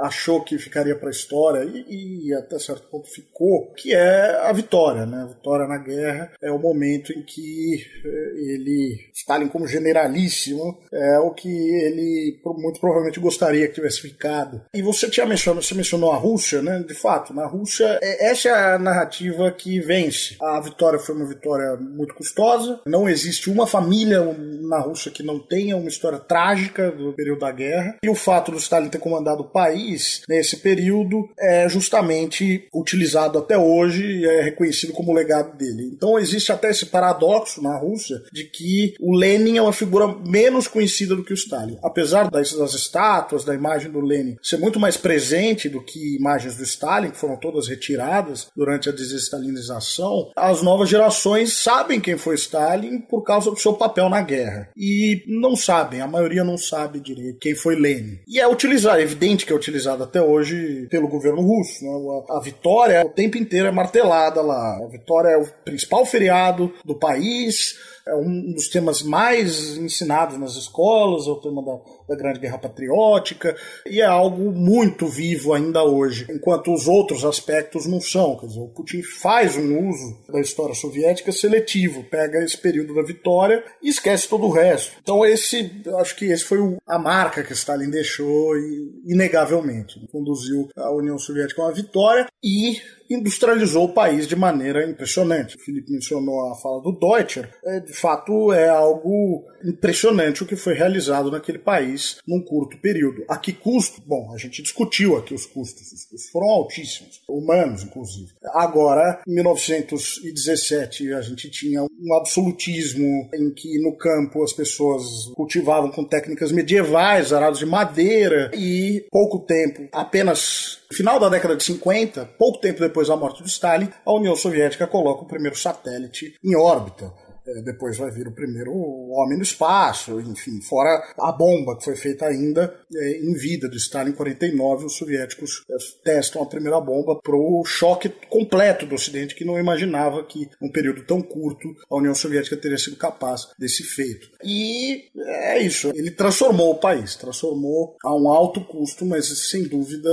[0.00, 4.52] achou que ficaria para a história e, e, até certo ponto ficou, que é a
[4.52, 5.22] vitória, né?
[5.22, 11.18] A vitória na guerra é o momento em que eh, ele, Stalin como generalíssimo, é
[11.18, 14.62] o que ele muito provavelmente gostaria que tivesse ficado.
[14.74, 16.82] E você tinha mencionado, você mencionou a Rússia, né?
[16.86, 20.36] De fato, na Rússia, é, essa é a narrativa que vence.
[20.40, 24.20] A vitória foi uma vitória muito custosa, não existe uma família
[24.62, 28.50] na Rússia que não tenha uma história trágica do período da guerra, e o fato
[28.50, 34.26] do Stalin ter comandado o país país nesse período é justamente utilizado até hoje e
[34.26, 35.90] é reconhecido como legado dele.
[35.92, 40.66] Então existe até esse paradoxo na Rússia de que o Lenin é uma figura menos
[40.66, 41.78] conhecida do que o Stalin.
[41.82, 46.56] Apesar das, das estátuas, da imagem do Lenin ser muito mais presente do que imagens
[46.56, 52.34] do Stalin, que foram todas retiradas durante a desestalinização, as novas gerações sabem quem foi
[52.34, 54.68] Stalin por causa do seu papel na guerra.
[54.76, 58.18] E não sabem, a maioria não sabe direito quem foi Lenin.
[58.26, 61.84] E é utilizar, é evidente que é utilizada até hoje pelo governo russo.
[61.84, 61.90] Né?
[62.28, 64.78] A, a vitória o tempo inteiro é martelada lá.
[64.84, 70.56] A vitória é o principal feriado do país é um dos temas mais ensinados nas
[70.56, 71.78] escolas, é o tema da,
[72.10, 73.56] da Grande Guerra Patriótica,
[73.86, 78.36] e é algo muito vivo ainda hoje, enquanto os outros aspectos não são.
[78.36, 83.02] Quer dizer, o Putin faz um uso da história soviética seletivo, pega esse período da
[83.02, 84.96] vitória e esquece todo o resto.
[85.00, 90.00] Então, esse, acho que esse foi a marca que Stalin deixou, e, inegavelmente.
[90.10, 92.80] Conduziu a União Soviética a uma vitória e
[93.10, 95.56] industrializou o país de maneira impressionante.
[95.56, 97.50] O Felipe mencionou a fala do Deutscher.
[97.64, 103.24] É, de fato, é algo impressionante o que foi realizado naquele país num curto período.
[103.28, 104.00] A que custo?
[104.06, 105.92] Bom, a gente discutiu aqui os custos.
[105.92, 108.32] Os custos foram altíssimos, humanos, inclusive.
[108.54, 115.90] Agora, em 1917, a gente tinha um absolutismo em que no campo as pessoas cultivavam
[115.90, 122.24] com técnicas medievais, arados de madeira, e pouco tempo, apenas final da década de 50,
[122.38, 126.56] pouco tempo depois da morte de Stalin, a União Soviética coloca o primeiro satélite em
[126.56, 127.12] órbita.
[127.46, 131.96] É, depois vai vir o primeiro homem no espaço, enfim, fora a bomba que foi
[131.96, 136.80] feita ainda é, em vida do Stalin em 49, os soviéticos é, testam a primeira
[136.80, 141.68] bomba para o choque completo do Ocidente, que não imaginava que, num período tão curto,
[141.90, 144.28] a União Soviética teria sido capaz desse feito.
[144.44, 150.10] E é isso, ele transformou o país, transformou a um alto custo, mas sem dúvida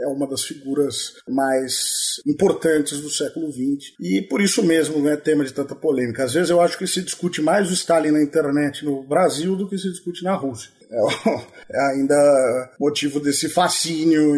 [0.00, 5.44] é uma das figuras mais importantes do século XX e por isso mesmo é tema
[5.44, 6.24] de tanta polêmica.
[6.24, 9.68] Às vezes eu acho que se discute mais o Stalin na internet no Brasil do
[9.68, 10.70] que se discute na Rússia.
[10.90, 14.32] É, é ainda motivo desse fascínio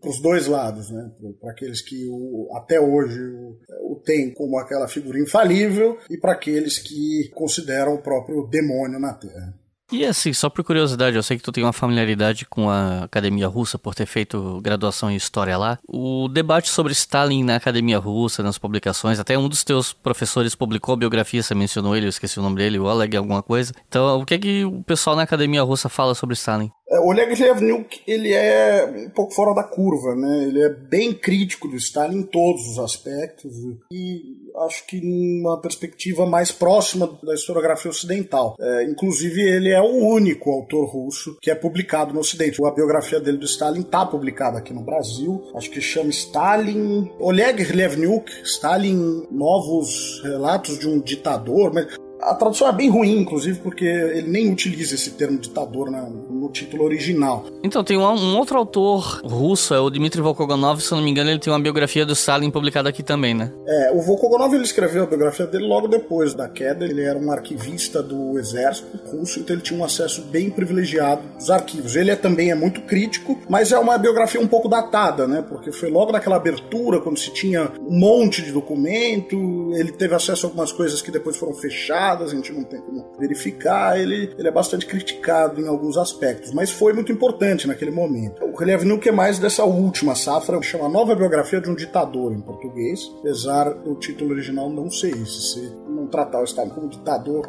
[0.00, 1.10] para os dois lados, né?
[1.40, 3.56] para aqueles que o, até hoje o,
[3.92, 9.14] o têm como aquela figura infalível e para aqueles que consideram o próprio demônio na
[9.14, 9.61] Terra.
[9.92, 13.46] E assim, só por curiosidade, eu sei que tu tem uma familiaridade com a Academia
[13.46, 15.78] Russa por ter feito graduação em História lá.
[15.86, 20.94] O debate sobre Stalin na Academia Russa, nas publicações, até um dos teus professores publicou
[20.94, 23.74] a biografia, você mencionou ele, eu esqueci o nome dele, o Oleg alguma coisa.
[23.86, 26.70] Então, o que é que o pessoal na Academia Russa fala sobre Stalin?
[26.92, 30.44] É, o Oleg Levniuk, ele é um pouco fora da curva, né?
[30.44, 33.50] Ele é bem crítico do Stalin em todos os aspectos
[33.90, 38.56] e acho que numa perspectiva mais próxima da historiografia ocidental.
[38.60, 42.62] É, inclusive, ele é o único autor russo que é publicado no Ocidente.
[42.62, 45.42] A biografia dele do Stalin está publicada aqui no Brasil.
[45.54, 47.10] Acho que chama Stalin...
[47.18, 51.72] Oleg Levniuk, Stalin, Novos Relatos de um Ditador.
[51.72, 56.02] Mas a tradução é bem ruim, inclusive, porque ele nem utiliza esse termo ditador na,
[56.02, 57.44] no título original.
[57.62, 61.10] Então, tem um, um, outro autor russo, é o Dmitry Volkogonov, se eu não me
[61.10, 63.52] engano, ele tem uma biografia do Stalin publicada aqui também, né?
[63.66, 66.84] É, o Volkogonov ele escreveu a biografia dele logo depois da queda.
[66.84, 71.50] Ele era um arquivista do exército russo, então ele tinha um acesso bem privilegiado aos
[71.50, 71.96] arquivos.
[71.96, 75.44] Ele é, também é muito crítico, mas é uma biografia um pouco datada, né?
[75.48, 80.46] Porque foi logo naquela abertura, quando se tinha um monte de documento, ele teve acesso
[80.46, 83.98] a algumas coisas que depois foram fechadas a gente não tem como verificar.
[83.98, 88.44] Ele, ele é bastante criticado em alguns aspectos, mas foi muito importante naquele momento.
[88.44, 93.00] O Relevnik é mais dessa última safra, chama Nova Biografia de um Ditador em português,
[93.20, 97.48] apesar do título original não ser esse, se não tratar o Stalin como ditador,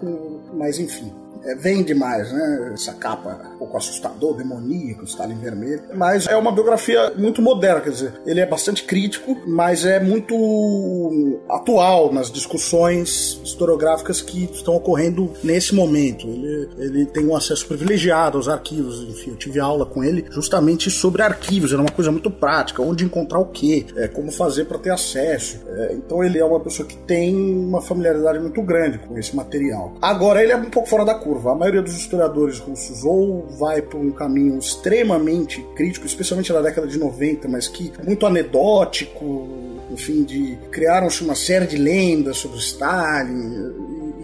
[0.53, 2.72] mas enfim é, vende mais, né?
[2.73, 5.83] Essa capa um pouco assustador, demoníaco, Stalin vermelho.
[5.93, 11.39] Mas é uma biografia muito moderna, quer dizer, ele é bastante crítico, mas é muito
[11.49, 16.27] atual nas discussões historiográficas que estão ocorrendo nesse momento.
[16.27, 20.89] Ele, ele tem um acesso privilegiado aos arquivos, enfim, eu tive aula com ele justamente
[20.89, 24.77] sobre arquivos, era uma coisa muito prática, onde encontrar o quê, é, como fazer para
[24.77, 25.59] ter acesso.
[25.67, 29.93] É, então ele é uma pessoa que tem uma familiaridade muito grande com esse material.
[30.01, 31.51] Agora, ele é um pouco fora da curva curva.
[31.51, 36.87] A maioria dos historiadores russos ou vai por um caminho extremamente crítico, especialmente na década
[36.87, 39.47] de 90, mas que é muito anedótico,
[39.91, 43.73] enfim, de criaram-se uma série de lendas sobre Stalin,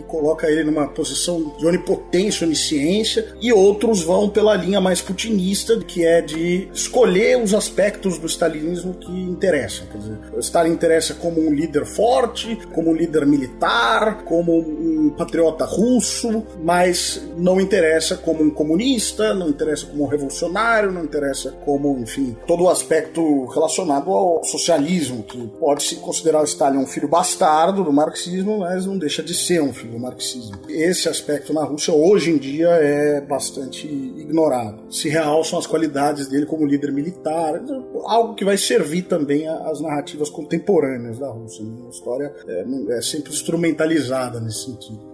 [0.10, 6.06] coloca ele numa posição de onipotência, onisciência, e outros vão pela linha mais putinista, que
[6.06, 9.86] é de escolher os aspectos do stalinismo que interessam.
[9.88, 15.10] Quer dizer, o Stalin interessa como um líder forte, como um líder militar, como um
[15.12, 21.52] patriota russo, mas não interessa como um comunista, não interessa como um revolucionário, não interessa
[21.64, 26.88] como, enfim, todo o aspecto relacionado ao socialismo, que pode se considerar o Stalin um
[26.88, 30.60] filho bastardo do marxismo, mas não deixa de ser um filho marxismo.
[30.70, 34.92] Esse aspecto na Rússia hoje em dia é bastante ignorado.
[34.92, 37.62] Se realçam as qualidades dele como líder militar,
[38.06, 41.64] algo que vai servir também às narrativas contemporâneas da Rússia.
[41.64, 41.72] Né?
[41.86, 42.66] A história é,
[42.98, 45.09] é sempre instrumentalizada nesse sentido.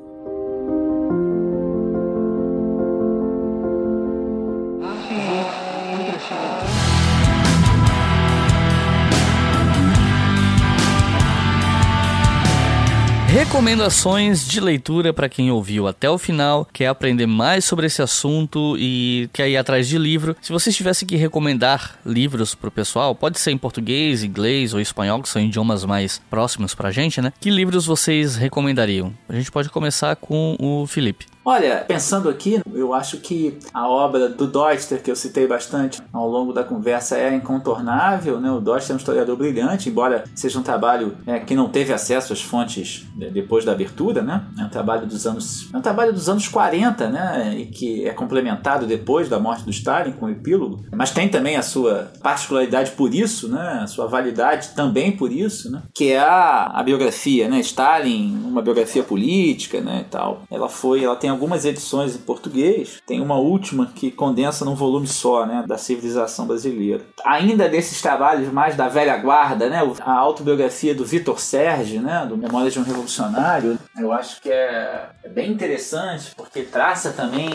[13.36, 18.78] Recomendações de leitura para quem ouviu até o final, quer aprender mais sobre esse assunto
[18.80, 20.38] e quer ir atrás de livro.
[20.42, 25.22] Se vocês tivessem que recomendar livros pro pessoal, pode ser em português, inglês ou espanhol,
[25.22, 27.34] que são idiomas mais próximos pra gente, né?
[27.42, 29.14] Que livros vocês recomendariam?
[29.28, 31.26] A gente pode começar com o Felipe.
[31.48, 36.28] Olha, pensando aqui, eu acho que a obra do Deutster, que eu citei bastante ao
[36.28, 38.42] longo da conversa, é incontornável.
[38.42, 38.50] Né?
[38.50, 42.34] O Deutster é um historiador brilhante, embora seja um trabalho é, que não teve acesso
[42.34, 44.24] às fontes depois da abertura.
[44.24, 44.44] Né?
[44.60, 47.56] É um trabalho dos anos, é um trabalho dos anos 40, né?
[47.56, 50.84] e que é complementado depois da morte do Stalin com o epílogo.
[50.96, 53.82] Mas tem também a sua particularidade por isso, né?
[53.84, 55.84] a sua validade também por isso, né?
[55.94, 57.60] que é a, a biografia, né?
[57.60, 60.06] Stalin, uma biografia política né?
[60.08, 60.42] e tal.
[60.50, 65.08] Ela foi, ela tem algumas edições em português, tem uma última que condensa num volume
[65.08, 67.04] só, né, da civilização brasileira.
[67.24, 72.38] Ainda desses trabalhos mais da velha guarda, né, a autobiografia do Vitor Sérgio, né, do
[72.38, 77.50] Memórias de um Revolucionário, eu acho que é, é bem interessante porque traça também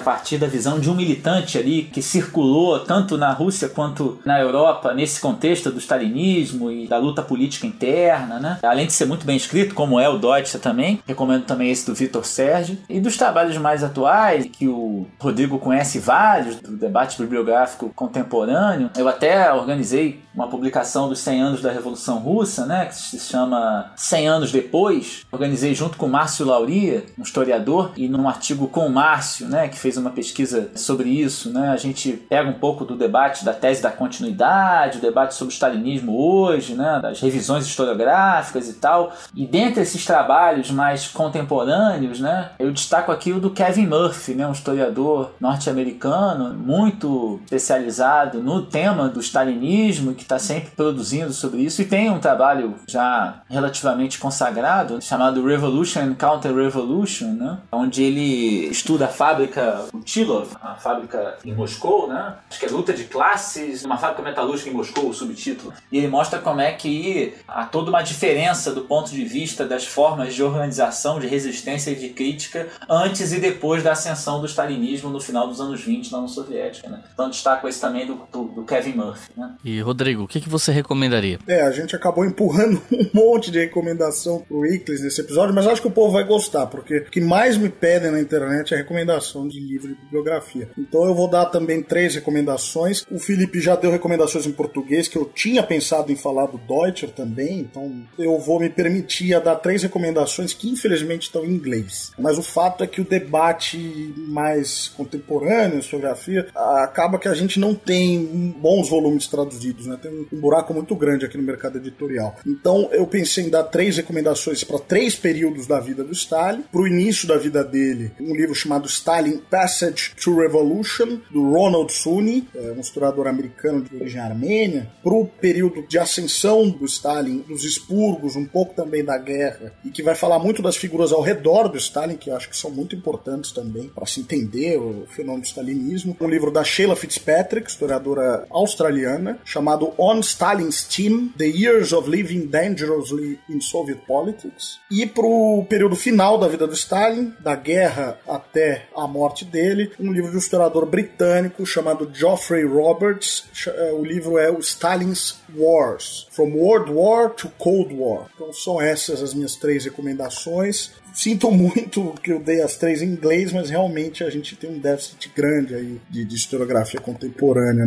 [0.00, 4.92] partir da visão de um militante ali que circulou tanto na Rússia quanto na Europa
[4.94, 8.58] nesse contexto do stalinismo e da luta política interna, né?
[8.62, 11.94] Além de ser muito bem escrito, como é o Deutsche também, recomendo também esse do
[11.94, 17.90] Vitor Sérgio e dos trabalhos mais atuais, que o Rodrigo conhece vários, do debate bibliográfico
[17.94, 23.18] contemporâneo, eu até organizei uma publicação dos 100 anos da Revolução Russa, né, que se
[23.18, 25.26] chama 100 anos depois.
[25.30, 29.78] Organizei junto com Márcio Lauria, um historiador, e num artigo com o Márcio, né, que
[29.78, 31.70] fez fez uma pesquisa sobre isso, né?
[31.70, 35.54] A gente pega um pouco do debate da tese da continuidade, o debate sobre o
[35.54, 37.00] stalinismo hoje, né?
[37.02, 39.12] Das revisões historiográficas e tal.
[39.34, 42.50] E dentre esses trabalhos mais contemporâneos, né?
[42.58, 44.46] Eu destaco aqui o do Kevin Murphy, né?
[44.46, 51.82] Um historiador norte-americano muito especializado no tema do stalinismo, que está sempre produzindo sobre isso
[51.82, 57.58] e tem um trabalho já relativamente consagrado chamado Revolution and Counter-Revolution, né?
[57.72, 62.36] Onde ele estuda a fábrica Utilov, a fábrica em Moscou, né?
[62.48, 65.72] Acho que é luta de classes, uma fábrica metalúrgica em Moscou, o subtítulo.
[65.90, 69.86] E ele mostra como é que há toda uma diferença do ponto de vista das
[69.86, 75.10] formas de organização, de resistência e de crítica antes e depois da ascensão do stalinismo
[75.10, 77.02] no final dos anos 20 na União Soviética, né?
[77.12, 79.54] Então destaco esse também do, do, do Kevin Murphy, né?
[79.64, 81.38] E Rodrigo, o que, que você recomendaria?
[81.46, 85.82] É, a gente acabou empurrando um monte de recomendação pro Iclis nesse episódio, mas acho
[85.82, 89.48] que o povo vai gostar, porque o que mais me pedem na internet é recomendação
[89.48, 90.70] de livro de bibliografia.
[90.76, 93.04] Então eu vou dar também três recomendações.
[93.10, 97.10] O Felipe já deu recomendações em português, que eu tinha pensado em falar do Deutscher
[97.10, 102.12] também, então eu vou me permitir a dar três recomendações que infelizmente estão em inglês.
[102.18, 107.74] Mas o fato é que o debate mais contemporâneo, geografia, acaba que a gente não
[107.74, 109.98] tem bons volumes traduzidos, né?
[110.00, 112.36] Tem um buraco muito grande aqui no mercado editorial.
[112.46, 116.62] Então eu pensei em dar três recomendações para três períodos da vida do Stalin.
[116.62, 121.92] Para o início da vida dele, um livro chamado Stalin Passage to Revolution, do Ronald
[121.92, 124.90] Sunny, é um historiador americano de origem armênia.
[125.02, 129.90] Para o período de ascensão do Stalin, dos expurgos, um pouco também da guerra, e
[129.90, 132.70] que vai falar muito das figuras ao redor do Stalin, que eu acho que são
[132.70, 136.16] muito importantes também para se entender o fenômeno do stalinismo.
[136.18, 142.46] Um livro da Sheila Fitzpatrick, historiadora australiana, chamado On Stalin's Team: The Years of Living
[142.46, 144.78] Dangerously in Soviet Politics.
[144.90, 150.12] E pro período final da vida do Stalin, da guerra até a morte dele, um
[150.12, 153.44] livro de um historiador britânico chamado Geoffrey Roberts.
[153.66, 158.26] É, o livro é o Stalin's Wars: From World War to Cold War.
[158.34, 160.92] Então são essas as minhas três recomendações.
[161.12, 164.78] Sinto muito que eu dei as três em inglês, mas realmente a gente tem um
[164.78, 167.86] déficit grande aí de, de historiografia contemporânea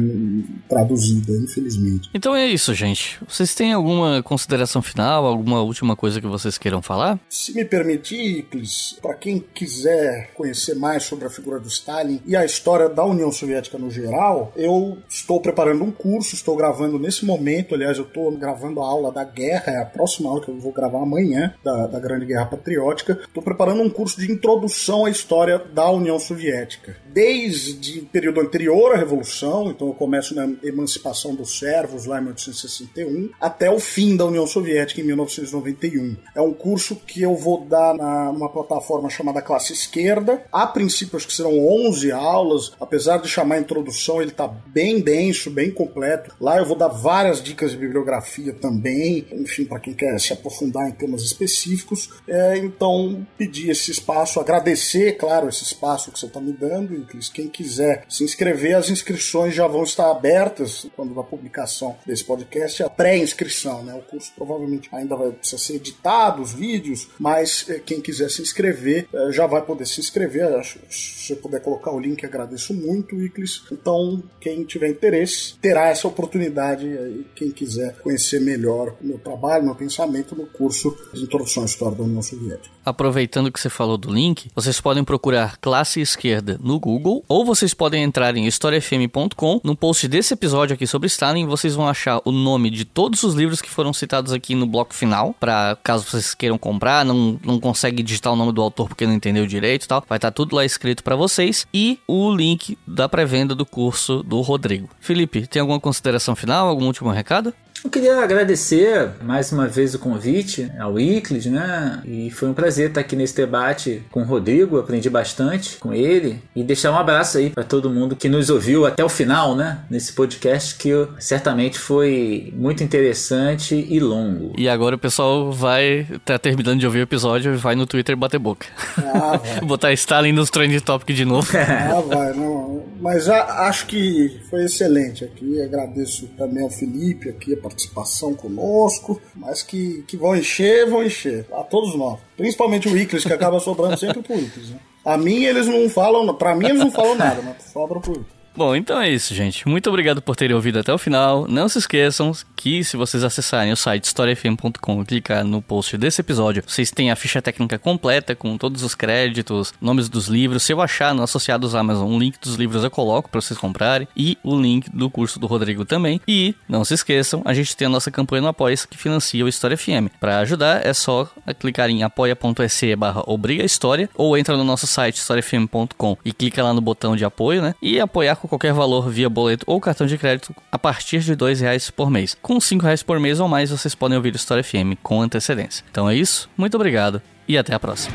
[0.67, 2.09] traduzida, infelizmente.
[2.13, 3.19] Então é isso, gente.
[3.27, 7.19] Vocês têm alguma consideração final, alguma última coisa que vocês queiram falar?
[7.29, 12.35] Se me permitir, Iclis, para quem quiser conhecer mais sobre a figura do Stalin e
[12.35, 17.25] a história da União Soviética no geral, eu estou preparando um curso, estou gravando nesse
[17.25, 20.59] momento, aliás, eu estou gravando a aula da guerra, é a próxima aula que eu
[20.59, 23.12] vou gravar amanhã, da, da Grande Guerra Patriótica.
[23.21, 26.97] Estou preparando um curso de introdução à história da União Soviética.
[27.11, 32.23] Desde o período anterior à Revolução, então eu começo na emancipação dos servos, lá em
[32.23, 36.15] 1861, até o fim da União Soviética, em 1991.
[36.35, 40.43] É um curso que eu vou dar na, numa plataforma chamada Classe Esquerda.
[40.51, 45.49] A princípio, acho que serão 11 aulas, apesar de chamar introdução, ele está bem denso,
[45.49, 46.35] bem completo.
[46.39, 50.87] Lá eu vou dar várias dicas de bibliografia também, enfim, para quem quer se aprofundar
[50.87, 52.09] em temas específicos.
[52.27, 53.02] É, então,
[53.37, 56.93] pedir esse espaço, agradecer, claro, esse espaço que você está me dando.
[56.95, 62.23] E quem quiser se inscrever, as inscrições já vão estar abertas quando da publicação desse
[62.23, 63.93] podcast, a pré-inscrição, né?
[63.93, 68.41] O curso provavelmente ainda vai precisar ser editado, os vídeos, mas eh, quem quiser se
[68.41, 70.43] inscrever eh, já vai poder se inscrever.
[70.89, 73.63] Se você puder colocar o link, agradeço muito, Iclis.
[73.71, 76.87] Então, quem tiver interesse, terá essa oportunidade.
[77.35, 81.97] Quem quiser conhecer melhor o meu trabalho, meu pensamento no curso de Introdução à História
[81.97, 82.73] da União Soviética.
[82.93, 87.73] Aproveitando que você falou do link, vocês podem procurar Classe Esquerda no Google ou vocês
[87.73, 89.59] podem entrar em historiafm.com.
[89.63, 93.33] No post desse episódio aqui sobre Stalin, vocês vão achar o nome de todos os
[93.33, 97.59] livros que foram citados aqui no bloco final, para caso vocês queiram comprar, não, não
[97.59, 100.05] consegue digitar o nome do autor porque não entendeu direito e tal.
[100.07, 104.21] Vai estar tá tudo lá escrito para vocês e o link da pré-venda do curso
[104.21, 104.87] do Rodrigo.
[104.99, 107.55] Felipe, tem alguma consideração final, algum último recado?
[107.83, 112.01] Eu queria agradecer mais uma vez o convite ao Iclis, né?
[112.05, 116.41] E foi um prazer estar aqui nesse debate com o Rodrigo, aprendi bastante com ele
[116.55, 119.79] e deixar um abraço aí para todo mundo que nos ouviu até o final, né?
[119.89, 124.53] Nesse podcast que certamente foi muito interessante e longo.
[124.57, 128.15] E agora o pessoal vai tá terminando de ouvir o episódio e vai no Twitter
[128.15, 128.65] bater boca.
[128.97, 131.49] Ah, Botar Stalin nos trending topic de novo.
[131.57, 132.83] ah, vai, não.
[133.01, 135.61] Mas acho que foi excelente aqui.
[135.61, 141.47] Agradeço também ao Felipe aqui a participação conosco, mas que, que vão encher, vão encher.
[141.53, 142.19] A todos nós.
[142.35, 144.69] Principalmente o Iclis, que acaba sobrando sempre pro Iclis.
[144.69, 144.79] Né?
[145.05, 148.32] A mim eles não falam, pra mim eles não falam nada, mas sobra pro Iclis.
[148.55, 149.67] Bom, então é isso, gente.
[149.67, 151.47] Muito obrigado por terem ouvido até o final.
[151.47, 156.21] Não se esqueçam que se vocês acessarem o site historiafm.com e clicar no post desse
[156.21, 160.61] episódio, vocês têm a ficha técnica completa com todos os créditos, nomes dos livros.
[160.61, 164.07] Se eu achar no Associados Amazon um link dos livros eu coloco para vocês comprarem
[164.15, 166.21] e o link do curso do Rodrigo também.
[166.27, 169.47] E não se esqueçam, a gente tem a nossa campanha no Apoia que financia o
[169.47, 170.09] História FM.
[170.19, 171.27] Para ajudar é só
[171.59, 176.71] clicar em apoia.se barra obriga história ou entra no nosso site historiafm.com e clica lá
[176.71, 177.75] no botão de apoio, né?
[177.81, 181.61] E apoiar com qualquer valor via boleto ou cartão de crédito a partir de dois
[181.61, 182.35] reais por mês.
[182.41, 185.85] Com cinco reais por mês ou mais, vocês podem ouvir História FM com antecedência.
[185.89, 188.13] Então é isso, muito obrigado e até a próxima.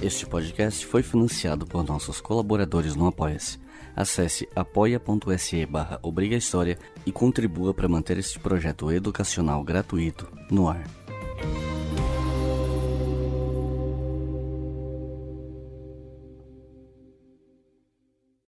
[0.00, 3.58] Este podcast foi financiado por nossos colaboradores no Apoia-se.
[3.94, 6.00] Acesse apoia.se barra
[7.04, 10.84] e contribua para manter este projeto educacional gratuito no ar.